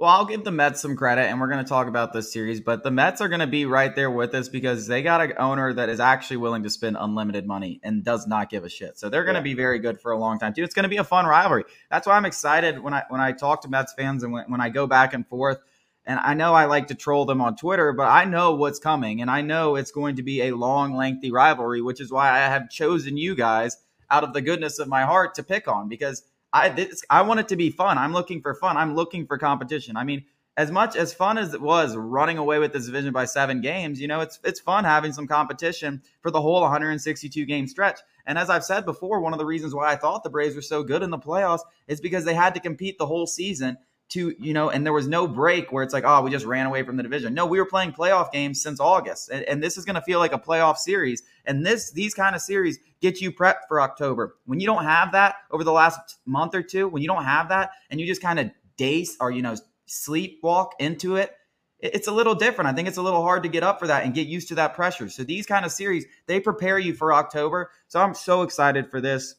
Well, 0.00 0.08
I'll 0.08 0.24
give 0.24 0.44
the 0.44 0.50
Mets 0.50 0.80
some 0.80 0.96
credit, 0.96 1.26
and 1.26 1.38
we're 1.38 1.50
going 1.50 1.62
to 1.62 1.68
talk 1.68 1.86
about 1.86 2.14
this 2.14 2.32
series. 2.32 2.58
But 2.58 2.82
the 2.82 2.90
Mets 2.90 3.20
are 3.20 3.28
going 3.28 3.40
to 3.40 3.46
be 3.46 3.66
right 3.66 3.94
there 3.94 4.10
with 4.10 4.34
us 4.34 4.48
because 4.48 4.86
they 4.86 5.02
got 5.02 5.20
an 5.20 5.34
owner 5.36 5.74
that 5.74 5.90
is 5.90 6.00
actually 6.00 6.38
willing 6.38 6.62
to 6.62 6.70
spend 6.70 6.96
unlimited 6.98 7.46
money 7.46 7.80
and 7.82 8.02
does 8.02 8.26
not 8.26 8.48
give 8.48 8.64
a 8.64 8.70
shit. 8.70 8.98
So 8.98 9.10
they're 9.10 9.24
going 9.24 9.36
to 9.36 9.42
be 9.42 9.52
very 9.52 9.78
good 9.78 10.00
for 10.00 10.12
a 10.12 10.18
long 10.18 10.38
time 10.38 10.54
too. 10.54 10.64
It's 10.64 10.72
going 10.72 10.84
to 10.84 10.88
be 10.88 10.96
a 10.96 11.04
fun 11.04 11.26
rivalry. 11.26 11.64
That's 11.90 12.06
why 12.06 12.16
I'm 12.16 12.24
excited 12.24 12.78
when 12.80 12.94
I 12.94 13.02
when 13.10 13.20
I 13.20 13.32
talk 13.32 13.60
to 13.60 13.68
Mets 13.68 13.92
fans 13.92 14.22
and 14.22 14.32
when, 14.32 14.50
when 14.50 14.62
I 14.62 14.70
go 14.70 14.86
back 14.86 15.12
and 15.12 15.28
forth 15.28 15.58
and 16.06 16.18
I 16.20 16.34
know 16.34 16.54
I 16.54 16.64
like 16.64 16.88
to 16.88 16.94
troll 16.94 17.24
them 17.24 17.40
on 17.40 17.56
Twitter, 17.56 17.92
but 17.92 18.08
I 18.08 18.24
know 18.24 18.54
what's 18.54 18.78
coming. 18.78 19.20
And 19.20 19.30
I 19.30 19.42
know 19.42 19.76
it's 19.76 19.90
going 19.90 20.16
to 20.16 20.22
be 20.22 20.42
a 20.42 20.56
long, 20.56 20.96
lengthy 20.96 21.30
rivalry, 21.30 21.82
which 21.82 22.00
is 22.00 22.10
why 22.10 22.30
I 22.30 22.38
have 22.38 22.70
chosen 22.70 23.16
you 23.16 23.34
guys 23.34 23.76
out 24.10 24.24
of 24.24 24.32
the 24.32 24.40
goodness 24.40 24.78
of 24.78 24.88
my 24.88 25.02
heart 25.02 25.34
to 25.34 25.42
pick 25.42 25.68
on 25.68 25.88
because 25.88 26.22
I, 26.52 26.70
this, 26.70 27.04
I 27.10 27.22
want 27.22 27.40
it 27.40 27.48
to 27.48 27.56
be 27.56 27.70
fun. 27.70 27.98
I'm 27.98 28.12
looking 28.12 28.40
for 28.40 28.54
fun. 28.54 28.76
I'm 28.76 28.94
looking 28.94 29.26
for 29.26 29.38
competition. 29.38 29.96
I 29.96 30.04
mean, 30.04 30.24
as 30.56 30.70
much 30.70 30.96
as 30.96 31.14
fun 31.14 31.38
as 31.38 31.54
it 31.54 31.60
was 31.60 31.96
running 31.96 32.38
away 32.38 32.58
with 32.58 32.72
this 32.72 32.86
division 32.86 33.12
by 33.12 33.24
seven 33.24 33.60
games, 33.60 34.00
you 34.00 34.08
know, 34.08 34.20
it's 34.20 34.40
it's 34.42 34.60
fun 34.60 34.84
having 34.84 35.12
some 35.12 35.26
competition 35.26 36.02
for 36.22 36.30
the 36.30 36.40
whole 36.40 36.60
162 36.60 37.44
game 37.44 37.66
stretch. 37.66 38.00
And 38.26 38.36
as 38.36 38.50
I've 38.50 38.64
said 38.64 38.84
before, 38.84 39.20
one 39.20 39.32
of 39.32 39.38
the 39.38 39.46
reasons 39.46 39.74
why 39.74 39.92
I 39.92 39.96
thought 39.96 40.24
the 40.24 40.30
Braves 40.30 40.56
were 40.56 40.62
so 40.62 40.82
good 40.82 41.02
in 41.02 41.10
the 41.10 41.18
playoffs 41.18 41.62
is 41.86 42.00
because 42.00 42.24
they 42.24 42.34
had 42.34 42.54
to 42.54 42.60
compete 42.60 42.98
the 42.98 43.06
whole 43.06 43.26
season 43.26 43.78
to 44.10 44.34
you 44.38 44.52
know 44.52 44.70
and 44.70 44.84
there 44.84 44.92
was 44.92 45.08
no 45.08 45.26
break 45.26 45.72
where 45.72 45.82
it's 45.82 45.94
like 45.94 46.04
oh 46.06 46.20
we 46.22 46.30
just 46.30 46.44
ran 46.44 46.66
away 46.66 46.82
from 46.82 46.96
the 46.96 47.02
division. 47.02 47.32
No 47.32 47.46
we 47.46 47.58
were 47.58 47.66
playing 47.66 47.92
playoff 47.92 48.32
games 48.32 48.62
since 48.62 48.80
august 48.80 49.30
and, 49.30 49.44
and 49.44 49.62
this 49.62 49.76
is 49.76 49.84
going 49.84 49.94
to 49.94 50.02
feel 50.02 50.18
like 50.18 50.32
a 50.32 50.38
playoff 50.38 50.76
series 50.76 51.22
and 51.44 51.64
this 51.64 51.92
these 51.92 52.14
kind 52.14 52.34
of 52.34 52.42
series 52.42 52.78
get 53.00 53.20
you 53.20 53.32
prepped 53.32 53.68
for 53.68 53.80
october. 53.80 54.36
When 54.46 54.60
you 54.60 54.66
don't 54.66 54.84
have 54.84 55.12
that 55.12 55.36
over 55.50 55.64
the 55.64 55.72
last 55.72 56.18
month 56.26 56.54
or 56.54 56.62
two 56.62 56.88
when 56.88 57.02
you 57.02 57.08
don't 57.08 57.24
have 57.24 57.48
that 57.48 57.70
and 57.90 58.00
you 58.00 58.06
just 58.06 58.22
kind 58.22 58.38
of 58.38 58.50
dace 58.76 59.16
or 59.20 59.30
you 59.30 59.42
know 59.42 59.54
sleepwalk 59.88 60.70
into 60.78 61.16
it 61.16 61.34
it's 61.82 62.08
a 62.08 62.12
little 62.12 62.34
different. 62.34 62.68
I 62.68 62.74
think 62.74 62.88
it's 62.88 62.98
a 62.98 63.02
little 63.02 63.22
hard 63.22 63.42
to 63.44 63.48
get 63.48 63.62
up 63.62 63.80
for 63.80 63.86
that 63.86 64.04
and 64.04 64.12
get 64.12 64.26
used 64.26 64.48
to 64.48 64.56
that 64.56 64.74
pressure. 64.74 65.08
So 65.08 65.24
these 65.24 65.46
kind 65.46 65.64
of 65.64 65.72
series 65.72 66.04
they 66.26 66.40
prepare 66.40 66.78
you 66.78 66.94
for 66.94 67.12
october 67.12 67.70
so 67.88 68.00
i'm 68.00 68.14
so 68.14 68.42
excited 68.42 68.90
for 68.90 69.00
this. 69.00 69.36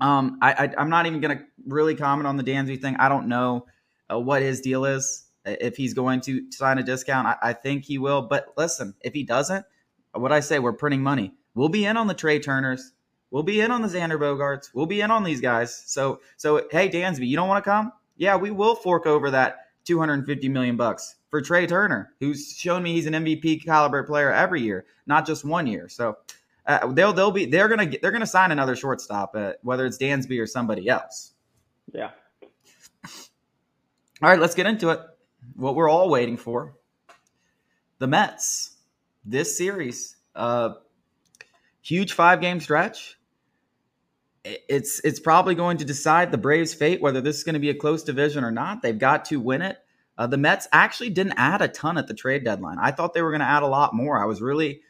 Um, 0.00 0.38
I, 0.40 0.52
I, 0.76 0.82
am 0.82 0.88
not 0.88 1.06
even 1.06 1.20
going 1.20 1.38
to 1.38 1.44
really 1.66 1.94
comment 1.94 2.26
on 2.26 2.38
the 2.38 2.42
Dansby 2.42 2.80
thing. 2.80 2.96
I 2.96 3.10
don't 3.10 3.28
know 3.28 3.66
uh, 4.10 4.18
what 4.18 4.42
his 4.42 4.60
deal 4.60 4.84
is. 4.84 5.26
If 5.44 5.76
he's 5.76 5.94
going 5.94 6.20
to 6.22 6.50
sign 6.52 6.78
a 6.78 6.82
discount, 6.82 7.26
I, 7.26 7.36
I 7.42 7.52
think 7.54 7.84
he 7.84 7.96
will. 7.96 8.22
But 8.22 8.52
listen, 8.58 8.94
if 9.00 9.14
he 9.14 9.22
doesn't, 9.22 9.64
what 10.12 10.32
I 10.32 10.40
say, 10.40 10.58
we're 10.58 10.74
printing 10.74 11.02
money. 11.02 11.32
We'll 11.54 11.70
be 11.70 11.86
in 11.86 11.96
on 11.96 12.06
the 12.06 12.14
Trey 12.14 12.38
Turners. 12.38 12.92
We'll 13.30 13.42
be 13.42 13.60
in 13.60 13.70
on 13.70 13.80
the 13.80 13.88
Xander 13.88 14.18
Bogaerts. 14.18 14.70
We'll 14.74 14.86
be 14.86 15.00
in 15.00 15.10
on 15.10 15.24
these 15.24 15.40
guys. 15.40 15.74
So, 15.86 16.20
so 16.36 16.66
hey, 16.70 16.88
Dansby, 16.88 17.26
you 17.26 17.36
don't 17.36 17.48
want 17.48 17.64
to 17.64 17.70
come? 17.70 17.92
Yeah, 18.16 18.36
we 18.36 18.50
will 18.50 18.74
fork 18.74 19.06
over 19.06 19.30
that 19.30 19.68
250 19.84 20.48
million 20.48 20.76
bucks 20.76 21.16
for 21.30 21.40
Trey 21.40 21.66
Turner, 21.66 22.12
who's 22.20 22.54
shown 22.56 22.82
me 22.82 22.92
he's 22.92 23.06
an 23.06 23.14
MVP 23.14 23.64
caliber 23.64 24.02
player 24.02 24.32
every 24.32 24.60
year, 24.60 24.84
not 25.06 25.26
just 25.26 25.44
one 25.44 25.66
year. 25.66 25.88
So 25.88 26.18
uh, 26.66 26.92
they'll 26.92 27.12
they'll 27.12 27.30
be 27.30 27.46
they're 27.46 27.68
gonna 27.68 27.90
they're 28.02 28.10
gonna 28.10 28.26
sign 28.26 28.50
another 28.50 28.76
shortstop, 28.76 29.34
uh, 29.34 29.52
whether 29.62 29.86
it's 29.86 29.96
Dansby 29.96 30.40
or 30.40 30.46
somebody 30.46 30.88
else. 30.88 31.32
Yeah, 31.92 32.10
all 34.22 34.28
right, 34.28 34.38
let's 34.38 34.54
get 34.54 34.66
into 34.66 34.90
it. 34.90 35.00
What 35.56 35.74
we're 35.74 35.88
all 35.88 36.10
waiting 36.10 36.36
for 36.36 36.74
the 37.98 38.06
Mets. 38.06 38.76
This 39.24 39.56
series, 39.56 40.16
uh, 40.34 40.70
huge 41.82 42.12
five 42.12 42.40
game 42.40 42.60
stretch. 42.60 43.18
It's 44.44 45.00
it's 45.00 45.20
probably 45.20 45.54
going 45.54 45.76
to 45.78 45.84
decide 45.84 46.32
the 46.32 46.38
Braves' 46.38 46.72
fate 46.72 47.02
whether 47.02 47.20
this 47.20 47.36
is 47.36 47.44
going 47.44 47.54
to 47.54 47.60
be 47.60 47.70
a 47.70 47.74
close 47.74 48.02
division 48.02 48.42
or 48.42 48.50
not. 48.50 48.82
They've 48.82 48.98
got 48.98 49.26
to 49.26 49.38
win 49.38 49.62
it. 49.62 49.78
Uh, 50.16 50.26
the 50.26 50.38
Mets 50.38 50.66
actually 50.72 51.10
didn't 51.10 51.34
add 51.36 51.62
a 51.62 51.68
ton 51.68 51.98
at 51.98 52.06
the 52.06 52.14
trade 52.14 52.44
deadline. 52.44 52.78
I 52.78 52.90
thought 52.90 53.14
they 53.14 53.22
were 53.22 53.30
going 53.30 53.40
to 53.40 53.46
add 53.46 53.62
a 53.62 53.68
lot 53.68 53.94
more. 53.94 54.20
I 54.20 54.26
was 54.26 54.42
really 54.42 54.80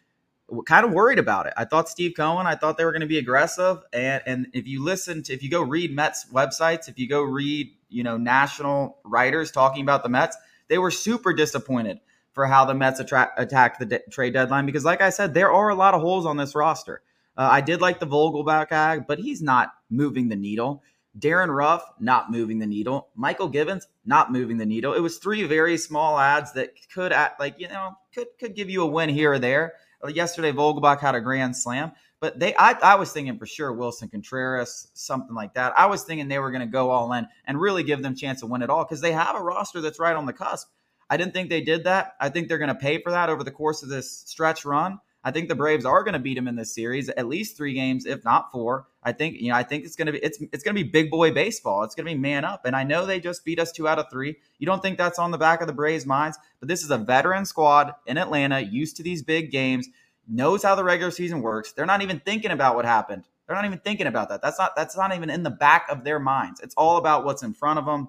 kind 0.66 0.84
of 0.84 0.92
worried 0.92 1.18
about 1.18 1.46
it. 1.46 1.52
I 1.56 1.64
thought 1.64 1.88
Steve 1.88 2.14
Cohen, 2.16 2.46
I 2.46 2.56
thought 2.56 2.76
they 2.76 2.84
were 2.84 2.92
going 2.92 3.00
to 3.00 3.06
be 3.06 3.18
aggressive. 3.18 3.78
And 3.92 4.22
and 4.26 4.46
if 4.52 4.66
you 4.68 4.84
listen 4.84 5.22
to 5.24 5.32
if 5.32 5.42
you 5.42 5.50
go 5.50 5.62
read 5.62 5.94
Mets 5.94 6.26
websites, 6.32 6.88
if 6.88 6.98
you 6.98 7.08
go 7.08 7.22
read, 7.22 7.72
you 7.90 8.02
know, 8.02 8.16
national 8.16 8.98
writers 9.04 9.50
talking 9.50 9.82
about 9.82 10.02
the 10.02 10.08
Mets, 10.08 10.36
they 10.68 10.78
were 10.78 10.90
super 10.90 11.32
disappointed 11.32 12.00
for 12.32 12.46
how 12.46 12.64
the 12.64 12.74
Mets 12.74 13.00
attra- 13.00 13.32
attacked 13.36 13.78
the 13.80 13.86
de- 13.86 14.02
trade 14.10 14.32
deadline 14.32 14.66
because 14.66 14.84
like 14.84 15.00
I 15.00 15.10
said, 15.10 15.34
there 15.34 15.52
are 15.52 15.68
a 15.68 15.74
lot 15.74 15.94
of 15.94 16.00
holes 16.00 16.26
on 16.26 16.36
this 16.36 16.54
roster. 16.54 17.02
Uh, 17.36 17.48
I 17.50 17.60
did 17.60 17.80
like 17.80 18.00
the 18.00 18.06
Vogelbach 18.06 18.72
ag, 18.72 19.06
but 19.06 19.18
he's 19.18 19.42
not 19.42 19.72
moving 19.88 20.28
the 20.28 20.36
needle. 20.36 20.82
Darin 21.18 21.50
Ruf 21.50 21.82
not 21.98 22.30
moving 22.30 22.58
the 22.60 22.66
needle. 22.66 23.08
Mychal 23.18 23.52
Givens, 23.52 23.88
not 24.04 24.30
moving 24.30 24.58
the 24.58 24.66
needle. 24.66 24.94
It 24.94 25.00
was 25.00 25.18
three 25.18 25.42
very 25.44 25.76
small 25.76 26.18
ads 26.18 26.52
that 26.52 26.74
could, 26.92 27.12
act 27.12 27.40
like 27.40 27.56
you 27.58 27.68
know, 27.68 27.96
could 28.14 28.28
could 28.38 28.54
give 28.54 28.70
you 28.70 28.82
a 28.82 28.86
win 28.86 29.08
here 29.08 29.32
or 29.32 29.38
there. 29.38 29.74
Yesterday, 30.08 30.52
Vogelbach 30.52 31.00
had 31.00 31.14
a 31.14 31.20
grand 31.20 31.56
slam, 31.56 31.92
but 32.20 32.38
they 32.38 32.54
I, 32.56 32.72
I 32.82 32.94
was 32.96 33.12
thinking 33.12 33.38
for 33.38 33.46
sure 33.46 33.72
Willson 33.72 34.10
Contreras, 34.10 34.88
something 34.94 35.34
like 35.34 35.54
that. 35.54 35.72
I 35.76 35.86
was 35.86 36.04
thinking 36.04 36.28
they 36.28 36.38
were 36.38 36.50
going 36.50 36.60
to 36.60 36.66
go 36.66 36.90
all 36.90 37.12
in 37.14 37.26
and 37.46 37.60
really 37.60 37.82
give 37.82 38.02
them 38.02 38.12
a 38.12 38.16
chance 38.16 38.40
to 38.40 38.46
win 38.46 38.62
it 38.62 38.70
all 38.70 38.84
because 38.84 39.00
they 39.00 39.12
have 39.12 39.36
a 39.36 39.42
roster 39.42 39.80
that's 39.80 39.98
right 39.98 40.14
on 40.14 40.26
the 40.26 40.32
cusp. 40.32 40.68
I 41.08 41.16
didn't 41.16 41.32
think 41.32 41.50
they 41.50 41.62
did 41.62 41.84
that. 41.84 42.14
I 42.20 42.28
think 42.28 42.48
they're 42.48 42.58
going 42.58 42.68
to 42.68 42.74
pay 42.74 43.02
for 43.02 43.10
that 43.10 43.30
over 43.30 43.42
the 43.42 43.50
course 43.50 43.82
of 43.82 43.88
this 43.88 44.22
stretch 44.26 44.64
run. 44.64 45.00
I 45.22 45.32
think 45.32 45.48
the 45.48 45.54
Braves 45.54 45.84
are 45.84 46.02
going 46.02 46.14
to 46.14 46.18
beat 46.18 46.36
them 46.36 46.48
in 46.48 46.56
this 46.56 46.74
series, 46.74 47.10
at 47.10 47.28
least 47.28 47.56
three 47.56 47.74
games, 47.74 48.06
if 48.06 48.24
not 48.24 48.50
four. 48.50 48.86
I 49.02 49.12
think 49.12 49.40
you 49.40 49.50
know. 49.50 49.56
I 49.56 49.62
think 49.62 49.84
it's 49.84 49.96
going 49.96 50.06
to 50.06 50.12
be 50.12 50.18
it's 50.18 50.42
it's 50.52 50.62
going 50.62 50.74
to 50.74 50.82
be 50.82 50.88
big 50.88 51.10
boy 51.10 51.32
baseball. 51.32 51.84
It's 51.84 51.94
going 51.94 52.06
to 52.06 52.12
be 52.12 52.18
man 52.18 52.44
up. 52.44 52.64
And 52.64 52.74
I 52.74 52.84
know 52.84 53.04
they 53.04 53.20
just 53.20 53.44
beat 53.44 53.58
us 53.58 53.72
two 53.72 53.88
out 53.88 53.98
of 53.98 54.06
three. 54.10 54.36
You 54.58 54.66
don't 54.66 54.82
think 54.82 54.96
that's 54.96 55.18
on 55.18 55.30
the 55.30 55.38
back 55.38 55.60
of 55.60 55.66
the 55.66 55.72
Braves' 55.72 56.06
minds, 56.06 56.38
but 56.58 56.68
this 56.68 56.82
is 56.82 56.90
a 56.90 56.98
veteran 56.98 57.44
squad 57.44 57.94
in 58.06 58.18
Atlanta, 58.18 58.60
used 58.60 58.96
to 58.96 59.02
these 59.02 59.22
big 59.22 59.50
games, 59.50 59.88
knows 60.30 60.62
how 60.62 60.74
the 60.74 60.84
regular 60.84 61.10
season 61.10 61.42
works. 61.42 61.72
They're 61.72 61.86
not 61.86 62.02
even 62.02 62.20
thinking 62.20 62.52
about 62.52 62.76
what 62.76 62.84
happened. 62.84 63.24
They're 63.46 63.56
not 63.56 63.64
even 63.64 63.80
thinking 63.80 64.06
about 64.06 64.28
that. 64.28 64.40
That's 64.42 64.58
not 64.58 64.76
that's 64.76 64.96
not 64.96 65.14
even 65.14 65.28
in 65.28 65.42
the 65.42 65.50
back 65.50 65.86
of 65.90 66.04
their 66.04 66.20
minds. 66.20 66.60
It's 66.60 66.74
all 66.76 66.98
about 66.98 67.24
what's 67.24 67.42
in 67.42 67.52
front 67.52 67.78
of 67.78 67.84
them. 67.84 68.08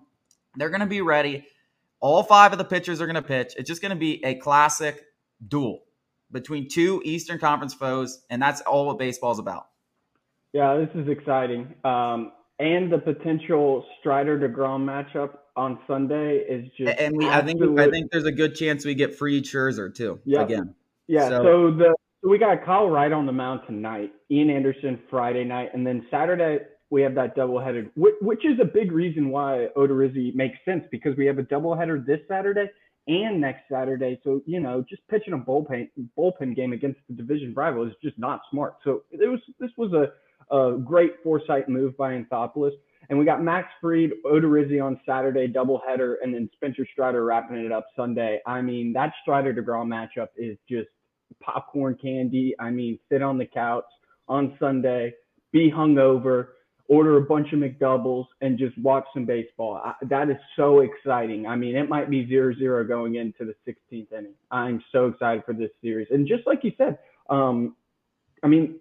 They're 0.55 0.69
going 0.69 0.81
to 0.81 0.85
be 0.85 1.01
ready. 1.01 1.47
All 1.99 2.23
five 2.23 2.51
of 2.51 2.57
the 2.57 2.63
pitchers 2.63 3.01
are 3.01 3.07
going 3.07 3.15
to 3.15 3.21
pitch. 3.21 3.53
It's 3.57 3.67
just 3.67 3.81
going 3.81 3.91
to 3.91 3.95
be 3.95 4.23
a 4.23 4.35
classic 4.35 5.03
duel 5.45 5.81
between 6.31 6.69
two 6.69 7.01
Eastern 7.03 7.39
Conference 7.39 7.73
foes, 7.73 8.21
and 8.29 8.41
that's 8.41 8.61
all 8.61 8.85
what 8.85 8.99
baseball's 8.99 9.39
about. 9.39 9.67
Yeah, 10.53 10.77
this 10.77 10.89
is 10.95 11.07
exciting. 11.09 11.73
Um, 11.83 12.33
and 12.59 12.91
the 12.91 12.99
potential 12.99 13.85
Strider 13.99 14.37
Degrom 14.37 14.85
matchup 14.85 15.37
on 15.55 15.79
Sunday 15.87 16.37
is 16.37 16.69
just. 16.77 16.99
And 16.99 17.17
we, 17.17 17.27
I 17.27 17.41
think, 17.41 17.79
I 17.79 17.89
think 17.89 18.11
there's 18.11 18.25
a 18.25 18.31
good 18.31 18.55
chance 18.55 18.85
we 18.85 18.93
get 18.93 19.15
free 19.15 19.41
Scherzer 19.41 19.93
too. 19.93 20.19
Yeah. 20.25 20.43
Again. 20.43 20.75
Yeah. 21.07 21.29
So, 21.29 21.43
so 21.43 21.71
the 21.71 21.95
so 22.21 22.29
we 22.29 22.37
got 22.37 22.63
Kyle 22.65 22.89
Wright 22.89 23.11
on 23.11 23.25
the 23.25 23.31
mound 23.31 23.61
tonight, 23.67 24.11
Ian 24.29 24.49
Anderson 24.49 24.99
Friday 25.09 25.43
night, 25.43 25.69
and 25.73 25.85
then 25.85 26.05
Saturday 26.11 26.59
we 26.91 27.01
have 27.01 27.15
that 27.15 27.35
doubleheader, 27.35 27.89
which 27.95 28.45
is 28.45 28.59
a 28.61 28.65
big 28.65 28.91
reason 28.91 29.29
why 29.29 29.67
Odorizzi 29.77 30.35
makes 30.35 30.57
sense 30.65 30.83
because 30.91 31.15
we 31.17 31.25
have 31.25 31.39
a 31.39 31.43
doubleheader 31.43 32.05
this 32.05 32.19
Saturday 32.27 32.69
and 33.07 33.39
next 33.39 33.63
Saturday. 33.71 34.19
So, 34.23 34.41
you 34.45 34.59
know, 34.59 34.83
just 34.87 35.01
pitching 35.07 35.33
a 35.33 35.37
bullpen 35.37 35.89
bullpen 36.17 36.55
game 36.55 36.73
against 36.73 36.99
the 37.07 37.15
division 37.15 37.53
rival 37.55 37.87
is 37.87 37.93
just 38.03 38.19
not 38.19 38.41
smart. 38.51 38.75
So 38.83 39.03
it 39.09 39.29
was 39.29 39.39
this 39.59 39.71
was 39.77 39.93
a, 39.93 40.55
a 40.55 40.77
great 40.77 41.13
foresight 41.23 41.69
move 41.69 41.97
by 41.97 42.13
Anthopoulos. 42.13 42.73
And 43.09 43.17
we 43.17 43.25
got 43.25 43.41
Max 43.41 43.67
Fried, 43.81 44.11
Odorizzi 44.25 44.83
on 44.83 44.99
Saturday, 45.05 45.47
doubleheader, 45.47 46.15
and 46.21 46.33
then 46.33 46.49
Spencer 46.53 46.85
Strider 46.91 47.25
wrapping 47.25 47.57
it 47.57 47.71
up 47.71 47.87
Sunday. 47.95 48.39
I 48.45 48.61
mean, 48.61 48.93
that 48.93 49.13
Strider 49.21 49.53
DeGrom 49.53 49.87
matchup 49.87 50.27
is 50.37 50.57
just 50.69 50.89
popcorn 51.39 51.97
candy. 52.01 52.55
I 52.59 52.69
mean, 52.69 52.99
sit 53.09 53.21
on 53.21 53.37
the 53.37 53.45
couch 53.45 53.85
on 54.27 54.55
Sunday, 54.59 55.13
be 55.51 55.71
hungover, 55.71 56.47
order 56.87 57.17
a 57.17 57.21
bunch 57.21 57.53
of 57.53 57.59
McDoubles, 57.59 58.25
and 58.41 58.57
just 58.57 58.77
watch 58.77 59.05
some 59.13 59.25
baseball. 59.25 59.75
I, 59.75 59.93
that 60.03 60.29
is 60.29 60.37
so 60.55 60.81
exciting. 60.81 61.47
I 61.47 61.55
mean, 61.55 61.75
it 61.75 61.89
might 61.89 62.09
be 62.09 62.27
0 62.27 62.53
0 62.57 62.83
going 62.85 63.15
into 63.15 63.45
the 63.45 63.55
16th 63.67 64.11
inning. 64.11 64.33
I'm 64.51 64.83
so 64.91 65.07
excited 65.07 65.43
for 65.45 65.53
this 65.53 65.71
series. 65.81 66.07
And 66.11 66.27
just 66.27 66.45
like 66.45 66.63
you 66.63 66.73
said, 66.77 66.99
um, 67.29 67.75
I 68.43 68.47
mean, 68.47 68.79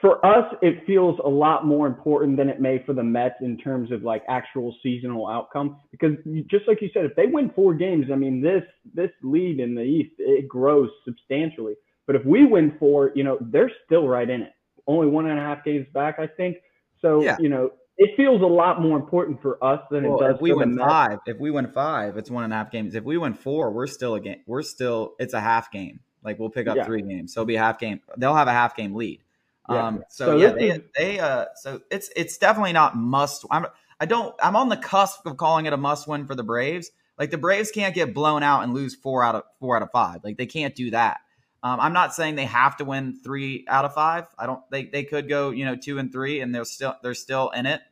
for 0.00 0.24
us, 0.24 0.54
it 0.62 0.86
feels 0.86 1.18
a 1.24 1.28
lot 1.28 1.66
more 1.66 1.86
important 1.86 2.36
than 2.36 2.48
it 2.48 2.60
may 2.60 2.82
for 2.86 2.92
the 2.92 3.02
Mets 3.02 3.34
in 3.40 3.56
terms 3.56 3.90
of 3.90 4.02
like 4.02 4.22
actual 4.28 4.74
seasonal 4.82 5.26
outcome. 5.26 5.78
Because 5.90 6.12
just 6.48 6.68
like 6.68 6.80
you 6.80 6.88
said, 6.94 7.04
if 7.04 7.16
they 7.16 7.26
win 7.26 7.50
four 7.54 7.74
games, 7.74 8.06
I 8.12 8.16
mean 8.16 8.40
this 8.40 8.62
this 8.94 9.10
lead 9.22 9.58
in 9.60 9.74
the 9.74 9.82
East 9.82 10.12
it 10.18 10.48
grows 10.48 10.90
substantially. 11.04 11.74
But 12.06 12.16
if 12.16 12.24
we 12.24 12.46
win 12.46 12.76
four, 12.78 13.10
you 13.14 13.24
know 13.24 13.38
they're 13.40 13.72
still 13.86 14.06
right 14.06 14.28
in 14.28 14.42
it. 14.42 14.52
Only 14.86 15.08
one 15.08 15.26
and 15.26 15.38
a 15.38 15.42
half 15.42 15.64
games 15.64 15.86
back, 15.92 16.18
I 16.18 16.26
think. 16.26 16.58
So 17.02 17.22
yeah. 17.22 17.36
you 17.40 17.48
know 17.48 17.70
it 17.96 18.16
feels 18.16 18.40
a 18.40 18.46
lot 18.46 18.80
more 18.80 18.96
important 18.96 19.42
for 19.42 19.62
us 19.62 19.80
than 19.90 20.04
well, 20.04 20.20
it 20.20 20.26
does. 20.28 20.34
If 20.36 20.40
we 20.40 20.52
win 20.52 20.78
five, 20.78 21.18
if 21.26 21.38
we 21.38 21.50
win 21.50 21.72
five, 21.72 22.16
it's 22.16 22.30
one 22.30 22.44
and 22.44 22.52
a 22.52 22.56
half 22.56 22.70
games. 22.70 22.94
If 22.94 23.02
we 23.02 23.18
win 23.18 23.34
four, 23.34 23.72
we're 23.72 23.88
still 23.88 24.14
a 24.14 24.20
game. 24.20 24.42
We're 24.46 24.62
still 24.62 25.14
it's 25.18 25.34
a 25.34 25.40
half 25.40 25.72
game. 25.72 25.98
Like 26.22 26.38
we'll 26.38 26.50
pick 26.50 26.68
up 26.68 26.76
yeah. 26.76 26.84
three 26.84 27.02
games, 27.02 27.34
so 27.34 27.40
it'll 27.40 27.48
be 27.48 27.56
a 27.56 27.60
half 27.60 27.80
game. 27.80 28.00
They'll 28.16 28.34
have 28.34 28.48
a 28.48 28.52
half 28.52 28.76
game 28.76 28.94
lead. 28.94 29.22
Yeah. 29.70 29.86
Um, 29.86 30.04
so, 30.08 30.26
so 30.26 30.36
yeah, 30.36 30.50
they, 30.52 30.82
they 30.96 31.18
uh, 31.20 31.46
so 31.56 31.80
it's 31.90 32.10
it's 32.16 32.38
definitely 32.38 32.72
not 32.72 32.96
must. 32.96 33.44
I'm 33.50 33.66
I 34.00 34.06
don't 34.06 34.34
I'm 34.42 34.56
on 34.56 34.68
the 34.68 34.76
cusp 34.76 35.26
of 35.26 35.36
calling 35.36 35.66
it 35.66 35.72
a 35.72 35.76
must 35.76 36.08
win 36.08 36.26
for 36.26 36.34
the 36.34 36.42
Braves. 36.42 36.90
Like 37.18 37.30
the 37.30 37.38
Braves 37.38 37.70
can't 37.70 37.94
get 37.94 38.14
blown 38.14 38.42
out 38.42 38.62
and 38.62 38.72
lose 38.72 38.94
four 38.94 39.24
out 39.24 39.34
of 39.34 39.42
four 39.60 39.76
out 39.76 39.82
of 39.82 39.90
five. 39.90 40.22
Like 40.24 40.36
they 40.36 40.46
can't 40.46 40.74
do 40.74 40.90
that. 40.92 41.18
Um, 41.62 41.80
I'm 41.80 41.92
not 41.92 42.14
saying 42.14 42.36
they 42.36 42.44
have 42.44 42.76
to 42.76 42.84
win 42.84 43.18
three 43.22 43.66
out 43.68 43.84
of 43.84 43.92
five. 43.92 44.26
I 44.38 44.46
don't. 44.46 44.62
They 44.70 44.84
they 44.84 45.04
could 45.04 45.28
go 45.28 45.50
you 45.50 45.64
know 45.64 45.76
two 45.76 45.98
and 45.98 46.10
three 46.10 46.40
and 46.40 46.54
they're 46.54 46.64
still 46.64 46.94
they're 47.02 47.14
still 47.14 47.50
in 47.50 47.66
it, 47.66 47.82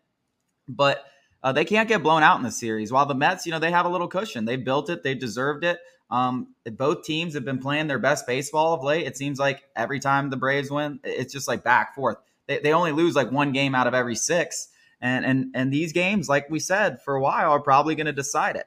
but 0.68 1.04
uh, 1.42 1.52
they 1.52 1.64
can't 1.64 1.88
get 1.88 2.02
blown 2.02 2.22
out 2.22 2.38
in 2.38 2.42
the 2.42 2.50
series. 2.50 2.90
While 2.90 3.06
the 3.06 3.14
Mets, 3.14 3.46
you 3.46 3.52
know, 3.52 3.58
they 3.58 3.70
have 3.70 3.86
a 3.86 3.88
little 3.88 4.08
cushion. 4.08 4.46
They 4.46 4.56
built 4.56 4.88
it. 4.90 5.02
They 5.02 5.14
deserved 5.14 5.64
it. 5.64 5.78
Um, 6.10 6.54
both 6.64 7.04
teams 7.04 7.34
have 7.34 7.44
been 7.44 7.58
playing 7.58 7.88
their 7.88 7.98
best 7.98 8.26
baseball 8.26 8.74
of 8.74 8.84
late. 8.84 9.06
It 9.06 9.16
seems 9.16 9.38
like 9.38 9.64
every 9.74 9.98
time 9.98 10.30
the 10.30 10.36
Braves 10.36 10.70
win, 10.70 11.00
it's 11.02 11.32
just 11.32 11.48
like 11.48 11.64
back 11.64 11.94
forth. 11.94 12.18
They, 12.46 12.60
they 12.60 12.72
only 12.72 12.92
lose 12.92 13.16
like 13.16 13.32
one 13.32 13.52
game 13.52 13.74
out 13.74 13.86
of 13.86 13.94
every 13.94 14.14
six, 14.14 14.68
and 15.00 15.24
and 15.24 15.50
and 15.54 15.72
these 15.72 15.92
games, 15.92 16.28
like 16.28 16.48
we 16.48 16.60
said 16.60 17.02
for 17.02 17.16
a 17.16 17.20
while, 17.20 17.50
are 17.50 17.60
probably 17.60 17.94
going 17.94 18.06
to 18.06 18.12
decide 18.12 18.56
it. 18.56 18.66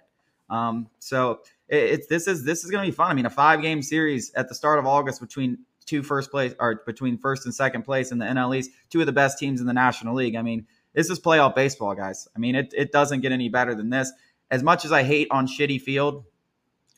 Um, 0.50 0.90
so 1.00 1.42
it, 1.70 1.78
it's 1.78 2.08
this 2.08 2.28
is 2.28 2.44
this 2.44 2.64
is 2.64 2.72
going 2.72 2.84
to 2.84 2.92
be 2.92 2.96
fun. 2.96 3.10
I 3.10 3.14
mean, 3.14 3.26
a 3.26 3.30
five 3.30 3.62
game 3.62 3.82
series 3.82 4.34
at 4.34 4.50
the 4.50 4.56
start 4.56 4.80
of 4.80 4.86
August 4.86 5.22
between 5.22 5.60
two 5.86 6.04
first 6.04 6.32
place 6.32 6.54
or 6.60 6.84
between 6.86 7.18
first 7.18 7.46
and 7.46 7.56
second 7.56 7.84
place 7.84 8.12
in 8.12 8.20
the 8.20 8.26
NL 8.26 8.56
East, 8.56 8.72
two 8.90 9.00
of 9.00 9.06
the 9.06 9.12
best 9.12 9.40
teams 9.40 9.62
in 9.62 9.68
the 9.68 9.74
National 9.74 10.14
League. 10.14 10.36
I 10.36 10.42
mean, 10.42 10.68
this 10.94 11.10
is 11.10 11.20
playoff 11.20 11.56
baseball, 11.56 11.96
guys. 11.96 12.28
I 12.36 12.40
mean, 12.40 12.56
it 12.56 12.74
it 12.76 12.92
doesn't 12.92 13.22
get 13.22 13.32
any 13.32 13.50
better 13.50 13.74
than 13.76 13.90
this. 13.90 14.12
As 14.52 14.64
much 14.64 14.84
as 14.84 14.92
I 14.92 15.04
hate 15.04 15.28
on 15.32 15.48
shitty 15.48 15.80
field, 15.80 16.26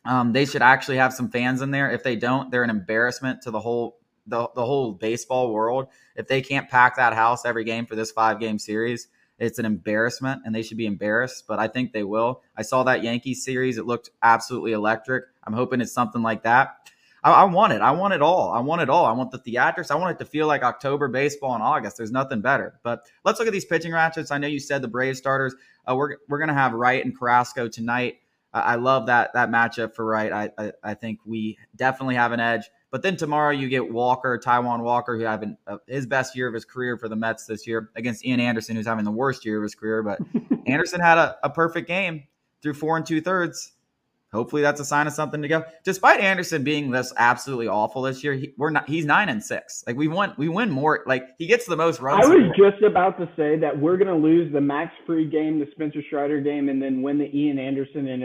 um, 0.05 0.33
they 0.33 0.45
should 0.45 0.61
actually 0.61 0.97
have 0.97 1.13
some 1.13 1.29
fans 1.29 1.61
in 1.61 1.71
there. 1.71 1.91
If 1.91 2.03
they 2.03 2.15
don't, 2.15 2.51
they're 2.51 2.63
an 2.63 2.69
embarrassment 2.69 3.41
to 3.43 3.51
the 3.51 3.59
whole 3.59 3.97
the, 4.27 4.49
the 4.55 4.65
whole 4.65 4.93
baseball 4.93 5.51
world. 5.51 5.87
If 6.15 6.27
they 6.27 6.41
can't 6.41 6.69
pack 6.69 6.97
that 6.97 7.13
house 7.13 7.45
every 7.45 7.63
game 7.63 7.85
for 7.85 7.95
this 7.95 8.11
five 8.11 8.39
game 8.39 8.59
series, 8.59 9.07
it's 9.39 9.57
an 9.57 9.65
embarrassment 9.65 10.43
and 10.45 10.53
they 10.53 10.61
should 10.61 10.77
be 10.77 10.85
embarrassed, 10.85 11.45
but 11.47 11.57
I 11.57 11.67
think 11.67 11.91
they 11.91 12.03
will. 12.03 12.41
I 12.55 12.61
saw 12.61 12.83
that 12.83 13.03
Yankees 13.03 13.43
series. 13.43 13.77
It 13.79 13.87
looked 13.87 14.11
absolutely 14.21 14.73
electric. 14.73 15.25
I'm 15.43 15.53
hoping 15.53 15.81
it's 15.81 15.91
something 15.91 16.21
like 16.21 16.43
that. 16.43 16.91
I, 17.23 17.31
I, 17.31 17.43
want 17.45 17.73
it. 17.73 17.81
I 17.81 17.91
want 17.91 18.13
it 18.13 18.21
all. 18.21 18.51
I 18.51 18.59
want 18.59 18.83
it 18.83 18.89
all. 18.89 19.05
I 19.05 19.13
want 19.13 19.31
the 19.31 19.39
theatrics. 19.39 19.89
I 19.89 19.95
want 19.95 20.11
it 20.11 20.23
to 20.23 20.29
feel 20.29 20.45
like 20.45 20.61
October 20.61 21.07
baseball 21.07 21.55
in 21.55 21.61
August. 21.61 21.97
There's 21.97 22.11
nothing 22.11 22.41
better. 22.41 22.79
But 22.83 23.01
let's 23.25 23.39
look 23.39 23.47
at 23.47 23.53
these 23.53 23.65
pitching 23.65 23.93
ratchets. 23.93 24.29
I 24.29 24.37
know 24.37 24.47
you 24.47 24.59
said 24.59 24.83
the 24.83 24.87
Braves 24.87 25.17
starters. 25.17 25.55
Uh, 25.89 25.95
we're 25.95 26.17
we're 26.29 26.37
going 26.37 26.49
to 26.49 26.53
have 26.53 26.73
Wright 26.73 27.03
and 27.03 27.17
Carrasco 27.17 27.67
tonight. 27.67 28.17
I 28.53 28.75
love 28.75 29.05
that 29.05 29.33
that 29.33 29.49
matchup 29.49 29.95
for 29.95 30.05
Wright. 30.05 30.31
I, 30.31 30.49
I, 30.57 30.71
I 30.83 30.93
think 30.93 31.19
we 31.25 31.57
definitely 31.75 32.15
have 32.15 32.31
an 32.31 32.39
edge. 32.39 32.63
But 32.89 33.01
then 33.01 33.15
tomorrow 33.15 33.51
you 33.51 33.69
get 33.69 33.89
Walker, 33.89 34.37
Taijuan 34.37 34.81
Walker, 34.81 35.17
who 35.17 35.23
having 35.23 35.55
uh, 35.65 35.77
his 35.87 36.05
best 36.05 36.35
year 36.35 36.47
of 36.47 36.53
his 36.53 36.65
career 36.65 36.97
for 36.97 37.07
the 37.07 37.15
Mets 37.15 37.45
this 37.45 37.65
year 37.65 37.89
against 37.95 38.25
Ian 38.25 38.41
Anderson, 38.41 38.75
who's 38.75 38.85
having 38.85 39.05
the 39.05 39.11
worst 39.11 39.45
year 39.45 39.57
of 39.57 39.63
his 39.63 39.75
career. 39.75 40.03
But 40.03 40.19
Anderson 40.65 40.99
had 40.99 41.17
a, 41.17 41.37
a 41.43 41.49
perfect 41.49 41.87
game 41.87 42.23
through 42.61 42.73
four 42.73 42.97
and 42.97 43.05
two 43.05 43.21
thirds 43.21 43.71
hopefully 44.33 44.61
that's 44.61 44.79
a 44.79 44.85
sign 44.85 45.07
of 45.07 45.13
something 45.13 45.41
to 45.41 45.47
go. 45.47 45.63
Despite 45.83 46.19
Anderson 46.19 46.63
being 46.63 46.91
this 46.91 47.13
absolutely 47.17 47.67
awful 47.67 48.03
this 48.03 48.23
year, 48.23 48.33
he, 48.33 48.53
we're 48.57 48.69
not. 48.69 48.87
He's 48.87 49.05
nine 49.05 49.29
and 49.29 49.43
six. 49.43 49.83
Like 49.85 49.95
we 49.95 50.07
won, 50.07 50.33
we 50.37 50.49
win 50.49 50.69
more. 50.69 51.03
Like 51.05 51.29
he 51.37 51.47
gets 51.47 51.65
the 51.65 51.75
most 51.75 51.99
runs. 51.99 52.25
I 52.25 52.29
was 52.29 52.51
just 52.57 52.83
about 52.83 53.17
to 53.19 53.29
say 53.35 53.57
that 53.59 53.79
we're 53.79 53.97
going 53.97 54.07
to 54.07 54.15
lose 54.15 54.51
the 54.51 54.61
Max 54.61 54.93
Fried 55.05 55.31
game, 55.31 55.59
the 55.59 55.67
Spencer 55.71 56.01
Strider 56.07 56.41
game, 56.41 56.69
and 56.69 56.81
then 56.81 57.01
win 57.01 57.17
the 57.17 57.35
Ian 57.35 57.59
Anderson 57.59 58.07
and 58.07 58.23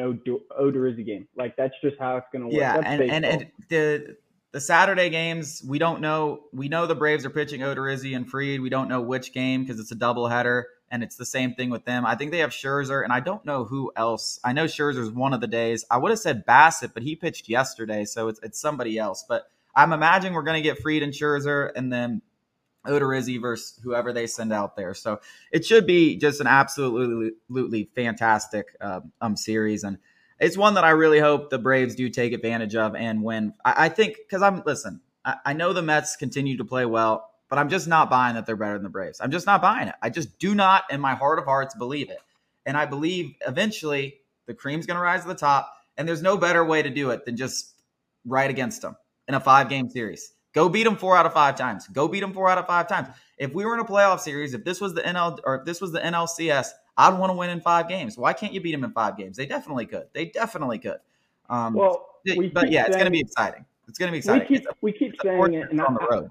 Odorizzi 0.58 1.04
game. 1.04 1.26
Like 1.36 1.56
that's 1.56 1.74
just 1.82 1.96
how 1.98 2.16
it's 2.16 2.26
going 2.32 2.42
to 2.42 2.48
work. 2.48 2.56
Yeah, 2.56 2.80
and, 2.84 3.02
and, 3.02 3.24
and 3.24 3.46
the 3.68 4.16
the 4.52 4.60
Saturday 4.60 5.10
games, 5.10 5.62
we 5.66 5.78
don't 5.78 6.00
know. 6.00 6.44
We 6.52 6.68
know 6.68 6.86
the 6.86 6.94
Braves 6.94 7.26
are 7.26 7.30
pitching 7.30 7.60
Odorizzi 7.60 8.16
and 8.16 8.28
Fried. 8.28 8.60
We 8.60 8.70
don't 8.70 8.88
know 8.88 9.02
which 9.02 9.32
game 9.32 9.62
because 9.62 9.80
it's 9.80 9.92
a 9.92 9.96
doubleheader 9.96 10.62
and 10.90 11.02
it's 11.02 11.16
the 11.16 11.26
same 11.26 11.54
thing 11.54 11.70
with 11.70 11.84
them. 11.84 12.06
I 12.06 12.14
think 12.14 12.30
they 12.30 12.38
have 12.38 12.50
Scherzer, 12.50 13.02
and 13.02 13.12
I 13.12 13.20
don't 13.20 13.44
know 13.44 13.64
who 13.64 13.92
else. 13.96 14.38
I 14.44 14.52
know 14.52 14.64
Scherzer's 14.64 15.10
one 15.10 15.32
of 15.32 15.40
the 15.40 15.46
days. 15.46 15.84
I 15.90 15.98
would 15.98 16.10
have 16.10 16.18
said 16.18 16.46
Bassitt, 16.46 16.94
but 16.94 17.02
he 17.02 17.16
pitched 17.16 17.48
yesterday, 17.48 18.04
so 18.04 18.28
it's, 18.28 18.40
it's 18.42 18.60
somebody 18.60 18.98
else. 18.98 19.24
But 19.28 19.50
I'm 19.74 19.92
imagining 19.92 20.34
we're 20.34 20.42
going 20.42 20.62
to 20.62 20.68
get 20.68 20.78
Fried 20.78 21.02
and 21.02 21.12
Scherzer, 21.12 21.70
and 21.74 21.92
then 21.92 22.22
Odorizzi 22.86 23.40
versus 23.40 23.80
whoever 23.82 24.12
they 24.12 24.26
send 24.26 24.52
out 24.52 24.76
there. 24.76 24.94
So 24.94 25.20
it 25.50 25.64
should 25.64 25.86
be 25.86 26.16
just 26.16 26.40
an 26.40 26.46
absolutely, 26.46 27.32
absolutely 27.48 27.90
fantastic 27.94 28.76
um, 28.80 29.12
um, 29.20 29.36
series, 29.36 29.82
and 29.84 29.98
it's 30.38 30.56
one 30.56 30.74
that 30.74 30.84
I 30.84 30.90
really 30.90 31.18
hope 31.18 31.50
the 31.50 31.58
Braves 31.58 31.94
do 31.94 32.08
take 32.10 32.32
advantage 32.32 32.76
of 32.76 32.94
and 32.94 33.22
win. 33.22 33.54
I, 33.64 33.86
I 33.86 33.88
think 33.88 34.16
because 34.18 34.42
I'm 34.42 34.62
listen, 34.64 35.00
I, 35.24 35.36
I 35.46 35.52
know 35.52 35.72
the 35.72 35.82
Mets 35.82 36.16
continue 36.16 36.56
to 36.58 36.64
play 36.64 36.86
well 36.86 37.30
but 37.48 37.58
I'm 37.58 37.68
just 37.68 37.86
not 37.86 38.10
buying 38.10 38.34
that 38.34 38.46
they're 38.46 38.56
better 38.56 38.74
than 38.74 38.82
the 38.82 38.88
Braves. 38.88 39.20
I'm 39.20 39.30
just 39.30 39.46
not 39.46 39.62
buying 39.62 39.88
it. 39.88 39.94
I 40.02 40.10
just 40.10 40.38
do 40.38 40.54
not, 40.54 40.84
in 40.90 41.00
my 41.00 41.14
heart 41.14 41.38
of 41.38 41.44
hearts, 41.44 41.74
believe 41.74 42.10
it. 42.10 42.18
And 42.64 42.76
I 42.76 42.86
believe 42.86 43.34
eventually 43.46 44.18
the 44.46 44.54
cream's 44.54 44.86
going 44.86 44.96
to 44.96 45.02
rise 45.02 45.22
to 45.22 45.28
the 45.28 45.34
top. 45.34 45.72
And 45.96 46.06
there's 46.06 46.22
no 46.22 46.36
better 46.36 46.64
way 46.64 46.82
to 46.82 46.90
do 46.90 47.10
it 47.10 47.24
than 47.24 47.36
just 47.36 47.74
right 48.24 48.50
against 48.50 48.82
them 48.82 48.96
in 49.28 49.34
a 49.34 49.40
five 49.40 49.68
game 49.68 49.88
series. 49.88 50.32
Go 50.52 50.68
beat 50.68 50.84
them 50.84 50.96
four 50.96 51.16
out 51.16 51.26
of 51.26 51.32
five 51.32 51.54
times. 51.54 51.86
Go 51.88 52.08
beat 52.08 52.20
them 52.20 52.32
four 52.32 52.48
out 52.48 52.58
of 52.58 52.66
five 52.66 52.88
times. 52.88 53.08
If 53.38 53.52
we 53.52 53.64
were 53.64 53.74
in 53.74 53.80
a 53.80 53.84
playoff 53.84 54.20
series, 54.20 54.54
if 54.54 54.64
this 54.64 54.80
was 54.80 54.94
the 54.94 55.02
NL 55.02 55.38
or 55.44 55.56
if 55.56 55.64
this 55.64 55.80
was 55.80 55.92
the 55.92 56.00
NLCS, 56.00 56.68
I'd 56.96 57.18
want 57.18 57.30
to 57.30 57.36
win 57.36 57.50
in 57.50 57.60
five 57.60 57.88
games. 57.88 58.16
Why 58.16 58.32
can't 58.32 58.52
you 58.52 58.60
beat 58.60 58.72
them 58.72 58.82
in 58.82 58.92
five 58.92 59.18
games? 59.18 59.36
They 59.36 59.46
definitely 59.46 59.86
could. 59.86 60.06
They 60.14 60.26
definitely 60.26 60.78
could. 60.78 60.98
Um, 61.50 61.74
well, 61.74 62.06
we 62.24 62.48
but 62.48 62.70
yeah, 62.70 62.82
saying, 62.82 62.86
it's 62.86 62.96
going 62.96 63.04
to 63.04 63.10
be 63.10 63.20
exciting. 63.20 63.64
It's 63.86 63.98
going 63.98 64.08
to 64.08 64.12
be 64.12 64.18
exciting. 64.18 64.46
We 64.48 64.58
keep, 64.58 64.68
we 64.80 64.92
keep 64.92 65.14
saying 65.22 65.54
it, 65.54 65.70
and 65.70 65.80
on 65.80 65.94
the 65.94 66.06
road. 66.10 66.30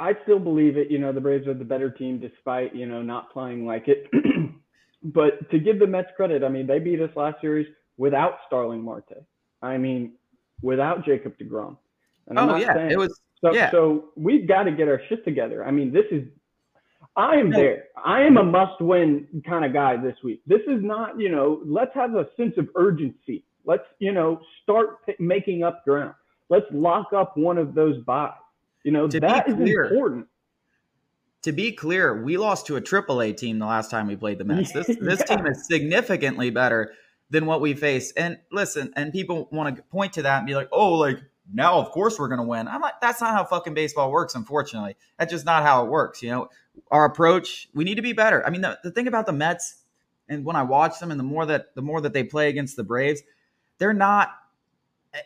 I 0.00 0.12
still 0.22 0.38
believe 0.38 0.76
it. 0.76 0.90
You 0.90 0.98
know, 0.98 1.12
the 1.12 1.20
Braves 1.20 1.46
are 1.46 1.54
the 1.54 1.64
better 1.64 1.90
team 1.90 2.20
despite, 2.20 2.74
you 2.74 2.86
know, 2.86 3.02
not 3.02 3.32
playing 3.32 3.66
like 3.66 3.88
it. 3.88 4.08
but 5.02 5.50
to 5.50 5.58
give 5.58 5.78
the 5.78 5.86
Mets 5.86 6.08
credit, 6.16 6.44
I 6.44 6.48
mean, 6.48 6.66
they 6.66 6.78
beat 6.78 7.00
us 7.00 7.10
last 7.16 7.40
series 7.40 7.66
without 7.96 8.38
Starling 8.46 8.82
Marte. 8.82 9.24
I 9.60 9.76
mean, 9.76 10.12
without 10.62 11.04
Jacob 11.04 11.36
DeGrom. 11.38 11.76
And 12.28 12.38
I'm 12.38 12.50
oh, 12.50 12.56
yeah. 12.56 12.74
Saying, 12.74 12.90
it 12.92 12.98
was. 12.98 13.20
So, 13.40 13.52
yeah. 13.52 13.70
so 13.70 14.10
we've 14.16 14.46
got 14.46 14.64
to 14.64 14.72
get 14.72 14.88
our 14.88 15.00
shit 15.08 15.24
together. 15.24 15.64
I 15.64 15.70
mean, 15.70 15.92
this 15.92 16.04
is, 16.10 16.24
I 17.16 17.36
am 17.36 17.50
there. 17.50 17.84
I 18.04 18.22
am 18.22 18.36
a 18.36 18.44
must 18.44 18.80
win 18.80 19.26
kind 19.46 19.64
of 19.64 19.72
guy 19.72 19.96
this 19.96 20.16
week. 20.22 20.42
This 20.46 20.60
is 20.68 20.82
not, 20.82 21.18
you 21.18 21.28
know, 21.28 21.60
let's 21.64 21.92
have 21.94 22.14
a 22.14 22.28
sense 22.36 22.54
of 22.56 22.68
urgency. 22.76 23.44
Let's, 23.64 23.84
you 23.98 24.12
know, 24.12 24.40
start 24.62 25.04
p- 25.06 25.14
making 25.18 25.62
up 25.62 25.84
ground. 25.84 26.14
Let's 26.48 26.66
lock 26.72 27.12
up 27.12 27.36
one 27.36 27.58
of 27.58 27.74
those 27.74 27.98
byes. 28.04 28.32
You 28.84 28.92
know, 28.92 29.08
to 29.08 29.20
that 29.20 29.48
is 29.48 29.54
clear, 29.54 29.84
important. 29.84 30.26
To 31.42 31.52
be 31.52 31.72
clear, 31.72 32.22
we 32.22 32.36
lost 32.36 32.66
to 32.66 32.76
a 32.76 32.80
AAA 32.80 33.36
team 33.36 33.58
the 33.58 33.66
last 33.66 33.90
time 33.90 34.06
we 34.06 34.16
played 34.16 34.38
the 34.38 34.44
Mets. 34.44 34.72
This 34.72 34.86
this 35.00 35.20
yeah. 35.20 35.36
team 35.36 35.46
is 35.46 35.66
significantly 35.66 36.50
better 36.50 36.92
than 37.30 37.46
what 37.46 37.60
we 37.60 37.74
face. 37.74 38.12
And 38.12 38.38
listen, 38.50 38.92
and 38.96 39.12
people 39.12 39.48
want 39.52 39.76
to 39.76 39.82
point 39.84 40.14
to 40.14 40.22
that 40.22 40.38
and 40.38 40.46
be 40.46 40.54
like, 40.54 40.68
"Oh, 40.72 40.94
like 40.94 41.20
now 41.52 41.78
of 41.78 41.90
course 41.90 42.18
we're 42.18 42.28
going 42.28 42.40
to 42.40 42.46
win." 42.46 42.68
I'm 42.68 42.80
like, 42.80 43.00
that's 43.00 43.20
not 43.20 43.32
how 43.32 43.44
fucking 43.44 43.74
baseball 43.74 44.10
works. 44.10 44.34
Unfortunately, 44.34 44.96
that's 45.18 45.32
just 45.32 45.44
not 45.44 45.62
how 45.62 45.84
it 45.84 45.90
works. 45.90 46.22
You 46.22 46.30
know, 46.30 46.50
our 46.90 47.04
approach, 47.04 47.68
we 47.74 47.84
need 47.84 47.96
to 47.96 48.02
be 48.02 48.12
better. 48.12 48.44
I 48.46 48.50
mean, 48.50 48.62
the, 48.62 48.78
the 48.82 48.90
thing 48.90 49.06
about 49.06 49.26
the 49.26 49.32
Mets, 49.32 49.82
and 50.28 50.44
when 50.44 50.56
I 50.56 50.62
watch 50.62 50.98
them, 50.98 51.10
and 51.10 51.18
the 51.18 51.24
more 51.24 51.46
that 51.46 51.74
the 51.74 51.82
more 51.82 52.00
that 52.00 52.12
they 52.12 52.24
play 52.24 52.48
against 52.48 52.76
the 52.76 52.84
Braves, 52.84 53.22
they're 53.78 53.92
not 53.92 54.30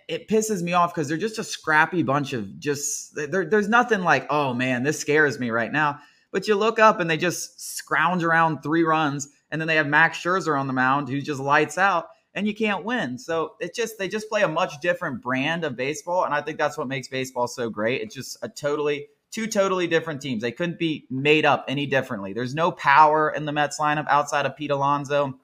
it 0.08 0.28
pisses 0.28 0.62
me 0.62 0.72
off 0.72 0.94
because 0.94 1.08
they're 1.08 1.16
just 1.16 1.38
a 1.38 1.44
scrappy 1.44 2.02
bunch 2.02 2.32
of 2.32 2.58
just 2.58 3.14
there, 3.14 3.44
there's 3.44 3.68
nothing 3.68 4.02
like 4.02 4.26
oh 4.30 4.54
man 4.54 4.82
this 4.82 4.98
scares 4.98 5.38
me 5.40 5.50
right 5.50 5.72
now 5.72 5.98
but 6.30 6.48
you 6.48 6.54
look 6.54 6.78
up 6.78 7.00
and 7.00 7.10
they 7.10 7.16
just 7.16 7.60
scrounge 7.60 8.24
around 8.24 8.62
three 8.62 8.84
runs 8.84 9.28
and 9.50 9.60
then 9.60 9.68
they 9.68 9.76
have 9.76 9.86
Max 9.86 10.18
Scherzer 10.18 10.58
on 10.58 10.66
the 10.66 10.72
mound 10.72 11.08
who 11.08 11.20
just 11.20 11.40
lights 11.40 11.78
out 11.78 12.06
and 12.34 12.46
you 12.46 12.54
can't 12.54 12.84
win. 12.84 13.18
So 13.18 13.54
it 13.60 13.74
just 13.74 13.98
they 13.98 14.08
just 14.08 14.28
play 14.28 14.42
a 14.42 14.48
much 14.48 14.80
different 14.80 15.22
brand 15.22 15.64
of 15.64 15.76
baseball, 15.76 16.24
and 16.24 16.34
I 16.34 16.40
think 16.40 16.58
that's 16.58 16.78
what 16.78 16.88
makes 16.88 17.06
baseball 17.08 17.46
so 17.46 17.68
great. 17.68 18.00
It's 18.00 18.14
just 18.14 18.38
a 18.42 18.48
totally 18.48 19.08
two 19.30 19.46
totally 19.46 19.86
different 19.86 20.22
teams. 20.22 20.42
They 20.42 20.52
couldn't 20.52 20.78
be 20.78 21.06
made 21.10 21.44
up 21.44 21.66
any 21.68 21.86
differently. 21.86 22.32
There's 22.32 22.54
no 22.54 22.72
power 22.72 23.30
in 23.30 23.44
the 23.44 23.52
Mets 23.52 23.78
lineup 23.78 24.06
outside 24.08 24.46
of 24.46 24.56
Pete 24.56 24.70
Alonso 24.70 25.38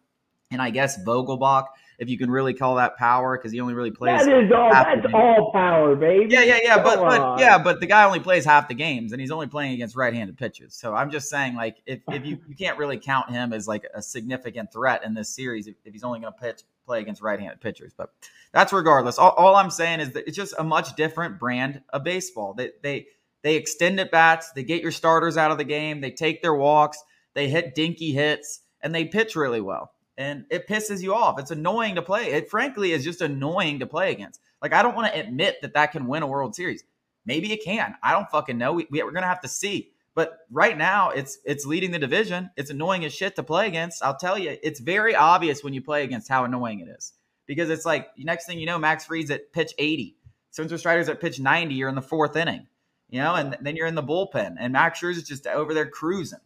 and 0.51 0.63
I 0.63 0.71
guess 0.71 1.03
Vogelbach 1.05 1.67
if 1.99 2.09
you 2.09 2.17
can 2.17 2.31
really 2.31 2.55
call 2.55 2.77
that 2.77 2.97
power, 2.97 3.37
because 3.37 3.51
he 3.51 3.61
only 3.61 3.75
really 3.75 3.91
plays. 3.91 4.25
That 4.25 4.45
is 4.45 4.53
all. 4.53 4.71
That's 4.71 5.07
all 5.13 5.51
power, 5.53 5.97
baby. 5.97 6.33
Yeah, 6.33 6.43
yeah, 6.43 6.59
yeah. 6.63 6.83
but, 6.83 7.01
but 7.01 7.41
yeah, 7.41 7.59
but 7.59 7.81
the 7.81 7.87
guy 7.87 8.05
only 8.05 8.21
plays 8.21 8.45
half 8.45 8.69
the 8.69 8.75
games, 8.75 9.13
and 9.13 9.21
he's 9.21 9.33
only 9.33 9.49
playing 9.49 9.75
against 9.75 9.97
right-handed 9.97 10.39
pitches. 10.39 10.75
So 10.75 10.95
I'm 10.95 11.11
just 11.11 11.29
saying, 11.29 11.57
like, 11.57 11.83
if, 11.87 12.01
if 12.09 12.25
you 12.25 12.39
you 12.47 12.55
can't 12.55 12.79
really 12.79 12.99
count 12.99 13.31
him 13.31 13.53
as 13.53 13.67
like 13.67 13.85
a 13.95 14.01
significant 14.01 14.73
threat 14.73 15.05
in 15.05 15.15
this 15.15 15.29
series 15.29 15.67
if, 15.67 15.75
if 15.85 15.93
he's 15.93 16.05
only 16.05 16.21
going 16.21 16.33
to 16.33 16.39
pitch 16.39 16.63
play 16.87 17.01
against 17.01 17.21
right-handed 17.21 17.61
pitchers. 17.61 17.93
But 17.97 18.11
that's 18.53 18.73
regardless. 18.73 19.19
All, 19.19 19.31
all 19.31 19.57
I'm 19.57 19.71
saying 19.71 20.01
is 20.01 20.13
that 20.13 20.29
it's 20.29 20.37
just 20.37 20.55
a 20.57 20.65
much 20.65 20.95
different 20.95 21.41
brand 21.41 21.83
of 21.93 22.05
baseball. 22.05 22.55
They 22.55 22.71
they 22.83 23.07
they 23.43 23.57
extend 23.57 23.99
at 23.99 24.13
bats. 24.13 24.53
They 24.53 24.63
get 24.63 24.83
your 24.83 24.93
starters 24.93 25.37
out 25.37 25.51
of 25.51 25.59
the 25.59 25.65
game. 25.65 26.01
They 26.01 26.13
take 26.13 26.43
their 26.43 26.55
walks. 26.55 27.03
They 27.35 27.49
hit 27.49 27.75
dinky 27.75 28.13
hits, 28.13 28.61
and 28.81 28.95
they 28.95 29.05
pitch 29.05 29.35
really 29.35 29.61
well 29.61 29.93
and 30.19 30.45
it 30.51 30.69
pisses 30.69 31.01
you 31.01 31.15
off. 31.15 31.39
It's 31.39 31.53
annoying 31.53 31.95
to 31.95 32.03
play. 32.03 32.33
It 32.33 32.51
frankly 32.51 32.93
is 32.93 33.05
just 33.05 33.23
annoying 33.23 33.79
to 33.79 33.87
play 33.87 34.13
against. 34.13 34.41
Like 34.61 34.75
I 34.75 34.83
don't 34.83 34.97
want 34.97 35.13
to 35.13 35.19
admit 35.19 35.63
that 35.63 35.73
that 35.75 35.93
can 35.93 36.07
win 36.07 36.25
a 36.25 36.27
World 36.27 36.55
Series. 36.55 36.83
Maybe 37.25 37.53
it 37.53 37.65
can. 37.65 37.95
I 38.03 38.13
don't 38.13 38.29
fucking 38.29 38.59
know. 38.59 38.73
We, 38.73 38.87
we, 38.91 39.01
are 39.01 39.11
gonna 39.11 39.27
have 39.27 39.41
to 39.43 39.49
see. 39.49 39.93
But 40.15 40.41
right 40.51 40.77
now, 40.77 41.11
it's 41.11 41.39
it's 41.45 41.65
leading 41.65 41.93
the 41.93 41.99
division. 41.99 42.51
It's 42.57 42.71
annoying 42.71 43.05
as 43.05 43.15
shit 43.15 43.37
to 43.37 43.45
play 43.45 43.69
against. 43.69 44.03
I'll 44.03 44.17
tell 44.17 44.37
you, 44.37 44.59
it's 44.63 44.81
very 44.81 45.15
obvious 45.15 45.63
when 45.63 45.73
you 45.73 45.81
play 45.81 46.03
against 46.03 46.29
how 46.29 46.45
annoying 46.45 46.81
it 46.81 46.89
is 46.89 47.13
because 47.47 47.71
it's 47.71 47.87
like 47.87 48.09
next 48.19 48.47
thing 48.47 48.59
you 48.59 48.67
know, 48.67 48.79
Max 48.79 49.05
Fried's 49.05 49.31
at 49.31 49.53
pitch 49.53 49.73
80, 49.79 50.17
Spencer 50.51 50.79
Strider's 50.79 51.09
at 51.09 51.21
pitch 51.21 51.39
90. 51.39 51.75
You're 51.75 51.89
in 51.89 51.95
the 51.95 52.03
fourth 52.03 52.35
inning, 52.35 52.67
you 53.09 53.21
know, 53.21 53.37
and 53.37 53.57
then 53.61 53.77
you're 53.77 53.87
in 53.87 53.95
the 53.95 54.03
bullpen, 54.03 54.57
and 54.59 54.73
Max 54.73 55.01
Scherzer's 55.01 55.23
just 55.23 55.47
over 55.47 55.73
there 55.73 55.89
cruising. 55.89 56.41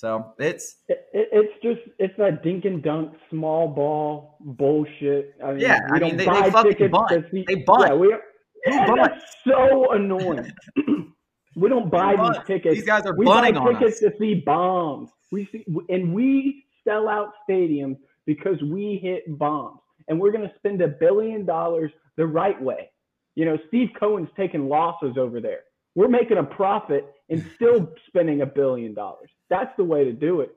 So 0.00 0.32
it's 0.38 0.76
it, 0.88 1.06
it's 1.12 1.52
just 1.62 1.80
it's 1.98 2.14
that 2.16 2.42
dink 2.42 2.64
and 2.64 2.82
dunk 2.82 3.12
small 3.28 3.68
ball 3.68 4.38
bullshit. 4.40 5.34
I 5.44 5.52
mean, 5.52 5.60
yeah, 5.60 5.80
I 5.92 5.98
mean 5.98 6.16
they, 6.16 6.24
they 6.24 6.50
fucking 6.50 6.90
bunt. 6.90 7.26
See, 7.30 7.44
they 7.46 7.56
bunt. 7.56 7.82
Yeah, 7.86 7.94
we 7.94 8.10
are, 8.14 8.20
yeah, 8.66 8.86
that's 8.96 9.22
so 9.46 9.92
annoying. 9.92 10.50
we 11.54 11.68
don't 11.68 11.90
buy 11.90 12.16
these 12.16 12.46
tickets. 12.46 12.76
These 12.76 12.86
guys 12.86 13.04
are 13.04 13.14
we 13.14 13.26
buy 13.26 13.50
tickets 13.50 14.00
to 14.00 14.10
see 14.18 14.36
bombs. 14.36 15.10
We 15.32 15.46
see 15.52 15.66
and 15.90 16.14
we 16.14 16.64
sell 16.82 17.06
out 17.06 17.32
stadiums 17.46 17.98
because 18.24 18.56
we 18.62 19.00
hit 19.02 19.38
bombs, 19.38 19.80
and 20.08 20.18
we're 20.18 20.32
going 20.32 20.48
to 20.48 20.54
spend 20.56 20.80
a 20.80 20.88
billion 20.88 21.44
dollars 21.44 21.92
the 22.16 22.26
right 22.26 22.60
way. 22.62 22.90
You 23.34 23.44
know, 23.44 23.58
Steve 23.68 23.90
Cohen's 24.00 24.30
taking 24.34 24.66
losses 24.66 25.18
over 25.18 25.42
there. 25.42 25.60
We're 26.00 26.08
making 26.08 26.38
a 26.38 26.44
profit 26.44 27.04
and 27.28 27.44
still 27.56 27.92
spending 28.06 28.40
a 28.40 28.46
billion 28.46 28.94
dollars. 28.94 29.28
That's 29.50 29.70
the 29.76 29.84
way 29.84 30.04
to 30.04 30.14
do 30.14 30.40
it. 30.40 30.56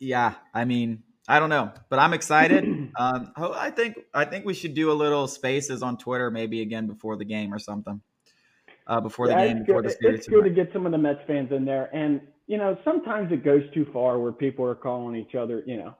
Yeah, 0.00 0.34
I 0.52 0.64
mean, 0.64 1.04
I 1.28 1.38
don't 1.38 1.48
know, 1.48 1.70
but 1.88 2.00
I'm 2.00 2.12
excited. 2.12 2.64
um, 2.98 3.32
I 3.36 3.70
think 3.70 4.00
I 4.12 4.24
think 4.24 4.46
we 4.46 4.54
should 4.54 4.74
do 4.74 4.90
a 4.90 4.94
little 4.94 5.28
spaces 5.28 5.80
on 5.84 5.96
Twitter, 5.96 6.28
maybe 6.28 6.60
again 6.60 6.88
before 6.88 7.16
the 7.16 7.24
game 7.24 7.54
or 7.54 7.60
something. 7.60 8.00
Uh, 8.84 9.00
before 9.00 9.28
the 9.28 9.34
yeah, 9.34 9.46
game, 9.46 9.58
before 9.60 9.82
good. 9.82 9.96
the. 10.00 10.08
It's 10.08 10.26
good 10.26 10.42
to 10.42 10.50
get 10.50 10.72
some 10.72 10.86
of 10.86 10.90
the 10.90 10.98
Mets 10.98 11.20
fans 11.28 11.52
in 11.52 11.64
there, 11.64 11.88
and 11.94 12.20
you 12.48 12.56
know, 12.56 12.76
sometimes 12.82 13.30
it 13.30 13.44
goes 13.44 13.62
too 13.72 13.86
far 13.92 14.18
where 14.18 14.32
people 14.32 14.64
are 14.64 14.74
calling 14.74 15.14
each 15.14 15.36
other, 15.36 15.62
you 15.66 15.76
know, 15.76 15.94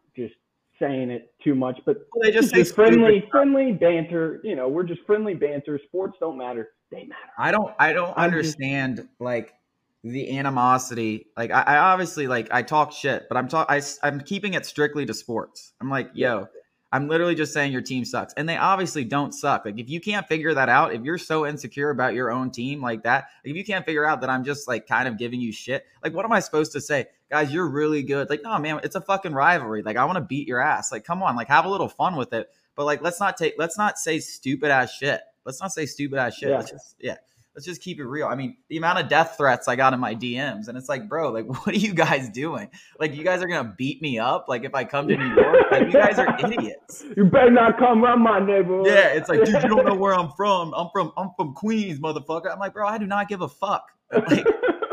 saying 0.80 1.10
it 1.10 1.32
too 1.44 1.54
much. 1.54 1.78
But 1.84 1.98
well, 2.14 2.22
they 2.22 2.32
just, 2.32 2.54
just 2.54 2.74
friendly, 2.74 3.28
friendly 3.30 3.72
banter. 3.72 4.40
You 4.42 4.56
know, 4.56 4.68
we're 4.68 4.84
just 4.84 5.02
friendly 5.06 5.34
banter. 5.34 5.78
Sports 5.86 6.16
don't 6.20 6.36
matter; 6.36 6.70
they 6.90 7.04
matter. 7.04 7.14
I 7.38 7.50
don't. 7.50 7.72
I 7.78 7.92
don't 7.92 8.14
I'm 8.16 8.24
understand 8.24 8.96
just, 8.96 9.08
like 9.20 9.54
the 10.02 10.36
animosity. 10.38 11.26
Like 11.36 11.50
I, 11.50 11.62
I, 11.62 11.76
obviously 11.76 12.26
like 12.26 12.48
I 12.50 12.62
talk 12.62 12.92
shit, 12.92 13.26
but 13.28 13.36
I'm 13.36 13.48
talk 13.48 13.66
I, 13.70 13.82
I'm 14.02 14.20
keeping 14.20 14.54
it 14.54 14.66
strictly 14.66 15.06
to 15.06 15.14
sports. 15.14 15.72
I'm 15.80 15.90
like, 15.90 16.10
yo, 16.14 16.48
I'm 16.92 17.08
literally 17.08 17.34
just 17.34 17.52
saying 17.52 17.72
your 17.72 17.82
team 17.82 18.04
sucks, 18.04 18.32
and 18.34 18.48
they 18.48 18.56
obviously 18.56 19.04
don't 19.04 19.32
suck. 19.32 19.64
Like 19.64 19.78
if 19.78 19.88
you 19.88 20.00
can't 20.00 20.26
figure 20.26 20.54
that 20.54 20.68
out, 20.68 20.94
if 20.94 21.02
you're 21.02 21.18
so 21.18 21.46
insecure 21.46 21.90
about 21.90 22.14
your 22.14 22.30
own 22.30 22.50
team 22.50 22.80
like 22.80 23.02
that, 23.04 23.28
like, 23.44 23.50
if 23.50 23.56
you 23.56 23.64
can't 23.64 23.84
figure 23.84 24.04
out 24.04 24.20
that 24.22 24.30
I'm 24.30 24.44
just 24.44 24.66
like 24.66 24.86
kind 24.86 25.06
of 25.06 25.18
giving 25.18 25.40
you 25.40 25.52
shit, 25.52 25.84
like 26.02 26.14
what 26.14 26.24
am 26.24 26.32
I 26.32 26.40
supposed 26.40 26.72
to 26.72 26.80
say? 26.80 27.06
Guys, 27.30 27.52
you're 27.52 27.68
really 27.68 28.02
good. 28.02 28.28
Like 28.28 28.42
no, 28.42 28.58
man, 28.58 28.80
it's 28.82 28.96
a 28.96 29.00
fucking 29.00 29.32
rivalry. 29.32 29.82
Like 29.82 29.96
I 29.96 30.04
want 30.04 30.16
to 30.16 30.22
beat 30.22 30.48
your 30.48 30.60
ass. 30.60 30.92
Like 30.92 31.04
come 31.04 31.22
on, 31.22 31.36
like 31.36 31.48
have 31.48 31.64
a 31.64 31.68
little 31.68 31.88
fun 31.88 32.16
with 32.16 32.32
it. 32.32 32.50
But 32.76 32.84
like 32.84 33.02
let's 33.02 33.20
not 33.20 33.36
take 33.36 33.54
let's 33.58 33.78
not 33.78 33.98
say 33.98 34.18
stupid 34.20 34.70
ass 34.70 34.92
shit. 34.92 35.20
Let's 35.44 35.60
not 35.60 35.72
say 35.72 35.86
stupid 35.86 36.18
ass 36.18 36.34
shit. 36.34 36.50
Yeah. 36.50 36.56
Let's 36.56 36.70
just 36.70 36.96
yeah 36.98 37.16
let's 37.54 37.66
just 37.66 37.82
keep 37.82 37.98
it 37.98 38.04
real. 38.04 38.26
I 38.26 38.36
mean, 38.36 38.56
the 38.68 38.76
amount 38.76 39.00
of 39.00 39.08
death 39.08 39.34
threats 39.36 39.68
I 39.68 39.76
got 39.76 39.92
in 39.92 40.00
my 40.00 40.14
DMs, 40.14 40.68
and 40.68 40.78
it's 40.78 40.88
like, 40.88 41.08
bro, 41.08 41.30
like, 41.30 41.46
what 41.66 41.68
are 41.68 41.78
you 41.78 41.94
guys 41.94 42.28
doing? 42.28 42.70
Like, 42.98 43.14
you 43.14 43.24
guys 43.24 43.42
are 43.42 43.48
gonna 43.48 43.74
beat 43.76 44.00
me 44.00 44.18
up? 44.18 44.46
Like, 44.48 44.64
if 44.64 44.74
I 44.74 44.84
come 44.84 45.08
to 45.08 45.16
New 45.16 45.34
York, 45.34 45.70
like, 45.70 45.86
you 45.86 45.92
guys 45.92 46.18
are 46.18 46.38
idiots. 46.38 47.04
You 47.16 47.24
better 47.24 47.50
not 47.50 47.78
come 47.78 48.04
around 48.04 48.22
my 48.22 48.40
neighborhood. 48.40 48.86
Yeah, 48.86 49.08
it's 49.08 49.28
like, 49.28 49.44
dude, 49.44 49.62
you 49.62 49.68
don't 49.68 49.84
know 49.84 49.94
where 49.96 50.14
I'm 50.14 50.30
from. 50.36 50.72
I'm 50.74 50.88
from, 50.92 51.12
I'm 51.16 51.30
from 51.36 51.54
Queens, 51.54 51.98
motherfucker. 51.98 52.50
I'm 52.50 52.58
like, 52.58 52.72
bro, 52.72 52.86
I 52.86 52.98
do 52.98 53.06
not 53.06 53.28
give 53.28 53.42
a 53.42 53.48
fuck. 53.48 53.84
Like, 54.12 54.46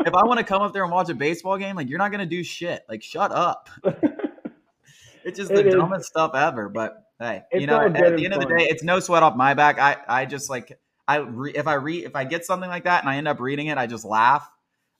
if 0.06 0.14
I 0.14 0.24
want 0.24 0.38
to 0.38 0.44
come 0.44 0.62
up 0.62 0.72
there 0.72 0.84
and 0.84 0.92
watch 0.92 1.08
a 1.08 1.14
baseball 1.14 1.58
game, 1.58 1.76
like, 1.76 1.88
you're 1.88 1.98
not 1.98 2.10
gonna 2.10 2.26
do 2.26 2.42
shit. 2.42 2.84
Like, 2.88 3.02
shut 3.02 3.32
up. 3.32 3.68
it's 5.24 5.38
just 5.38 5.50
the 5.50 5.66
it 5.66 5.72
dumbest 5.72 6.08
stuff 6.08 6.34
ever. 6.34 6.68
But 6.68 7.04
hey, 7.18 7.42
it's 7.50 7.60
you 7.60 7.66
know, 7.66 7.80
at, 7.80 7.96
at 7.96 8.16
the 8.16 8.24
end 8.24 8.34
fun. 8.34 8.42
of 8.42 8.48
the 8.48 8.56
day, 8.56 8.64
it's 8.64 8.82
no 8.82 9.00
sweat 9.00 9.22
off 9.22 9.36
my 9.36 9.54
back. 9.54 9.78
I, 9.78 9.96
I 10.08 10.24
just 10.24 10.48
like 10.50 10.78
I 11.06 11.16
re- 11.16 11.52
if 11.54 11.66
I 11.66 11.74
read 11.74 12.04
if 12.04 12.14
I 12.14 12.24
get 12.24 12.44
something 12.44 12.68
like 12.68 12.84
that 12.84 13.02
and 13.02 13.10
I 13.10 13.16
end 13.16 13.28
up 13.28 13.40
reading 13.40 13.68
it, 13.68 13.78
I 13.78 13.86
just 13.86 14.04
laugh. 14.04 14.48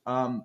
Um, 0.06 0.44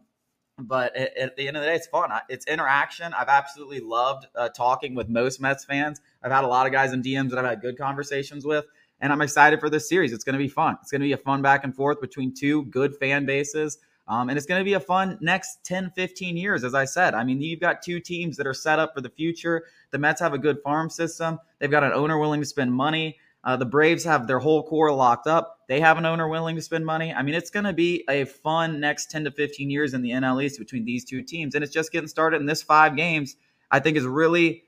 but 0.60 0.96
it, 0.96 1.14
at 1.18 1.36
the 1.36 1.48
end 1.48 1.58
of 1.58 1.64
the 1.64 1.70
day, 1.70 1.76
it's 1.76 1.88
fun. 1.88 2.12
It's 2.30 2.46
interaction. 2.48 3.14
I've 3.14 3.30
absolutely 3.30 3.80
loved 3.80 4.28
uh, 4.36 4.50
talking 4.50 4.94
with 4.94 5.10
most 5.10 5.42
Mets 5.42 5.66
fans. 5.66 6.02
I've 6.22 6.32
had 6.32 6.44
a 6.44 6.48
lot 6.48 6.68
of 6.68 6.72
guys 6.72 6.94
in 6.94 7.02
DMs 7.02 7.30
that 7.32 7.40
I've 7.40 7.46
had 7.46 7.62
good 7.62 7.78
conversations 7.78 8.46
with, 8.46 8.66
and 9.00 9.12
I'm 9.12 9.22
excited 9.22 9.60
for 9.60 9.70
this 9.70 9.90
series. 9.90 10.14
It's 10.14 10.24
going 10.24 10.34
to 10.34 10.40
be 10.40 10.48
fun. 10.48 10.78
It's 10.82 10.92
going 10.92 11.02
to 11.02 11.08
be 11.08 11.14
a 11.14 11.18
fun 11.18 11.42
back 11.42 11.64
and 11.64 11.76
forth 11.76 12.02
between 12.02 12.34
two 12.34 12.66
good 12.66 12.96
fan 12.96 13.26
bases. 13.26 13.80
Um, 14.08 14.30
and 14.30 14.38
it's 14.38 14.46
going 14.46 14.60
to 14.60 14.66
be 14.66 14.74
a 14.74 14.80
fun 14.80 15.18
next 15.22 15.64
10, 15.64 15.92
15 15.92 16.36
years, 16.36 16.64
as 16.64 16.74
I 16.74 16.86
said. 16.86 17.14
I 17.14 17.24
mean, 17.24 17.42
you've 17.42 17.62
got 17.62 17.82
two 17.82 18.00
teams 18.00 18.36
that 18.38 18.46
are 18.46 18.54
set 18.54 18.80
up 18.80 18.94
for 18.94 19.02
the 19.02 19.10
future. 19.10 19.64
The 19.92 19.98
Mets 19.98 20.20
have 20.20 20.34
a 20.34 20.38
good 20.38 20.62
farm 20.62 20.90
system. 20.90 21.40
They've 21.60 21.72
got 21.72 21.84
an 21.84 21.94
owner 21.94 22.18
willing 22.18 22.42
to 22.42 22.46
spend 22.46 22.74
money. 22.74 23.18
Uh, 23.46 23.58
the 23.58 23.66
Braves 23.66 24.04
have 24.06 24.28
their 24.28 24.40
whole 24.40 24.64
core 24.64 24.92
locked 24.92 25.28
up. 25.28 25.60
They 25.68 25.80
have 25.82 25.98
an 25.98 26.06
owner 26.06 26.28
willing 26.28 26.56
to 26.56 26.62
spend 26.62 26.86
money. 26.86 27.14
I 27.14 27.22
mean, 27.24 27.36
it's 27.36 27.50
going 27.50 27.66
to 27.66 27.74
be 27.74 28.04
a 28.10 28.26
fun 28.26 28.80
next 28.80 29.12
10 29.12 29.26
to 29.26 29.32
15 29.32 29.70
years 29.70 29.94
in 29.94 30.02
the 30.02 30.12
NL 30.12 30.44
East 30.44 30.60
between 30.60 30.86
these 30.86 31.04
two 31.04 31.22
teams. 31.22 31.56
And 31.56 31.64
it's 31.64 31.74
just 31.74 31.92
getting 31.92 32.08
started. 32.08 32.40
in 32.40 32.46
this 32.46 32.64
five 32.64 32.96
games, 32.96 33.36
I 33.70 33.80
think, 33.80 33.98
is 33.98 34.06
really, 34.06 34.64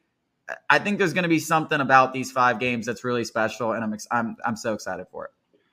I 0.69 0.79
think 0.79 0.97
there's 0.97 1.13
going 1.13 1.23
to 1.23 1.29
be 1.29 1.39
something 1.39 1.79
about 1.79 2.13
these 2.13 2.31
five 2.31 2.59
games 2.59 2.85
that's 2.85 3.03
really 3.03 3.23
special. 3.23 3.71
And 3.71 3.83
I'm, 3.83 3.97
I'm, 4.11 4.37
I'm 4.45 4.55
so 4.57 4.73
excited 4.73 5.07
for 5.09 5.25
it. 5.25 5.31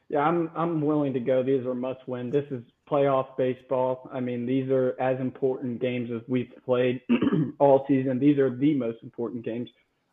Yeah, 0.09 0.21
I'm, 0.21 0.51
I'm 0.55 0.83
willing 0.83 1.13
to 1.15 1.21
go. 1.21 1.43
These 1.43 1.67
are 1.67 1.75
must 1.75 2.07
win. 2.07 2.31
This 2.31 2.45
is 2.51 2.63
playoff 2.93 3.37
baseball. 3.39 4.11
I 4.13 4.21
mean, 4.21 4.45
these 4.45 4.71
are 4.71 4.95
as 5.01 5.19
important 5.19 5.81
games 5.81 6.11
as 6.15 6.21
we've 6.29 6.53
played 6.65 7.01
all 7.59 7.87
season. 7.89 8.19
These 8.19 8.39
are 8.39 8.55
the 8.55 8.75
most 8.75 8.99
important 9.03 9.45
games. 9.45 9.71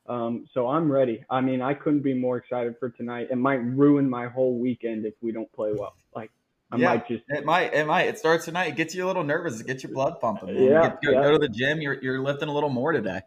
Um, 0.07 0.47
so 0.53 0.67
I'm 0.67 0.91
ready. 0.91 1.23
I 1.29 1.41
mean, 1.41 1.61
I 1.61 1.73
couldn't 1.73 2.01
be 2.01 2.13
more 2.13 2.37
excited 2.37 2.75
for 2.79 2.89
tonight. 2.89 3.27
It 3.29 3.35
might 3.35 3.63
ruin 3.63 4.09
my 4.09 4.27
whole 4.27 4.57
weekend 4.57 5.05
if 5.05 5.13
we 5.21 5.31
don't 5.31 5.51
play 5.51 5.71
well. 5.73 5.93
Like 6.15 6.31
I 6.71 6.77
yeah, 6.77 6.87
might 6.87 7.07
just 7.07 7.23
it 7.27 7.45
might 7.45 7.73
it 7.73 7.85
might 7.85 8.03
it 8.03 8.17
starts 8.17 8.45
tonight. 8.45 8.69
It 8.69 8.75
gets 8.75 8.95
you 8.95 9.05
a 9.05 9.07
little 9.07 9.23
nervous. 9.23 9.59
It 9.59 9.67
gets 9.67 9.83
your 9.83 9.91
blood 9.91 10.19
pumping. 10.19 10.55
Man. 10.55 10.63
Yeah, 10.63 10.95
you 11.03 11.11
go, 11.11 11.19
yeah. 11.19 11.21
go, 11.21 11.31
to 11.33 11.37
the 11.37 11.49
gym. 11.49 11.81
You're 11.81 12.01
you're 12.01 12.21
lifting 12.21 12.49
a 12.49 12.53
little 12.53 12.69
more 12.69 12.91
today. 12.91 13.21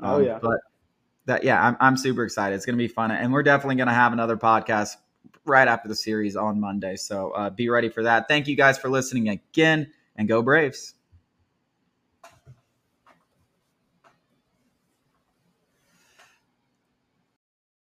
Oh, 0.00 0.06
um, 0.06 0.14
oh 0.14 0.24
yeah. 0.24 0.38
But 0.40 0.60
that 1.26 1.44
yeah, 1.44 1.62
I'm 1.62 1.76
I'm 1.80 1.96
super 1.98 2.24
excited. 2.24 2.54
It's 2.54 2.64
gonna 2.64 2.78
be 2.78 2.88
fun, 2.88 3.10
and 3.10 3.32
we're 3.32 3.42
definitely 3.42 3.76
gonna 3.76 3.92
have 3.92 4.12
another 4.12 4.38
podcast 4.38 4.96
right 5.44 5.68
after 5.68 5.88
the 5.88 5.94
series 5.94 6.36
on 6.36 6.60
Monday. 6.60 6.96
So 6.96 7.30
uh, 7.32 7.50
be 7.50 7.68
ready 7.68 7.88
for 7.88 8.02
that. 8.02 8.28
Thank 8.28 8.46
you 8.46 8.56
guys 8.56 8.78
for 8.78 8.88
listening 8.88 9.28
again, 9.28 9.92
and 10.16 10.28
go 10.28 10.42
Braves. 10.42 10.94